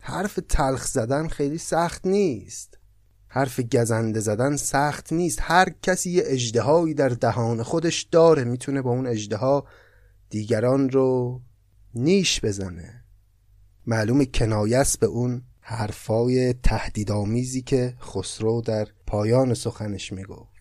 حرف 0.00 0.38
تلخ 0.48 0.86
زدن 0.86 1.28
خیلی 1.28 1.58
سخت 1.58 2.06
نیست. 2.06 2.78
حرف 3.34 3.60
گزنده 3.60 4.20
زدن 4.20 4.56
سخت 4.56 5.12
نیست. 5.12 5.38
هر 5.42 5.68
کسی 5.82 6.10
یه 6.10 6.22
اجدهایی 6.26 6.94
در 6.94 7.08
دهان 7.08 7.62
خودش 7.62 8.02
داره 8.02 8.44
می‌تونه 8.44 8.82
با 8.82 8.90
اون 8.90 9.06
اجدها 9.06 9.66
دیگران 10.30 10.90
رو 10.90 11.40
نیش 11.94 12.40
بزنه. 12.44 13.04
معلوم 13.86 14.24
کنایس 14.24 14.96
به 14.96 15.06
اون 15.06 15.42
حرفای 15.60 16.52
تهدیدآمیزی 16.52 17.62
که 17.62 17.94
خسرو 18.00 18.60
در 18.60 18.88
پایان 19.06 19.54
سخنش 19.54 20.12
می‌گفت. 20.12 20.54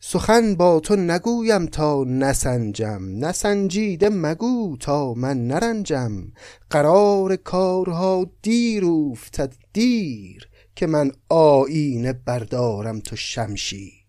سخن 0.00 0.54
با 0.54 0.80
تو 0.80 0.96
نگویم 0.96 1.66
تا 1.66 2.04
نسنجم. 2.04 3.02
نسنجیده 3.24 4.08
مگو 4.08 4.76
تا 4.80 5.14
من 5.14 5.46
نرنجم. 5.46 6.32
قرار 6.70 7.36
کارها 7.36 8.26
دیر 8.42 8.84
افتد 8.84 9.54
دیر. 9.72 10.48
که 10.76 10.86
من 10.86 11.12
آینه 11.28 12.12
بردارم 12.12 13.00
تو 13.00 13.16
شمشیر. 13.16 14.06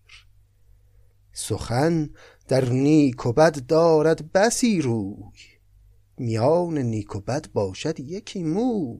سخن 1.32 2.10
در 2.48 2.64
نیک 2.64 3.26
و 3.26 3.32
بد 3.32 3.66
دارد 3.66 4.32
بسی 4.32 4.82
روی 4.82 5.58
میان 6.16 6.78
نیک 6.78 7.16
و 7.16 7.20
بد 7.20 7.52
باشد 7.52 8.00
یکی 8.00 8.42
موی. 8.42 8.98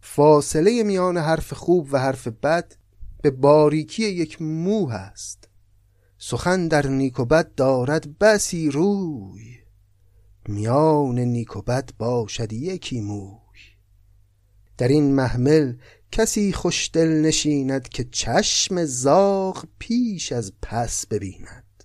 فاصله 0.00 0.82
میان 0.82 1.16
حرف 1.16 1.52
خوب 1.52 1.88
و 1.92 1.98
حرف 1.98 2.28
بد 2.28 2.74
به 3.22 3.30
باریکی 3.30 4.08
یک 4.08 4.42
مو 4.42 4.90
هست 4.90 5.48
سخن 6.18 6.68
در 6.68 6.86
نیک 6.86 7.20
و 7.20 7.24
بد 7.24 7.54
دارد 7.54 8.18
بسی 8.18 8.70
روی 8.70 9.56
میان 10.48 11.18
نیک 11.18 11.56
و 11.56 11.62
بد 11.62 11.90
باشد 11.98 12.52
یکی 12.52 13.00
موی. 13.00 13.39
در 14.80 14.88
این 14.88 15.14
محمل 15.14 15.74
کسی 16.12 16.52
خوشدل 16.52 17.08
نشیند 17.08 17.88
که 17.88 18.04
چشم 18.04 18.84
زاغ 18.84 19.64
پیش 19.78 20.32
از 20.32 20.52
پس 20.62 21.06
ببیند. 21.06 21.84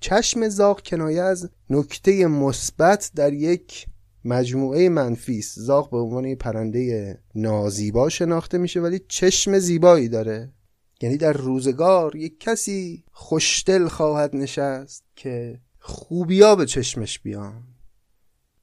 چشم 0.00 0.48
زاغ 0.48 0.82
کنایه 0.82 1.22
از 1.22 1.50
نکته 1.70 2.26
مثبت 2.26 3.10
در 3.14 3.32
یک 3.32 3.86
مجموعه 4.24 4.88
منفی 4.88 5.38
است. 5.38 5.60
زاغ 5.60 5.90
به 5.90 5.96
عنوان 5.96 6.34
پرنده 6.34 7.18
نازیبا 7.34 8.08
شناخته 8.08 8.58
میشه 8.58 8.80
ولی 8.80 9.00
چشم 9.08 9.58
زیبایی 9.58 10.08
داره. 10.08 10.52
یعنی 11.00 11.16
در 11.16 11.32
روزگار 11.32 12.16
یک 12.16 12.40
کسی 12.40 13.04
خوشدل 13.12 13.88
خواهد 13.88 14.36
نشست 14.36 15.04
که 15.16 15.60
خوبیا 15.78 16.56
به 16.56 16.66
چشمش 16.66 17.18
بیان. 17.18 17.75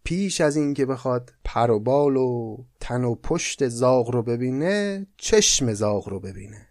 پیش 0.04 0.42
از 0.42 0.56
اینکه 0.56 0.86
بخواد 0.86 1.34
پر 1.44 1.72
و 1.72 1.80
بال 1.80 2.18
و 2.18 2.58
تن 2.80 3.04
و 3.04 3.16
پشت 3.16 3.68
زاغ 3.68 4.12
رو 4.12 4.24
ببینه 4.24 5.08
چشم 5.18 5.74
زاغ 5.74 6.10
رو 6.10 6.20
ببینه. 6.20 6.68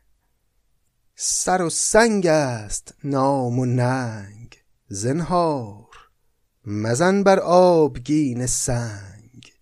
سر 1.14 1.62
و 1.62 1.70
سنگ 1.70 2.26
است 2.26 2.94
نام 3.04 3.58
و 3.58 3.66
ننگ 3.66 4.56
زنهار 4.88 5.88
مزن 6.66 7.22
بر 7.22 7.38
آبگین 7.38 8.46
سنگ. 8.46 9.52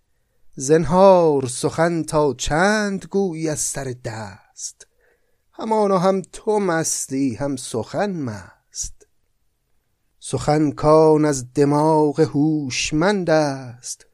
زنهار 0.54 1.46
سخن 1.46 2.02
تا 2.02 2.34
چند 2.34 3.04
گویی 3.04 3.48
از 3.48 3.60
سر 3.60 3.94
دست؟ 4.04 4.86
همانا 5.52 5.98
هم 5.98 6.22
تو 6.32 6.58
مستی 6.58 7.34
هم 7.34 7.56
سخن 7.56 8.10
مست. 8.10 8.59
سخن 10.22 10.70
کان 10.70 11.24
از 11.24 11.52
دماغ 11.52 12.20
هوشمند 12.20 13.30
است 13.30 14.06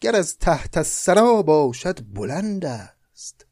گر 0.00 0.16
از 0.16 0.38
تحت 0.38 0.82
سرا 0.82 1.42
باشد 1.42 1.98
بلند 2.14 2.64
است. 2.64 3.46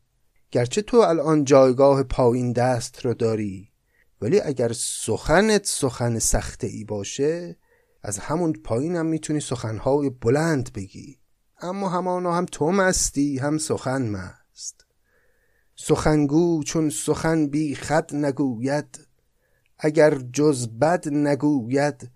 گرچه 0.51 0.83
تو 0.83 0.97
الان 0.97 1.45
جایگاه 1.45 2.03
پایین 2.03 2.53
دست 2.53 3.05
رو 3.05 3.15
داری 3.15 3.73
ولی 4.21 4.41
اگر 4.41 4.73
سخنت 4.73 5.67
سخن 5.67 6.19
سخته 6.19 6.67
ای 6.67 6.85
باشه 6.85 7.57
از 8.03 8.19
همون 8.19 8.53
پایین 8.53 8.97
هم 8.97 9.07
می‌تونی 9.07 9.41
سخنهای 9.41 10.11
بلند 10.11 10.73
بگی. 10.73 11.19
اما 11.61 11.89
همانا 11.89 12.35
هم 12.35 12.45
تو 12.45 12.71
مستی 12.71 13.39
هم 13.39 13.59
سخن 13.59 14.09
مست. 14.09 14.87
سخنگو 15.77 16.63
چون 16.63 16.91
سخن 16.91 17.47
بی 17.47 17.75
خط 17.75 18.15
نگوید 18.15 19.04
اگر 19.79 20.15
جز 20.15 20.69
بد 20.69 21.09
نگوید 21.09 22.11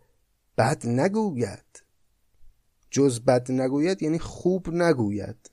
بد 0.58 0.86
نگوید. 0.86 1.82
جز 2.90 3.20
بد 3.20 3.52
نگوید 3.52 4.02
یعنی 4.02 4.18
خوب 4.18 4.68
نگوید. 4.68 5.50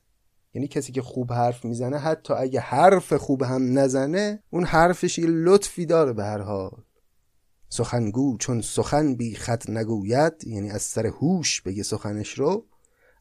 یعنی 0.53 0.67
کسی 0.67 0.91
که 0.91 1.01
خوب 1.01 1.33
حرف 1.33 1.65
می‌زنه 1.65 1.97
حتی 1.97 2.33
اگه 2.33 2.59
حرف 2.59 3.13
خوب 3.13 3.43
هم 3.43 3.79
نزنه 3.79 4.43
اون 4.49 4.63
حرفش 4.63 5.17
یه 5.19 5.27
لطفی 5.27 5.85
داره 5.85 6.13
به 6.13 6.23
هر 6.23 6.41
حال. 6.41 6.83
سخنگو 7.69 8.37
چون 8.37 8.61
سخن 8.61 9.15
بی 9.15 9.35
خط 9.35 9.69
نگوید 9.69 10.33
یعنی 10.47 10.69
از 10.69 10.81
سر 10.81 11.05
هوش 11.05 11.61
بگه 11.61 11.83
سخنش 11.83 12.39
رو 12.39 12.65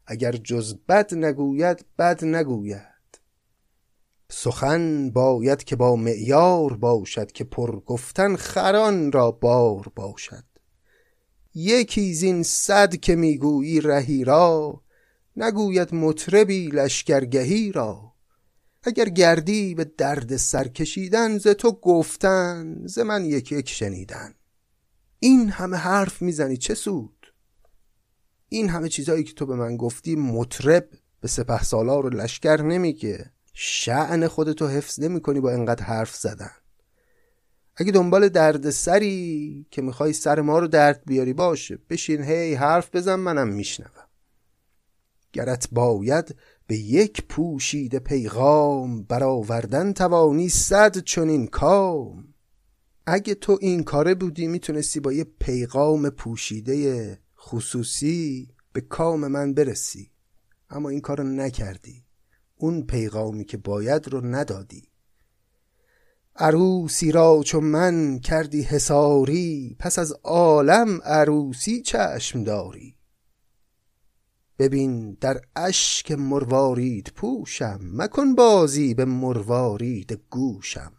اگر 0.07 0.31
جز 0.31 0.75
بد 0.89 1.13
نگوید 1.13 1.85
بد 1.99 2.25
نگوید. 2.25 2.94
سخن 4.29 5.09
باید 5.09 5.63
که 5.63 5.75
با 5.75 5.95
معیار 5.95 6.77
باشد 6.77 7.31
که 7.31 7.43
پر 7.43 7.79
گفتن 7.79 8.35
خران 8.35 9.11
را 9.11 9.31
بار 9.31 9.91
باشد. 9.95 10.43
یکی 11.55 12.13
زین 12.13 12.43
صد 12.43 12.95
که 12.95 13.15
می‌گویی 13.15 13.81
رهی 13.81 14.23
را 14.23 14.81
نگوید 15.37 15.95
مطربی 15.95 16.67
لشکرگهی 16.67 17.71
را. 17.71 18.13
اگر 18.83 19.09
گردی 19.09 19.75
به 19.75 19.83
درد 19.83 20.37
سر 20.37 20.67
کشیدن 20.67 21.37
ز 21.37 21.47
تو 21.47 21.71
گفتن 21.71 22.81
ز 22.85 22.99
من 22.99 23.25
یک 23.25 23.51
یک 23.51 23.69
شنیدن. 23.69 24.35
این 25.19 25.49
همه 25.49 25.77
حرف 25.77 26.21
می‌زنی 26.21 26.57
چه 26.57 26.73
سود؟ 26.73 27.33
این 28.49 28.69
همه 28.69 28.89
چیزهایی 28.89 29.23
که 29.23 29.33
تو 29.33 29.45
به 29.45 29.55
من 29.55 29.77
گفتی 29.77 30.15
مطرب 30.15 30.89
به 31.21 31.27
سپه 31.27 31.63
سالار 31.63 32.05
و 32.05 32.09
لشکر 32.09 32.61
نمیگه. 32.61 33.31
شعن 33.57 34.27
خودتو 34.27 34.67
حفظ 34.67 34.99
نمی 34.99 35.21
کنی 35.21 35.39
با 35.39 35.51
انقدر 35.51 35.83
حرف 35.83 36.15
زدن. 36.15 36.51
اگه 37.75 37.91
دنبال 37.91 38.29
درد 38.29 38.69
سری 38.69 39.67
که 39.71 39.81
می‌خوای 39.81 40.13
سر 40.13 40.41
ما 40.41 40.59
رو 40.59 40.67
درد 40.67 41.03
بیاری 41.05 41.33
باشه. 41.33 41.79
بشین 41.89 42.23
هی 42.23 42.53
حرف 42.53 42.95
بزن 42.95 43.15
منم 43.15 43.47
میشنوم. 43.47 44.07
گرت 45.33 45.67
باید 45.71 46.35
به 46.67 46.77
یک 46.77 47.27
پوشیده 47.27 47.99
پیغام 47.99 49.03
برآوردن 49.03 49.93
توانی 49.93 50.49
صد 50.49 50.97
چنین 50.97 51.47
کام. 51.47 52.33
اگه 53.05 53.35
تو 53.35 53.57
این 53.61 53.83
کاره 53.83 54.15
بودی 54.15 54.47
می‌تونستی 54.47 54.99
با 54.99 55.13
یه 55.13 55.23
پیغام 55.39 56.09
پوشیده 56.09 57.19
خصوصی 57.39 58.49
به 58.73 58.81
کام 58.81 59.27
من 59.27 59.53
برسی. 59.53 60.11
اما 60.69 60.89
این 60.89 61.01
کارو 61.01 61.23
نکردی. 61.23 62.04
اون 62.57 62.85
پیغامی 62.85 63.45
که 63.45 63.57
باید 63.57 64.07
رو 64.07 64.25
ندادی. 64.25 64.83
عروسی 66.35 67.11
را 67.11 67.41
چون 67.45 67.63
من 67.63 68.19
کردی 68.19 68.61
حساری 68.61 69.75
پس 69.79 69.99
از 69.99 70.11
عالم 70.23 71.01
عروسی 71.01 71.81
چشم 71.81 72.43
داری. 72.43 72.95
ببین 74.59 75.17
در 75.21 75.41
اشک 75.55 76.11
مروارید 76.11 77.11
پوشم 77.15 77.79
مکن 77.83 78.35
بازی 78.35 78.93
به 78.93 79.05
مروارید 79.05 80.21
گوشم. 80.29 80.91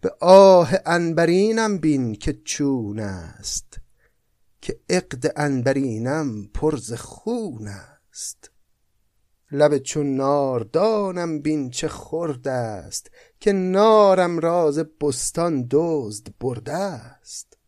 به 0.00 0.14
آه 0.20 0.72
انبرینم 0.86 1.78
بین 1.78 2.14
که 2.14 2.32
چون 2.44 2.98
است 2.98 3.80
که 4.60 4.80
عقد 4.90 5.32
انبرینم 5.36 6.46
پرز 6.54 6.92
خون 6.92 7.68
است. 7.68 8.50
لب 9.52 9.78
چون 9.78 10.16
ناردانم 10.16 11.40
بین 11.40 11.70
چه 11.70 11.88
خورد 11.88 12.48
است 12.48 13.10
که 13.40 13.52
نارم 13.52 14.38
راز 14.38 14.78
بستان 14.78 15.66
دزد 15.70 16.26
برده 16.40 16.72
است. 16.72 17.58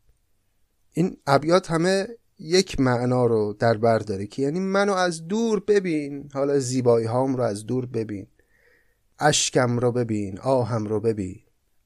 این 0.93 1.17
ابیات 1.27 1.71
همه 1.71 2.09
یک 2.39 2.81
معنا 2.81 3.27
رو 3.27 3.57
در 3.59 3.77
بر 3.77 3.99
داره 3.99 4.27
که 4.27 4.43
یعنی 4.43 4.61
منو 4.61 4.93
از 4.93 5.29
دور 5.29 5.61
ببین 5.61 6.29
حالا 6.35 6.59
زیبایی 6.59 7.07
هام 7.07 7.37
رو 7.37 7.43
از 7.43 7.67
دور 7.67 7.87
ببین 7.87 8.27
اشکم 9.19 9.79
رو 9.79 9.93
ببین 9.93 10.39
آهم 10.39 10.85
رو 10.85 11.01
ببین. 11.01 11.41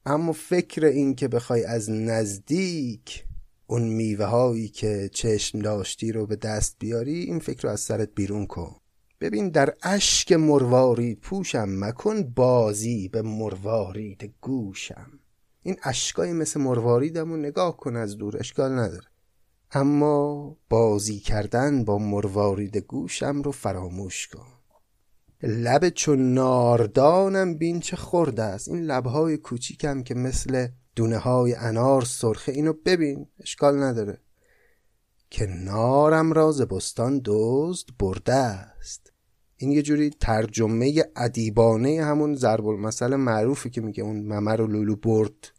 اما 0.05 0.31
فکر 0.31 0.85
این 0.85 1.15
که 1.15 1.27
بخوای 1.27 1.63
از 1.63 1.89
نزدیک 1.89 3.25
اون 3.67 3.83
میوه 3.83 4.25
هایی 4.25 4.67
که 4.67 5.09
چشم 5.13 5.59
داشتی 5.59 6.11
رو 6.11 6.25
به 6.25 6.35
دست 6.35 6.75
بیاری 6.79 7.19
این 7.19 7.39
فکر 7.39 7.61
رو 7.61 7.69
از 7.69 7.79
سرت 7.79 8.09
بیرون 8.15 8.45
کن. 8.47 8.75
ببین 9.21 9.49
در 9.49 9.73
اشک 9.83 10.31
مروارید 10.31 11.19
پوشم 11.19 11.65
مکن 11.69 12.23
بازی 12.23 13.07
به 13.07 13.21
مروارید 13.21 14.33
گوشم. 14.41 15.19
این 15.63 15.77
اشکای 15.83 16.33
مثل 16.33 16.61
مرواریدم 16.61 17.29
رو 17.31 17.37
نگاه 17.37 17.77
کن 17.77 17.95
از 17.95 18.17
دور 18.17 18.37
اشکال 18.39 18.71
نداره. 18.71 19.07
اما 19.71 20.55
بازی 20.69 21.19
کردن 21.19 21.83
با 21.83 21.97
مروارید 21.97 22.77
گوشم 22.77 23.41
رو 23.41 23.51
فراموش 23.51 24.27
کن. 24.27 24.47
لب 25.43 25.89
چون 25.89 26.33
ناردانم 26.33 27.57
بین 27.57 27.79
چه 27.79 27.95
خورده 27.95 28.43
است؟ 28.43 28.69
این 28.69 28.83
لبهای 28.83 29.37
کوچیکم 29.37 30.03
که 30.03 30.15
مثل 30.15 30.67
دونه 30.95 31.17
های 31.17 31.55
انار 31.55 32.01
سرخه 32.01 32.51
اینو 32.51 32.73
ببین 32.85 33.27
اشکال 33.39 33.83
نداره. 33.83 34.17
که 35.29 35.45
نارم 35.45 36.33
را 36.33 36.51
بستان 36.51 37.21
دزد 37.25 37.87
برده 37.99 38.76
این 39.57 39.71
یه 39.71 39.81
جوری 39.81 40.09
ترجمه 40.09 41.03
ادیبانه 41.15 42.03
همون 42.03 42.35
ضرب 42.35 42.67
المثل 42.67 43.15
معروفی 43.15 43.69
که 43.69 43.81
میگه 43.81 44.03
اون 44.03 44.19
ممر 44.19 44.61
و 44.61 44.67
لولو 44.67 44.95
برد. 44.95 45.51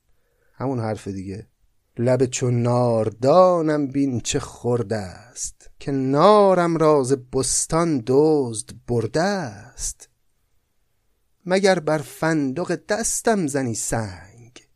همون 0.55 0.81
حرف 0.81 1.09
دیگه. 1.09 1.47
لب 1.99 2.27
چون 2.27 2.63
ناردانم 2.63 3.87
بین 3.87 4.21
چه 4.21 4.41
خورده 4.41 4.97
است. 4.97 5.71
که 5.79 5.93
نارم 5.93 6.77
راز 6.77 7.13
بستان 7.13 8.03
دزد 8.07 8.71
برده 8.89 9.23
است. 9.23 10.09
مگر 11.47 11.79
بر 11.79 11.99
فندق 11.99 12.75
دستم 12.89 13.47
زنی 13.47 13.75
سنگ. 13.75 14.69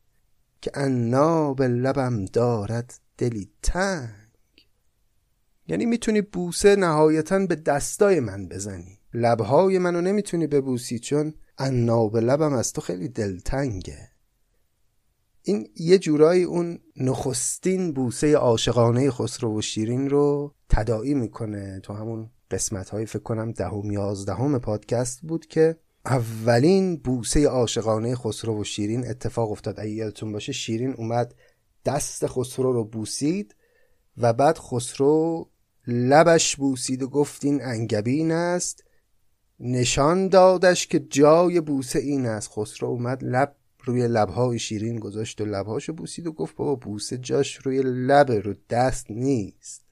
که 0.61 0.71
عناب 0.75 1.63
لبم 1.63 2.25
دارد 2.25 2.95
دلی 3.19 3.51
تنگ. 3.63 4.69
یعنی 5.67 5.87
می‌تونی 5.87 6.21
بوسه 6.21 6.77
نهایتا 6.77 7.39
به 7.39 7.55
دستای 7.55 8.21
من 8.21 8.49
بزنی. 8.49 9.02
لبهای 9.15 9.79
منو 9.79 10.01
نمی‌تونی 10.01 10.47
ببوسی 10.47 10.99
چون 10.99 11.35
عناب 11.59 12.17
لبم 12.17 12.53
از 12.53 12.73
تو 12.73 12.81
خیلی 12.81 13.09
دلتنگه. 13.09 14.09
این 15.43 15.69
یه 15.77 15.99
جورایی 15.99 16.45
اون 16.45 16.79
نخستین 16.97 17.93
بوسه 17.93 18.37
عاشقانه 18.37 19.11
خسرو 19.11 19.59
و 19.59 19.63
شیرین 19.63 20.11
رو 20.11 20.55
تداعی 20.69 21.15
می‌کنه 21.15 21.81
تو 21.81 21.93
همون 21.93 22.31
قسمت 22.51 22.91
های 22.91 23.07
فکر 23.07 23.23
کنم 23.23 23.53
دهم 23.53 23.91
یازدهم 23.91 24.59
پادکست 24.59 25.21
بود 25.23 25.47
که 25.47 25.77
اولین 26.07 26.97
بوسه 26.97 27.49
عاشقانه 27.49 28.17
خسرو 28.17 28.61
و 28.61 28.65
شیرین 28.65 29.07
اتفاق 29.07 29.51
افتاد. 29.51 29.81
اگه 29.81 29.91
یادتون 29.91 30.33
باشه 30.33 30.53
شیرین 30.53 30.95
اومد 30.95 31.35
دست 31.85 32.27
خسرو 32.27 32.73
رو 32.73 32.85
بوسید 32.85 33.55
و 34.17 34.33
بعد 34.33 34.59
خسرو 34.59 35.49
لبش 35.87 36.57
بوسید 36.57 37.03
و 37.03 37.09
گفت 37.09 37.45
این 37.45 37.63
انگبین 37.63 38.33
است. 38.33 38.85
نشان 39.65 40.29
دادش 40.29 40.87
که 40.87 40.99
جای 41.01 41.61
بوسه 41.61 41.99
این 41.99 42.27
است. 42.27 42.51
خسرو 42.53 42.89
اومد 42.89 43.25
لب 43.25 43.57
روی 43.85 44.09
لبهای 44.09 44.59
شیرین 44.59 44.99
گذاشت 44.99 45.41
و 45.41 45.45
لبهاشو 45.45 45.93
بوسید 45.93 46.27
و 46.27 46.33
گفت 46.33 46.57
بابا 46.57 46.75
بوسه 46.75 47.19
جاش 47.19 47.57
روی 47.57 47.83
لبه 47.83 48.41
رو 48.41 48.55
دست 48.71 49.11
نیست. 49.11 49.83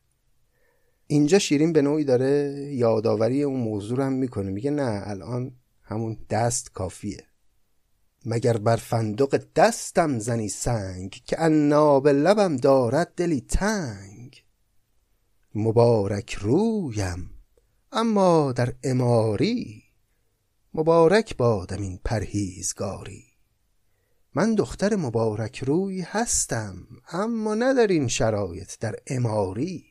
اینجا 1.06 1.38
شیرین 1.38 1.72
به 1.72 1.82
نوعی 1.82 2.04
داره 2.04 2.54
یادآوری 2.74 3.42
اون 3.42 3.60
موضوع 3.60 4.02
هم 4.02 4.12
می‌کنه. 4.12 4.50
میگه 4.50 4.70
نه 4.70 5.02
الان 5.04 5.52
همون 5.82 6.16
دست 6.30 6.72
کافیه. 6.72 7.24
مگر 8.26 8.56
بر 8.56 8.76
فندق 8.76 9.42
دستم 9.56 10.18
زنی 10.18 10.48
سنگ 10.48 11.10
که 11.24 11.36
عناب 11.36 12.08
لبم 12.08 12.56
دارد 12.56 13.12
دلی 13.16 13.40
تنگ. 13.40 14.44
مبارک 15.54 16.34
رویم. 16.34 17.39
اما 17.93 18.53
در 18.53 18.74
اماری 18.84 19.82
مبارک 20.74 21.36
بادم 21.36 21.82
این 21.82 22.01
پرهیزگاری. 22.05 23.24
من 24.34 24.55
دختر 24.55 24.97
مبارک 24.97 25.59
روی 25.59 26.01
هستم 26.01 26.74
اما 27.12 27.55
نه 27.55 27.74
در 27.74 27.86
این 27.86 28.09
شرایط 28.09 28.78
در 28.80 28.95
اماری. 29.07 29.84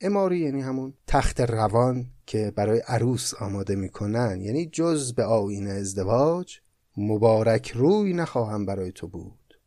اماری 0.00 0.38
یعنی 0.38 0.60
همون 0.60 0.94
تخت 1.06 1.40
روان 1.40 2.06
که 2.26 2.52
برای 2.56 2.78
عروس 2.78 3.34
آماده 3.34 3.76
می‌کنن 3.76 4.40
یعنی 4.40 4.66
جز 4.66 5.14
به 5.14 5.24
آین 5.24 5.66
ازدواج 5.66 6.58
مبارک 6.96 7.70
روی 7.70 8.12
نخواهم 8.12 8.66
برای 8.66 8.92
تو 8.92 9.08
بود. 9.08 9.58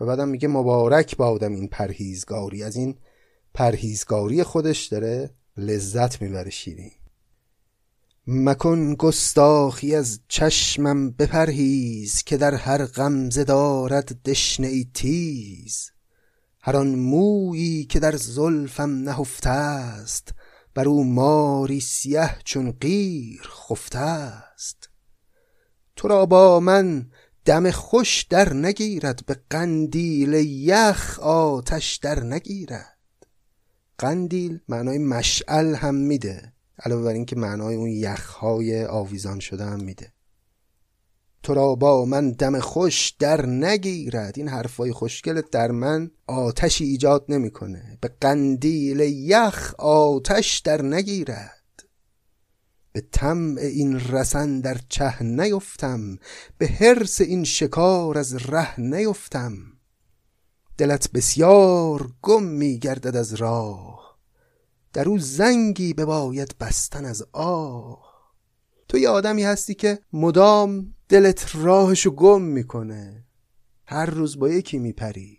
و 0.00 0.06
بعدم 0.06 0.28
میگه 0.28 0.48
مبارک 0.48 1.16
بادم 1.16 1.52
این 1.52 1.68
پرهیزگاری. 1.68 2.62
از 2.62 2.76
این 2.76 2.98
پرهیزگاری 3.54 4.42
خودش 4.42 4.86
داره 4.86 5.30
لذت 5.58 6.22
می‌بره 6.22 6.50
شیرین. 6.50 6.92
مکن 8.26 8.94
گستاخی 8.94 9.94
از 9.94 10.20
چشمم 10.28 11.10
بپرهیز 11.10 12.22
که 12.22 12.36
در 12.36 12.54
هر 12.54 12.86
غمزه 12.86 13.44
دارد 13.44 14.22
دشنه 14.22 14.66
ای 14.66 14.86
تیز. 14.94 15.90
هر 16.60 16.76
آن 16.76 16.94
مویی 16.94 17.84
که 17.84 18.00
در 18.00 18.16
زلفم 18.16 18.90
نهفته 18.90 19.50
است 19.50 20.34
بر 20.74 20.88
او 20.88 21.04
ماری 21.04 21.80
سیه 21.80 22.36
چون 22.44 22.72
قیر 22.72 23.42
خفته 23.42 23.98
است. 23.98 24.90
تو 25.96 26.08
را 26.08 26.26
با 26.26 26.60
من 26.60 27.10
دم 27.44 27.70
خوش 27.70 28.22
در 28.22 28.52
نگیرد 28.52 29.26
به 29.26 29.40
قندیل 29.50 30.32
یخ 30.34 31.18
آتش 31.20 31.96
در 31.96 32.24
نگیرد. 32.24 32.97
قندیل 33.98 34.60
معنای 34.68 34.98
مشعل 34.98 35.74
هم 35.74 35.94
میده 35.94 36.52
علاوه 36.78 37.04
بر 37.04 37.12
اینکه 37.12 37.36
معنای 37.36 37.74
اون 37.74 37.88
یخهای 37.88 38.84
آویزان 38.84 39.40
شده 39.40 39.64
هم 39.64 39.84
میده. 39.84 40.12
تو 41.42 41.54
را 41.54 41.74
با 41.74 42.04
من 42.04 42.30
دم 42.30 42.60
خوش 42.60 43.10
در 43.18 43.46
نگیرد. 43.46 44.38
این 44.38 44.48
حرفای 44.48 44.92
خوشگلت 44.92 45.50
در 45.50 45.70
من 45.70 46.10
آتشی 46.26 46.84
ایجاد 46.84 47.24
نمی‌کنه. 47.28 47.98
به 48.00 48.10
قندیل 48.20 49.00
یخ 49.00 49.74
آتش 49.78 50.58
در 50.58 50.82
نگیرد. 50.82 51.58
به 52.92 53.00
طمع 53.12 53.60
این 53.60 54.00
رسن 54.00 54.60
در 54.60 54.80
چه 54.88 55.22
نیفتم؟ 55.22 56.18
به 56.58 56.66
حرس 56.66 57.20
این 57.20 57.44
شکار 57.44 58.18
از 58.18 58.50
ره 58.50 58.80
نیفتم. 58.80 59.77
دلت 60.78 61.12
بسیار 61.12 62.10
گم 62.22 62.42
می 62.42 62.78
گردد 62.78 63.16
از 63.16 63.34
راه. 63.34 64.18
در 64.92 65.08
او 65.08 65.18
زنگی 65.18 65.94
بباید 65.94 66.54
بستن 66.60 67.04
از 67.04 67.24
آه. 67.32 68.32
تو 68.88 68.98
یه 68.98 69.08
آدمی 69.08 69.44
هستی 69.44 69.74
که 69.74 69.98
مدام 70.12 70.94
دلت 71.08 71.50
راهشو 71.54 72.10
گم 72.10 72.42
می‌کنه. 72.42 73.24
هر 73.86 74.06
روز 74.06 74.38
با 74.38 74.48
یکی 74.48 74.78
میپری. 74.78 75.38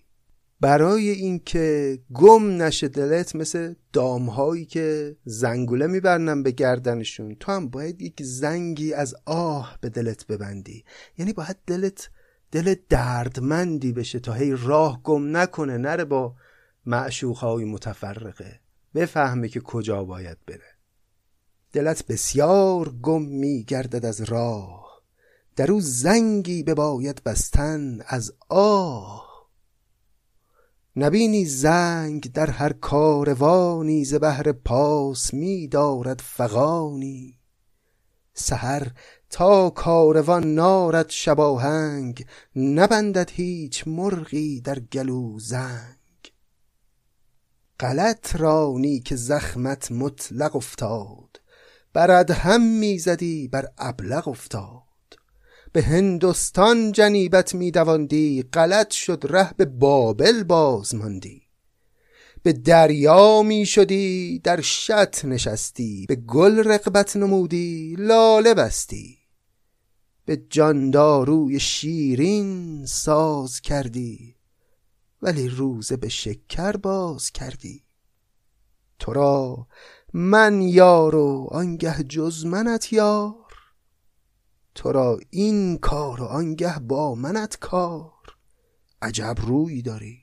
برای 0.62 1.10
اینکه 1.10 2.00
گم 2.14 2.62
نشه 2.62 2.88
دلت 2.88 3.36
مثل 3.36 3.74
دامهایی 3.94 4.66
که 4.66 5.18
زنگوله 5.26 5.88
میبرنن 5.88 6.44
به 6.44 6.52
گردنشون 6.52 7.36
تو 7.36 7.52
هم 7.52 7.70
باید 7.70 8.02
یک 8.02 8.24
زنگی 8.24 8.94
از 8.94 9.16
آه 9.26 9.78
به 9.82 9.90
دلت 9.90 10.28
ببندی. 10.28 10.84
یعنی 11.18 11.34
باید 11.34 11.58
دلت 11.68 12.10
دل 12.52 12.76
دردمندی 12.90 13.94
بشه 13.94 14.20
تا 14.20 14.34
هی 14.34 14.56
راه 14.60 15.04
گم 15.04 15.38
نکنه 15.38 15.78
نره 15.78 16.06
با 16.06 16.36
معشوقهای 16.86 17.66
متفرقه. 17.66 18.60
بفهمه 18.96 19.50
که 19.50 19.60
کجا 19.60 20.04
باید 20.04 20.38
بره. 20.48 20.80
دلت 21.74 22.08
بسیار 22.08 22.90
گم 22.90 23.22
می 23.22 23.64
گردد 23.64 24.06
از 24.06 24.22
راه. 24.22 25.02
در 25.56 25.72
او 25.72 25.82
زنگی 25.82 26.64
بباید 26.64 27.24
بستن 27.24 28.00
از 28.08 28.34
آه. 28.50 29.30
نبینی 30.96 31.46
زنگ 31.46 32.32
در 32.32 32.50
هر 32.50 32.74
کاروانی 32.74 34.06
ز 34.06 34.14
بهر 34.14 34.52
پاس 34.52 35.34
می 35.34 35.68
دارد 35.68 36.22
فغانی. 36.22 37.40
سحر 38.34 38.88
تا 39.30 39.70
کاروان 39.70 40.54
نارد 40.56 41.10
شباهنگ 41.10 42.26
نبندد 42.56 43.30
هیچ 43.32 43.84
مرغی 43.88 44.62
در 44.62 44.80
گلو 44.80 45.40
زنگ. 45.40 46.34
غلط 47.80 48.36
رانی 48.36 49.00
که 49.00 49.16
زخمت 49.16 49.92
مطلق 49.92 50.56
افتاد 50.56 51.42
برد 51.94 52.32
هم 52.32 52.62
می‌زدی 52.62 53.48
بر 53.48 53.68
ابلق 53.78 54.28
افتاد. 54.28 54.84
به 55.72 55.82
هندوستان 55.82 56.92
جنیبت 56.92 57.56
میدواندی 57.56 58.44
غلط 58.54 58.92
شد 58.92 59.24
ره 59.30 59.54
به 59.58 59.66
بابل 59.66 60.44
باز 60.44 60.96
ماندی. 60.96 61.42
به 62.44 62.54
دریا 62.54 63.42
می 63.44 63.66
شدی 63.66 64.40
در 64.44 64.62
شط 64.62 65.26
نشستی 65.26 66.06
به 66.10 66.16
گل 66.16 66.60
رقبت 66.60 67.18
نمودی 67.18 67.96
لاله 68.00 68.54
بستی. 68.54 69.19
به 70.30 70.38
جانداروی 70.50 71.60
شیرین 71.60 72.86
ساز 72.86 73.62
کردی 73.62 74.36
ولی 75.22 75.50
روزه 75.50 75.98
به 75.98 76.10
شکر 76.10 76.72
باز 76.72 77.32
کردی. 77.32 77.84
تو 79.00 79.14
را 79.14 79.68
من 80.14 80.62
یار 80.62 81.16
و 81.16 81.48
آنگه 81.52 82.04
جز 82.04 82.46
منت 82.46 82.94
یار 82.94 83.54
تو 84.76 84.92
را 84.92 85.20
این 85.30 85.78
کار 85.78 86.22
و 86.22 86.26
آنگه 86.26 86.80
با 86.80 87.16
منت 87.16 87.58
کار. 87.60 88.14
عجب 89.02 89.36
روی 89.42 89.82
داری. 89.82 90.18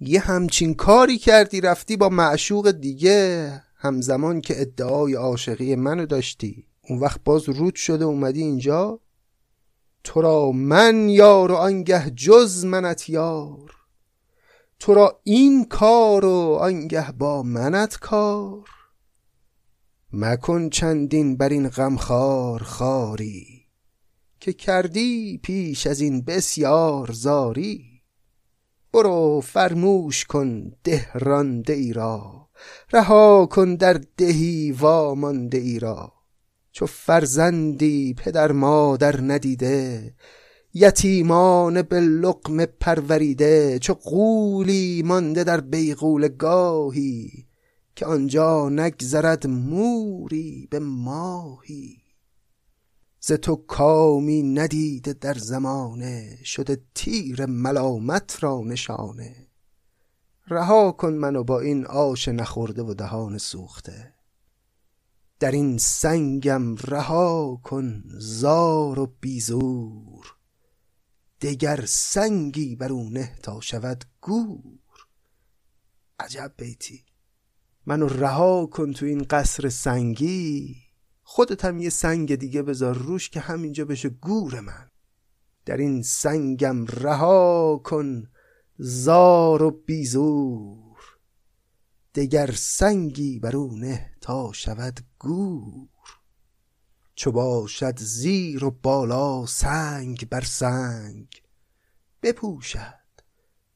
یه 0.00 0.20
همچین 0.20 0.74
کاری 0.74 1.18
کردی 1.18 1.60
رفتی 1.60 1.96
با 1.96 2.08
معشوق 2.08 2.70
دیگه. 2.70 3.62
همزمان 3.76 4.40
که 4.40 4.60
ادعای 4.60 5.14
عاشقی 5.14 5.76
منو 5.76 6.06
داشتی. 6.06 6.66
اون 6.88 6.98
وقت 6.98 7.24
باز 7.24 7.48
رود 7.48 7.74
شده 7.74 8.04
اومدی 8.04 8.42
اینجا. 8.42 9.00
تو 10.04 10.20
را 10.20 10.52
من 10.52 11.08
یار 11.08 11.52
و 11.52 11.54
آنگه 11.54 12.10
جز 12.10 12.64
منت 12.64 13.08
یار. 13.08 13.72
تو 14.78 14.94
را 14.94 15.20
این 15.24 15.64
کار 15.64 16.24
و 16.24 16.58
آنگه 16.60 17.12
با 17.12 17.42
منت 17.42 17.96
کار. 17.96 18.68
مکن 20.12 20.68
چندین 20.68 21.36
بر 21.36 21.48
این 21.48 21.68
غمخوار 21.68 22.62
خاری 22.62 23.66
که 24.40 24.52
کردی 24.52 25.40
پیش 25.42 25.86
از 25.86 26.00
این 26.00 26.22
بسیار 26.22 27.12
زاری. 27.12 28.02
برو 28.92 29.40
فرموش 29.40 30.24
کن 30.24 30.72
دهرانده 30.84 31.72
ای 31.72 31.92
را 31.92 32.48
رها 32.92 33.46
کن 33.46 33.74
در 33.74 34.00
دهی 34.16 34.72
وامانده 34.72 35.58
ای 35.58 35.78
را. 35.78 36.17
چو 36.78 36.86
فرزندی 36.86 38.14
پدر 38.14 38.52
مادر 38.52 39.20
ندیده 39.20 40.14
یتیمان 40.74 41.82
به 41.82 42.00
لقمه 42.00 42.66
پروریده 42.66 43.78
چو 43.78 43.94
قولی 43.94 45.02
مانده 45.02 45.44
در 45.44 45.60
بیغول 45.60 46.28
گاهی 46.28 47.46
که 47.96 48.06
آنجا 48.06 48.68
نگذرد 48.68 49.46
موری 49.46 50.68
به 50.70 50.78
ماهی. 50.78 51.96
ز 53.20 53.32
تو 53.32 53.56
کامی 53.56 54.42
ندیده 54.42 55.12
در 55.12 55.34
زمانه 55.34 56.38
شده 56.44 56.80
تیر 56.94 57.46
ملامت 57.46 58.36
را 58.40 58.60
نشانه. 58.66 59.48
رها 60.48 60.92
کن 60.92 61.12
منو 61.12 61.44
با 61.44 61.60
این 61.60 61.86
آش 61.86 62.28
نخورده 62.28 62.82
و 62.82 62.94
دهان 62.94 63.38
سوخته. 63.38 64.17
در 65.40 65.50
این 65.50 65.78
سنگم 65.78 66.76
رها 66.76 67.60
کن 67.64 68.02
زار 68.18 68.98
و 68.98 69.14
بیزور. 69.20 70.34
دگر 71.40 71.84
سنگی 71.86 72.76
بر 72.76 72.92
او 72.92 73.10
نه 73.10 73.38
تا 73.42 73.60
شود 73.60 74.04
گور. 74.20 75.06
عجب 76.18 76.52
بیتی 76.56 77.04
منو 77.86 78.08
رها 78.08 78.66
کن 78.66 78.92
تو 78.92 79.06
این 79.06 79.26
قصر 79.30 79.68
سنگی. 79.68 80.76
خودت 81.22 81.64
هم 81.64 81.80
یه 81.80 81.90
سنگ 81.90 82.34
دیگه 82.34 82.62
بذار 82.62 82.96
روش 82.96 83.30
که 83.30 83.40
همینجا 83.40 83.84
بشه 83.84 84.08
گور 84.08 84.60
من. 84.60 84.88
در 85.64 85.76
این 85.76 86.02
سنگم 86.02 86.86
رها 86.86 87.80
کن 87.84 88.26
زار 88.78 89.62
و 89.62 89.70
بیزور. 89.70 90.87
دگر 92.14 92.50
سنگی 92.52 93.38
بر 93.38 93.56
او 93.56 93.76
نه 93.76 94.10
تا 94.20 94.52
شود 94.52 95.00
گور. 95.18 95.88
چو 97.14 97.32
باشد 97.32 97.98
زیر 97.98 98.64
و 98.64 98.70
بالا 98.70 99.46
سنگ 99.46 100.28
بر 100.28 100.44
سنگ 100.44 101.42
بپوشد 102.22 102.98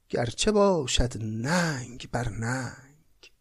گرچه 0.09 0.53
باشد 0.53 1.13
ننگ 1.23 2.09
بر 2.13 2.29
ننگ. 2.29 3.33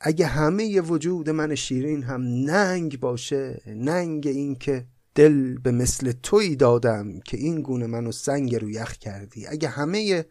اگه 0.00 0.26
همه 0.26 0.80
وجود 0.80 1.30
من 1.30 1.54
شیرین 1.54 2.02
هم 2.02 2.22
ننگ 2.22 3.00
باشه 3.00 3.62
ننگ 3.66 4.26
این 4.26 4.56
که 4.56 4.86
دل 5.14 5.58
به 5.58 5.70
مثل 5.70 6.12
توی 6.12 6.56
دادم 6.56 7.20
که 7.20 7.36
این 7.36 7.62
گونه 7.62 7.86
منو 7.86 8.12
سنگ 8.12 8.54
رو 8.54 8.70
یخ 8.70 8.96
کردی. 8.96 9.46
اگه 9.46 9.68
همه 9.68 10.26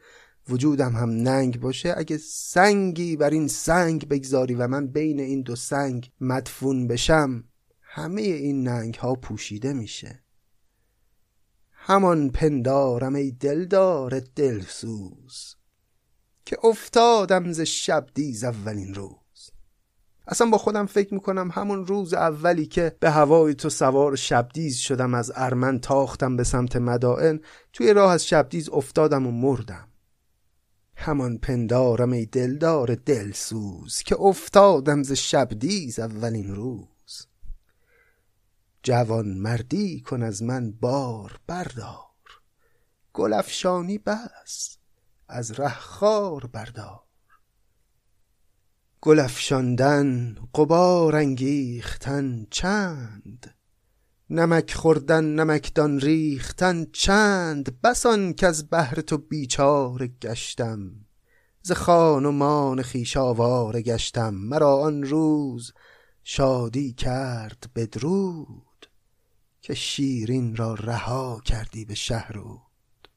وجودم 0.50 0.96
هم 0.96 1.10
ننگ 1.10 1.60
باشه 1.60 1.94
اگه 1.98 2.18
سنگی 2.18 3.16
بر 3.16 3.30
این 3.30 3.48
سنگ 3.48 4.08
بگذاری 4.08 4.56
و 4.56 4.68
من 4.68 4.88
بین 4.88 5.20
این 5.20 5.42
دو 5.42 5.56
سنگ 5.56 6.12
مدفون 6.22 6.88
بشم 6.88 7.44
همه 7.82 8.22
این 8.22 8.68
ننگ 8.68 8.96
ها 8.96 9.16
پوشیده 9.16 9.74
میشه. 9.74 10.24
همان 11.72 12.30
پندارم 12.30 13.16
ای 13.16 13.32
دلدار 13.32 14.20
دلسوز 14.20 15.56
که 16.46 16.58
افتادم 16.64 17.52
ز 17.52 17.62
شب 17.62 18.08
دیز 18.14 18.44
اولین 18.44 18.94
روز. 18.94 19.52
اصلا 20.28 20.50
با 20.50 20.58
خودم 20.58 20.86
فکر 20.86 21.14
می‌کنم 21.14 21.52
همون 21.52 21.88
روز 21.88 22.14
اولی 22.14 22.66
که 22.66 22.98
به 23.00 23.12
هوای 23.12 23.54
تو 23.54 23.70
سوار 23.70 24.16
شبدیز 24.16 24.78
شدم 24.78 25.14
از 25.14 25.32
ارمن 25.36 25.80
تاختم 25.80 26.38
به 26.38 26.44
سمت 26.44 26.76
مدائن 26.76 27.40
توی 27.74 27.94
راه 27.94 28.12
از 28.12 28.28
شبدیز 28.28 28.70
افتادم 28.70 29.28
و 29.28 29.32
مردم. 29.32 29.88
همان 30.96 31.38
پندارم 31.38 32.12
ای 32.12 32.26
دلدار 32.26 32.96
دلسوز 32.96 34.00
که 34.00 34.16
افتادم 34.20 35.04
ز 35.04 35.12
شبدیز 35.12 36.00
اولین 36.00 36.56
روز. 36.56 37.28
جوان 38.84 39.28
مردی 39.28 40.02
کن 40.02 40.24
از 40.24 40.44
من 40.44 40.72
بار 40.72 41.40
بردار 41.48 42.06
گل 43.14 43.34
افشانی 43.34 43.98
بس 43.98 44.78
از 45.28 45.60
ره 45.60 45.74
خار 45.74 46.46
بردار. 46.46 47.02
گل 49.02 49.20
افشاندن 49.20 50.36
غبار 50.54 51.16
انگیختن 51.16 52.48
چند؟ 52.50 53.55
نمک 54.30 54.74
خوردن 54.74 55.24
نمکدان 55.24 56.00
ریختن 56.00 56.86
چند؟ 56.94 57.82
بسان 57.82 58.34
که 58.34 58.48
از 58.48 58.70
بهر 58.70 59.02
تو 59.02 59.18
بیچاره 59.18 60.08
گشتم. 60.08 60.92
ز 61.62 61.72
خان 61.72 62.26
و 62.26 62.32
مان 62.32 62.82
خویش 62.82 63.18
آواره 63.18 63.82
گشتم. 63.82 64.34
مرا 64.34 64.78
آن 64.78 65.04
روز 65.04 65.74
شادی 66.24 66.94
کرد 66.94 67.70
بدرود 67.76 68.88
که 69.62 69.74
شیرین 69.74 70.56
را 70.56 70.74
رها 70.74 71.42
کردی 71.46 71.86
به 71.86 71.96
شهرود. 71.96 73.10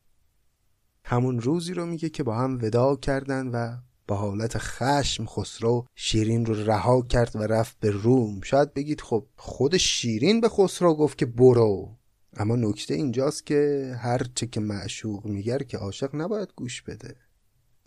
همون 1.04 1.40
روزی 1.40 1.74
رو 1.74 1.86
میگه 1.86 2.08
که 2.08 2.22
با 2.22 2.36
هم 2.36 2.58
ودا 2.62 2.96
کردن 2.96 3.46
و 3.48 3.76
با 4.08 4.16
حالت 4.16 4.58
خشم 4.58 5.26
خسرو 5.26 5.86
شیرین 5.94 6.46
رو 6.46 6.54
رها 6.54 7.02
کرد 7.02 7.36
و 7.36 7.42
رفت 7.42 7.76
به 7.80 7.90
روم. 7.90 8.40
شاید 8.40 8.74
بگید 8.74 9.00
خب 9.00 9.26
خود 9.36 9.76
شیرین 9.76 10.40
به 10.40 10.48
خسرو 10.48 10.94
گفت 10.94 11.18
که 11.18 11.26
برو. 11.26 11.88
اما 12.36 12.56
نکته 12.56 12.94
اینجاست 12.94 13.46
که 13.46 13.92
هر 13.98 14.26
چه 14.34 14.46
که 14.46 14.60
معشوق 14.60 15.26
میگر 15.26 15.58
که 15.58 15.78
عاشق 15.78 16.10
نباید 16.14 16.48
گوش 16.56 16.82
بده. 16.82 17.16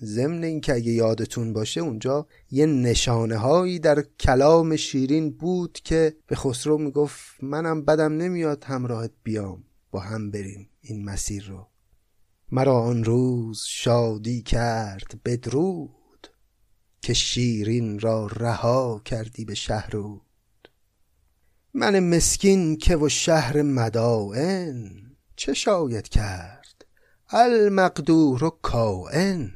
ضمن 0.03 0.43
اینکه 0.43 0.73
اگه 0.73 0.91
یادتون 0.91 1.53
باشه 1.53 1.81
اونجا 1.81 2.27
یه 2.51 2.65
نشانه 2.65 3.37
هایی 3.37 3.79
در 3.79 4.01
کلام 4.19 4.75
شیرین 4.75 5.31
بود 5.31 5.79
که 5.83 6.15
به 6.27 6.35
خسرو 6.35 6.77
می‌گفت 6.77 7.43
منم 7.43 7.85
بدم 7.85 8.17
نمیاد 8.17 8.63
همراهت 8.63 9.11
بیام. 9.23 9.63
با 9.91 9.99
هم 9.99 10.31
بریم 10.31 10.69
این 10.81 11.05
مسیر 11.05 11.47
رو. 11.49 11.67
مرا 12.51 12.79
آن 12.79 13.03
روز 13.03 13.63
شادی 13.67 14.41
کرد 14.41 15.19
بدرود. 15.25 16.00
که 17.01 17.13
شیرین 17.13 17.99
را 17.99 18.27
رها 18.27 19.01
کردی 19.05 19.45
به 19.45 19.55
شهرود. 19.55 20.21
من 21.73 21.99
مسکین 21.99 22.77
که 22.77 22.95
و 22.95 23.09
شهر 23.09 23.61
مدائن 23.61 24.91
چه 25.35 25.53
شاید 25.53 26.09
کرد؟ 26.09 26.85
المقدور 27.29 28.43
و 28.43 28.49
کائن 28.49 29.51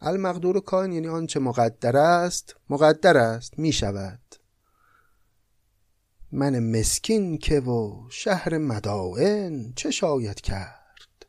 المقدور 0.00 0.56
و 0.56 0.60
کائن 0.60 0.92
یعنی 0.92 1.08
آنچه 1.08 1.40
مقدر 1.40 1.96
است 1.96 2.56
مقدر 2.70 3.16
است 3.16 3.58
می 3.58 3.72
شود. 3.72 4.20
من 6.32 6.58
مسکین 6.78 7.38
که 7.38 7.60
و 7.60 8.08
شهر 8.10 8.58
مدائن 8.58 9.72
چه 9.76 9.90
شاید 9.90 10.40
کرد؟ 10.40 11.26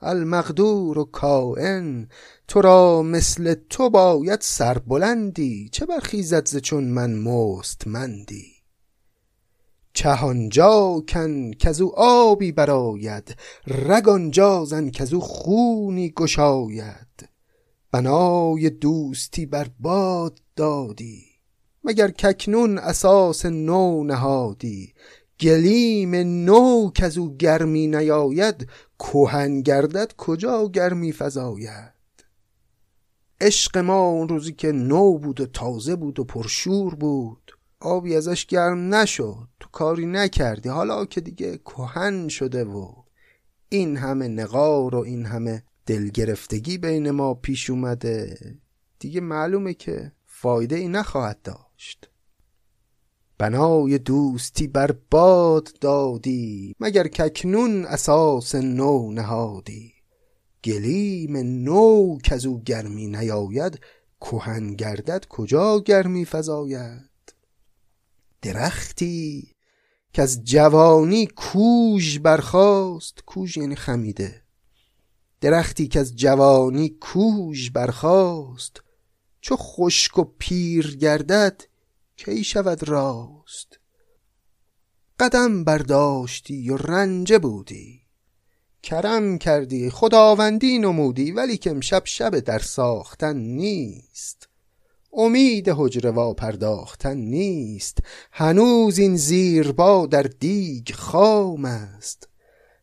المقدور 0.00 0.98
و 0.98 1.04
کائن 1.04 2.08
تو 2.52 2.60
را 2.60 3.02
مثل 3.02 3.54
تو 3.70 3.90
باید 3.90 4.40
سربلندی 4.40 5.68
چه 5.72 5.86
برخیزد 5.86 6.48
ز 6.48 6.56
چون 6.56 6.84
من 6.84 7.14
مستمندی؟ 7.14 8.52
چهانجا 9.92 11.02
کن 11.08 11.50
کزو 11.50 11.92
آبی 11.96 12.52
براید 12.52 13.36
رگ 13.66 14.08
آنجا 14.08 14.64
زن 14.64 14.90
کزو 14.90 15.20
خونی 15.20 16.10
گشاید. 16.10 17.28
بنای 17.92 18.70
دوستی 18.70 19.46
بر 19.46 19.66
باد 19.80 20.40
دادی 20.56 21.24
مگر 21.84 22.10
ککنون 22.10 22.78
اساس 22.78 23.46
نو 23.46 24.04
نهادی؟ 24.04 24.94
گلیم 25.40 26.14
نو 26.14 26.90
کزو 26.94 27.36
گرمی 27.36 27.86
نیاید 27.86 28.66
کهن 28.98 29.60
گردد 29.60 30.12
کجا 30.16 30.68
گرمی 30.68 31.12
فزاید؟ 31.12 31.91
عشق 33.42 33.78
ما 33.78 34.08
اون 34.08 34.28
روزی 34.28 34.52
که 34.52 34.72
نو 34.72 35.18
بود 35.18 35.40
و 35.40 35.46
تازه 35.46 35.96
بود 35.96 36.18
و 36.18 36.24
پرشور 36.24 36.94
بود. 36.94 37.58
آبی 37.80 38.16
ازش 38.16 38.46
گرم 38.46 38.94
نشد. 38.94 39.48
تو 39.60 39.68
کاری 39.72 40.06
نکردی. 40.06 40.68
حالا 40.68 41.04
که 41.04 41.20
دیگه 41.20 41.58
کهن 41.58 42.28
شده 42.28 42.64
و 42.64 42.94
این 43.68 43.96
همه 43.96 44.28
نقار 44.28 44.94
و 44.94 44.98
این 44.98 45.26
همه 45.26 45.62
دلگرفتگی 45.86 46.78
بین 46.78 47.10
ما 47.10 47.34
پیش 47.34 47.70
اومده 47.70 48.38
دیگه 48.98 49.20
معلومه 49.20 49.74
که 49.74 50.12
فایده 50.26 50.76
ای 50.76 50.88
نخواهد 50.88 51.42
داشت. 51.42 52.10
بنای 53.38 53.98
دوستی 53.98 54.66
بر 54.66 54.94
باد 55.10 55.68
دادی 55.80 56.74
مگر 56.80 57.08
ککنون 57.08 57.84
اساس 57.84 58.54
نو 58.54 59.12
نهادی. 59.12 60.01
گلیم 60.64 61.36
نو 61.36 62.18
کزو 62.24 62.60
گرمی 62.60 63.06
نیاید 63.06 63.80
کهن 64.20 64.74
گردد 64.74 65.26
کجا 65.28 65.80
گرمی 65.80 66.24
فزاید؟ 66.24 67.34
درختی 68.42 69.52
که 70.12 70.22
از 70.22 70.44
جوانی 70.44 71.26
کوژ 71.26 72.18
برخاست 72.18 73.22
کوژ 73.26 73.56
یعنی 73.56 73.76
خمیده. 73.76 74.42
درختی 75.40 75.88
که 75.88 76.00
از 76.00 76.16
جوانی 76.16 76.88
کوژ 76.88 77.70
برخاست 77.70 78.82
چو 79.40 79.56
خشک 79.56 80.18
و 80.18 80.24
پیر 80.38 80.96
گردد 80.96 81.62
کی 82.16 82.44
شود 82.44 82.88
راست؟ 82.88 83.78
قدم 85.18 85.64
برداشتی 85.64 86.70
و 86.70 86.76
رنجه 86.76 87.38
بودی. 87.38 88.01
کرم 88.82 89.38
کردی 89.38 89.90
خداوندی 89.90 90.78
نمودی 90.78 91.32
ولی 91.32 91.56
که 91.56 91.70
امشب 91.70 92.02
شب 92.04 92.38
در 92.38 92.58
ساختن 92.58 93.36
نیست. 93.36 94.48
امید 95.12 95.68
حجره 95.68 96.10
وا 96.10 96.34
پرداختن 96.34 97.16
نیست. 97.16 97.98
هنوز 98.32 98.98
این 98.98 99.16
زیربا 99.16 100.06
در 100.06 100.22
دیگ 100.22 100.90
خام 100.94 101.64
است. 101.64 102.28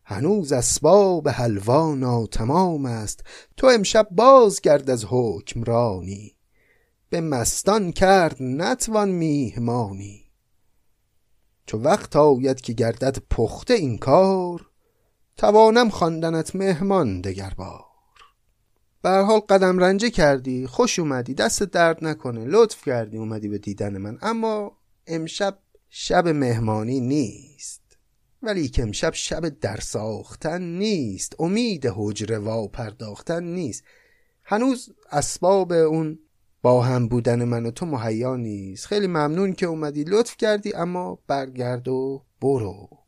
هنوز 0.04 0.52
اسباب 0.52 1.28
حلوا 1.28 1.94
ناتمام 1.94 2.86
است. 2.86 3.20
تو 3.56 3.66
امشب 3.66 4.08
باز 4.10 4.60
گرد 4.60 4.90
از 4.90 5.04
حکمرانی. 5.08 6.36
به 7.10 7.20
مستان 7.20 7.92
کرد 7.92 8.36
نتوان 8.40 9.08
میهمانی. 9.08 10.24
چو 11.66 11.78
وقت 11.78 12.16
آید 12.16 12.60
که 12.60 12.72
گردد 12.72 13.18
پخته 13.30 13.74
این 13.74 13.98
کار 13.98 14.69
توانم 15.40 15.90
خواندنت 15.90 16.56
مهمان 16.56 17.20
دگر 17.20 17.52
بار 17.56 17.84
به 19.02 19.10
حال 19.10 19.40
قدم 19.40 19.78
رنجه 19.78 20.10
کردی 20.10 20.66
خوش 20.66 20.98
اومدی 20.98 21.34
دست 21.34 21.62
درد 21.62 22.04
نکنه 22.04 22.44
لطف 22.44 22.84
کردی 22.84 23.18
اومدی 23.18 23.48
به 23.48 23.58
دیدن 23.58 23.98
من. 23.98 24.18
اما 24.22 24.76
امشب 25.06 25.58
شب 25.88 26.28
مهمانی 26.28 27.00
نیست. 27.00 27.82
ولی 28.42 28.68
که 28.68 28.82
امشب 28.82 29.14
شب 29.14 29.48
در 29.48 29.76
ساختن 29.76 30.62
نیست 30.62 31.36
امید 31.38 31.86
حجره 31.94 32.38
وا 32.38 32.66
پرداختن 32.66 33.44
نیست. 33.44 33.84
هنوز 34.44 34.92
اسباب 35.12 35.72
اون 35.72 36.18
با 36.62 36.82
هم 36.82 37.08
بودن 37.08 37.44
من 37.44 37.66
و 37.66 37.70
تو 37.70 37.86
مهیا 37.86 38.36
نیست. 38.36 38.86
خیلی 38.86 39.06
ممنون 39.06 39.52
که 39.52 39.66
اومدی 39.66 40.04
لطف 40.04 40.36
کردی 40.36 40.74
اما 40.74 41.18
برگرد 41.26 41.88
و 41.88 42.24
برو. 42.40 42.99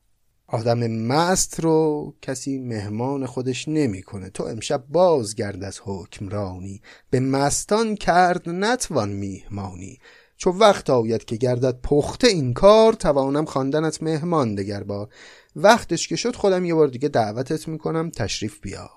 آدم 0.53 0.87
مست 0.87 1.61
رو 1.61 2.15
کسی 2.23 2.59
مهمان 2.59 3.27
خودش 3.27 3.69
نمی‌کنه. 3.69 4.31
تو 4.31 4.45
امشب 4.45 4.85
بازگرد 4.89 5.65
از 5.65 5.81
حکمرانی. 5.85 6.83
به 7.11 7.21
مستان 7.21 7.97
کرد 7.97 8.49
نتوان 8.49 9.09
میهمانی. 9.09 9.99
چو 10.37 10.51
وقت 10.51 10.91
آید 10.91 11.25
که 11.25 11.37
گردد 11.37 11.81
پخته 11.81 12.29
این 12.29 12.53
کار 12.53 12.93
توانم 12.93 13.45
خواندنت 13.45 14.03
مهمان 14.03 14.55
دگر 14.55 14.83
با 14.83 15.09
وقتش 15.57 16.09
که 16.09 16.17
شد 16.17 16.37
خودم 16.37 16.65
یه 16.65 16.75
بار 16.75 16.89
دیگه 16.89 17.09
دعوتت 17.09 17.69
می‌کنم 17.69 18.11
تشریف 18.11 18.61
بیار. 18.61 18.91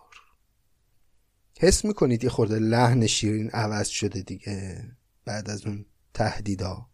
حس 1.59 1.85
می‌کنید 1.85 2.23
یه 2.23 2.29
خورده 2.29 2.59
لحن 2.59 3.07
شیرین 3.07 3.49
عوض 3.49 3.87
شده 3.87 4.21
دیگه؟ 4.21 4.83
بعد 5.25 5.49
از 5.49 5.65
اون 5.65 5.85
تهدیدا. 6.13 6.85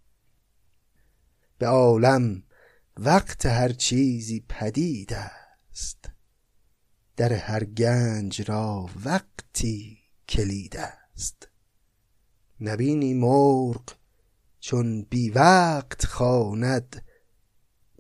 به 1.58 1.68
عالم 1.68 2.44
وقت 3.04 3.46
هر 3.46 3.70
چیزی 3.70 4.46
پدید 4.50 5.14
است. 5.14 6.10
در 7.16 7.34
هر 7.34 7.64
گنج 7.64 8.42
را 8.42 8.90
وقتی 9.06 9.98
کلید 10.30 10.78
است. 10.78 11.48
نبینی 12.60 13.14
مرغ 13.14 13.84
چون 14.60 15.02
بی 15.02 15.30
وقت 15.30 16.06
خواند 16.06 17.06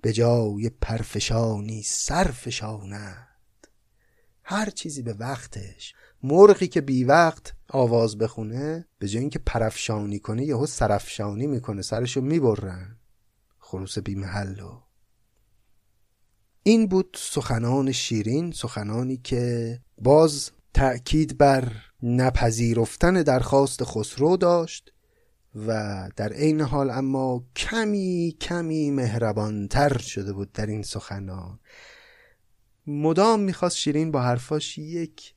به 0.01 0.13
جای 0.13 0.69
پرفشانی 0.69 1.83
سرفشاند 1.83 3.67
هر 4.43 4.69
چیزی 4.69 5.01
به 5.01 5.13
وقتش 5.13 5.93
مرغی 6.23 6.67
که 6.67 6.81
بی 6.81 7.03
وقت 7.03 7.53
آواز 7.69 8.17
بخونه 8.17 8.87
به 8.99 9.07
جای 9.07 9.19
اینکه 9.21 9.39
پرفشانی 9.39 10.19
کنه 10.19 10.45
یهو 10.45 10.65
سرفشانی 10.65 11.47
می‌کنه 11.47 11.81
سرشو 11.81 12.21
می‌برن. 12.21 12.97
خروس 13.59 13.99
بی 13.99 14.15
محلو 14.15 14.90
این 16.63 16.87
بود 16.87 17.17
سخنان 17.19 17.91
شیرین 17.91 18.51
سخنانی 18.51 19.17
که 19.17 19.79
باز 19.97 20.51
تأکید 20.73 21.37
بر 21.37 21.71
نپذیرفتن 22.03 23.23
درخواست 23.23 23.83
خسرو 23.83 24.37
داشت 24.37 24.93
و 25.55 26.09
در 26.15 26.33
عین 26.33 26.61
حال 26.61 26.89
اما 26.89 27.43
کمی 27.55 28.35
کمی 28.41 28.91
مهربانتر 28.91 29.97
شده 29.97 30.33
بود 30.33 30.51
در 30.51 30.65
این 30.65 30.83
سخنان. 30.83 31.59
مدام 32.87 33.39
می‌خواست 33.39 33.77
شیرین 33.77 34.11
با 34.11 34.21
حرفاش 34.21 34.77
یک 34.77 35.33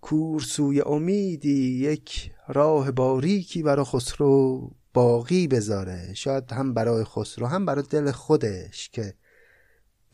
کورسوی 0.00 0.80
امیدی 0.80 1.80
یک 1.80 2.32
راه 2.48 2.90
باریکی 2.90 3.62
برای 3.62 3.84
خسرو 3.84 4.70
باقی 4.94 5.48
بذاره. 5.48 6.14
شاید 6.14 6.52
هم 6.52 6.74
برای 6.74 7.04
خسرو 7.04 7.46
هم 7.46 7.66
برای 7.66 7.84
دل 7.90 8.10
خودش 8.10 8.88
که 8.88 9.14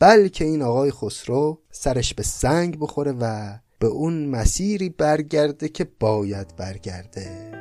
بلکه 0.01 0.45
این 0.45 0.61
آقای 0.61 0.91
خسرو 0.91 1.59
سرش 1.71 2.13
به 2.13 2.23
سنگ 2.23 2.79
بخوره 2.79 3.11
و 3.11 3.57
به 3.79 3.87
اون 3.87 4.25
مسیری 4.25 4.89
برگرده 4.89 5.69
که 5.69 5.87
باید 5.99 6.55
برگرده. 6.57 7.51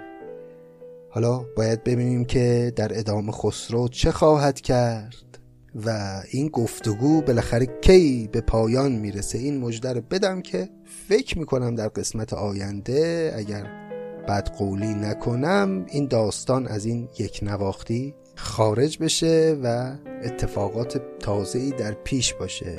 حالا 1.10 1.44
باید 1.56 1.84
ببینیم 1.84 2.24
که 2.24 2.72
در 2.76 2.98
ادامه 2.98 3.32
خسرو 3.32 3.88
چه 3.88 4.10
خواهد 4.12 4.60
کرد 4.60 5.38
و 5.86 6.20
این 6.30 6.48
گفتگو 6.48 7.22
بالاخره 7.22 7.66
کی 7.80 8.28
به 8.32 8.40
پایان 8.40 8.92
می‌رسه. 8.92 9.38
این 9.38 9.60
مژده 9.60 9.92
رو 9.92 10.00
بدم 10.00 10.42
که 10.42 10.68
فکر 11.08 11.38
می‌کنم 11.38 11.74
در 11.74 11.88
قسمت 11.88 12.32
آینده 12.32 13.32
اگر 13.36 13.66
بد 14.28 14.48
قولی 14.48 14.94
نکنم 14.94 15.86
این 15.88 16.06
داستان 16.06 16.66
از 16.66 16.84
این 16.84 17.08
یک 17.18 17.40
نواختی 17.42 18.14
خارج 18.42 18.98
بشه 18.98 19.56
و 19.62 19.92
اتفاقات 20.24 21.02
تازه‌ای 21.18 21.70
در 21.70 21.92
پیش 21.92 22.34
باشه. 22.34 22.78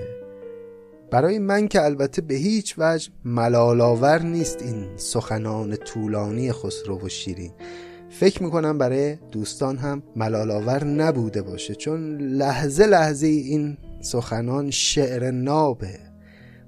برای 1.12 1.40
من 1.40 1.68
که 1.68 1.84
البته 1.84 2.22
به 2.22 2.34
هیچ 2.36 2.76
وجه 2.78 3.10
ملالاور 3.26 4.22
نیست 4.22 4.62
این 4.62 4.86
سخنان 4.96 5.76
طولانی 5.76 6.52
خسرو 6.52 7.00
و 7.00 7.10
شیرین. 7.10 7.52
فکر 8.10 8.44
می‌کنم 8.44 8.78
برای 8.78 9.16
دوستان 9.32 9.78
هم 9.78 10.04
ملالاور 10.16 10.84
نبوده 10.84 11.42
باشه 11.42 11.76
چون 11.76 12.18
لحظه 12.18 12.86
لحظه 12.86 13.28
این 13.28 13.78
سخنان 14.02 14.72
شعر 14.72 15.32
نابه. 15.32 16.00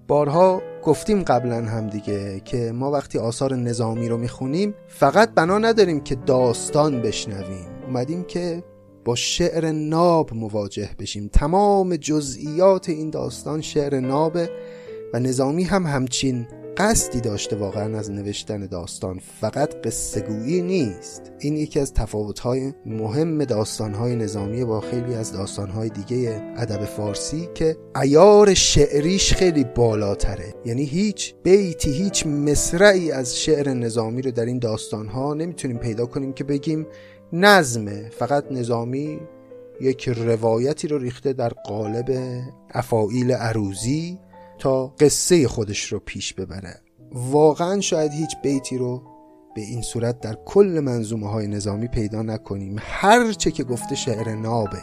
بارها 0.08 0.62
گفتیم 0.84 1.24
قبلا 1.24 1.66
هم 1.66 1.88
دیگه 1.88 2.40
که 2.40 2.72
ما 2.72 2.92
وقتی 2.92 3.18
آثار 3.18 3.56
نظامی 3.56 4.10
رو 4.10 4.18
می‌خونیم 4.18 4.74
فقط 4.88 5.34
بنا 5.36 5.58
نداریم 5.58 6.00
که 6.00 6.16
داستان 6.16 7.02
بشنویم. 7.02 7.68
اومدیم 7.88 8.24
که 8.24 8.64
با 9.06 9.16
شعر 9.16 9.72
ناب 9.72 10.34
مواجه 10.34 10.90
بشیم. 11.00 11.30
تمام 11.34 11.96
جزئیات 11.96 12.90
این 12.90 13.10
داستان 13.10 13.62
شعر 13.62 14.00
نابه 14.00 14.50
و 15.14 15.20
نظامی 15.20 15.64
هم 15.64 15.86
همچین 15.86 16.48
قصدی 16.78 17.22
داشته 17.22 17.56
واقعا 17.56 17.98
از 18.00 18.12
نوشتن 18.12 18.66
داستان. 18.66 19.20
فقط 19.42 19.76
قصه 19.76 20.22
گویی 20.22 20.62
نیست. 20.62 21.32
این 21.40 21.58
یکی 21.58 21.80
از 21.80 21.94
تفاوت‌های 21.94 22.74
مهم 22.86 23.46
داستان‌های 23.46 24.16
نظامی 24.16 24.66
با 24.66 24.82
خیلی 24.82 25.14
از 25.14 25.34
داستان‌های 25.34 25.90
دیگه 25.90 26.42
ادب 26.58 26.86
فارسی 26.86 27.50
که 27.54 27.78
ایار 28.02 28.54
شعریش 28.54 29.34
خیلی 29.34 29.64
بالاتره. 29.64 30.54
یعنی 30.66 30.84
هیچ 30.84 31.34
بیتی 31.44 31.92
هیچ 31.92 32.26
مصرعی 32.28 33.12
از 33.12 33.40
شعر 33.40 33.74
نظامی 33.74 34.22
رو 34.22 34.32
در 34.32 34.46
این 34.46 34.60
داستان‌ها 34.60 35.34
نمی‌تونیم 35.34 35.78
پیدا 35.78 36.06
کنیم 36.06 36.34
که 36.34 36.44
بگیم 36.44 36.86
نظمه 37.34 38.10
فقط 38.10 38.52
نظامی 38.52 39.20
یک 39.82 40.10
روایتی 40.10 40.88
رو 40.88 40.98
ریخته 40.98 41.34
در 41.34 41.50
قالب 41.50 42.42
افائیل 42.70 43.32
عروزی 43.32 44.20
تا 44.60 44.88
قصه 44.88 45.48
خودش 45.48 45.94
رو 45.94 46.00
پیش 46.00 46.34
ببره. 46.34 46.82
واقعا 47.12 47.82
شاید 47.82 48.12
هیچ 48.12 48.36
بیتی 48.44 48.78
رو 48.78 49.04
به 49.56 49.62
این 49.62 49.82
صورت 49.82 50.20
در 50.20 50.38
کل 50.46 50.82
منظومه 50.84 51.30
های 51.30 51.48
نظامی 51.48 51.88
پیدا 51.88 52.22
نکنیم. 52.22 52.76
هر 52.80 53.32
چه 53.32 53.52
که 53.52 53.64
گفته 53.64 53.96
شعر 53.96 54.36
نابه 54.36 54.82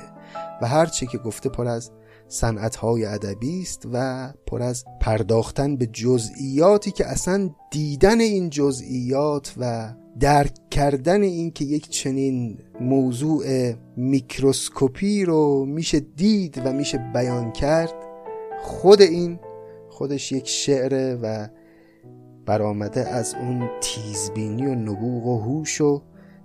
و 0.62 0.66
هر 0.66 0.86
چه 0.86 1.06
که 1.06 1.18
گفته 1.18 1.48
پر 1.48 1.68
از 1.68 1.90
صنعت 2.30 2.76
های 2.76 3.04
ادبی 3.04 3.62
است 3.62 3.86
و 3.92 4.28
پر 4.46 4.62
از 4.62 4.84
پرداختن 5.00 5.76
به 5.76 5.86
جزئیاتی 5.86 6.90
که 6.90 7.06
اصلا 7.06 7.50
دیدن 7.70 8.20
این 8.20 8.50
جزئیات 8.50 9.54
و 9.56 9.94
درک 10.20 10.54
کردن 10.70 11.22
این 11.22 11.50
که 11.50 11.64
یک 11.64 11.88
چنین 11.88 12.58
موضوع 12.80 13.72
میکروسکوپی 13.96 15.24
رو 15.24 15.64
میشه 15.64 16.00
دید 16.00 16.62
و 16.64 16.72
میشه 16.72 16.98
بیان 17.14 17.52
کرد 17.52 17.94
خود 18.62 19.02
این 19.02 19.38
خودش 19.88 20.32
یک 20.32 20.48
شعره 20.48 21.14
و 21.22 21.48
برآمده 22.46 23.08
از 23.08 23.34
اون 23.34 23.68
تیزبینی 23.80 24.66
و 24.66 24.74
نبوغ 24.74 25.26
و 25.26 25.40
هوش 25.40 25.80
و 25.80 26.02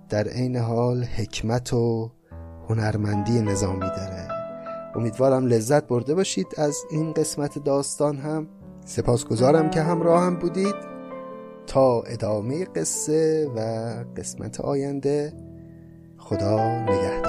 در 0.08 0.28
عین 0.28 0.56
حال 0.56 1.04
حکمت 1.04 1.72
و 1.72 2.10
هنرمندی 2.68 3.40
نظامی 3.40 3.80
داره. 3.80 4.35
امیدوارم 4.96 5.46
لذت 5.46 5.86
برده 5.86 6.14
باشید 6.14 6.46
از 6.56 6.76
این 6.90 7.12
قسمت 7.12 7.58
داستان 7.58 8.16
هم. 8.16 8.46
سپاسگزارم 8.84 9.70
که 9.70 9.82
همراه 9.82 10.22
هم 10.22 10.36
بودید. 10.36 10.74
تا 11.66 12.02
ادامه 12.02 12.64
قصه 12.64 13.50
و 13.56 13.60
قسمت 14.16 14.60
آینده 14.60 15.32
خدا 16.18 16.82
نگهدار. 16.82 17.25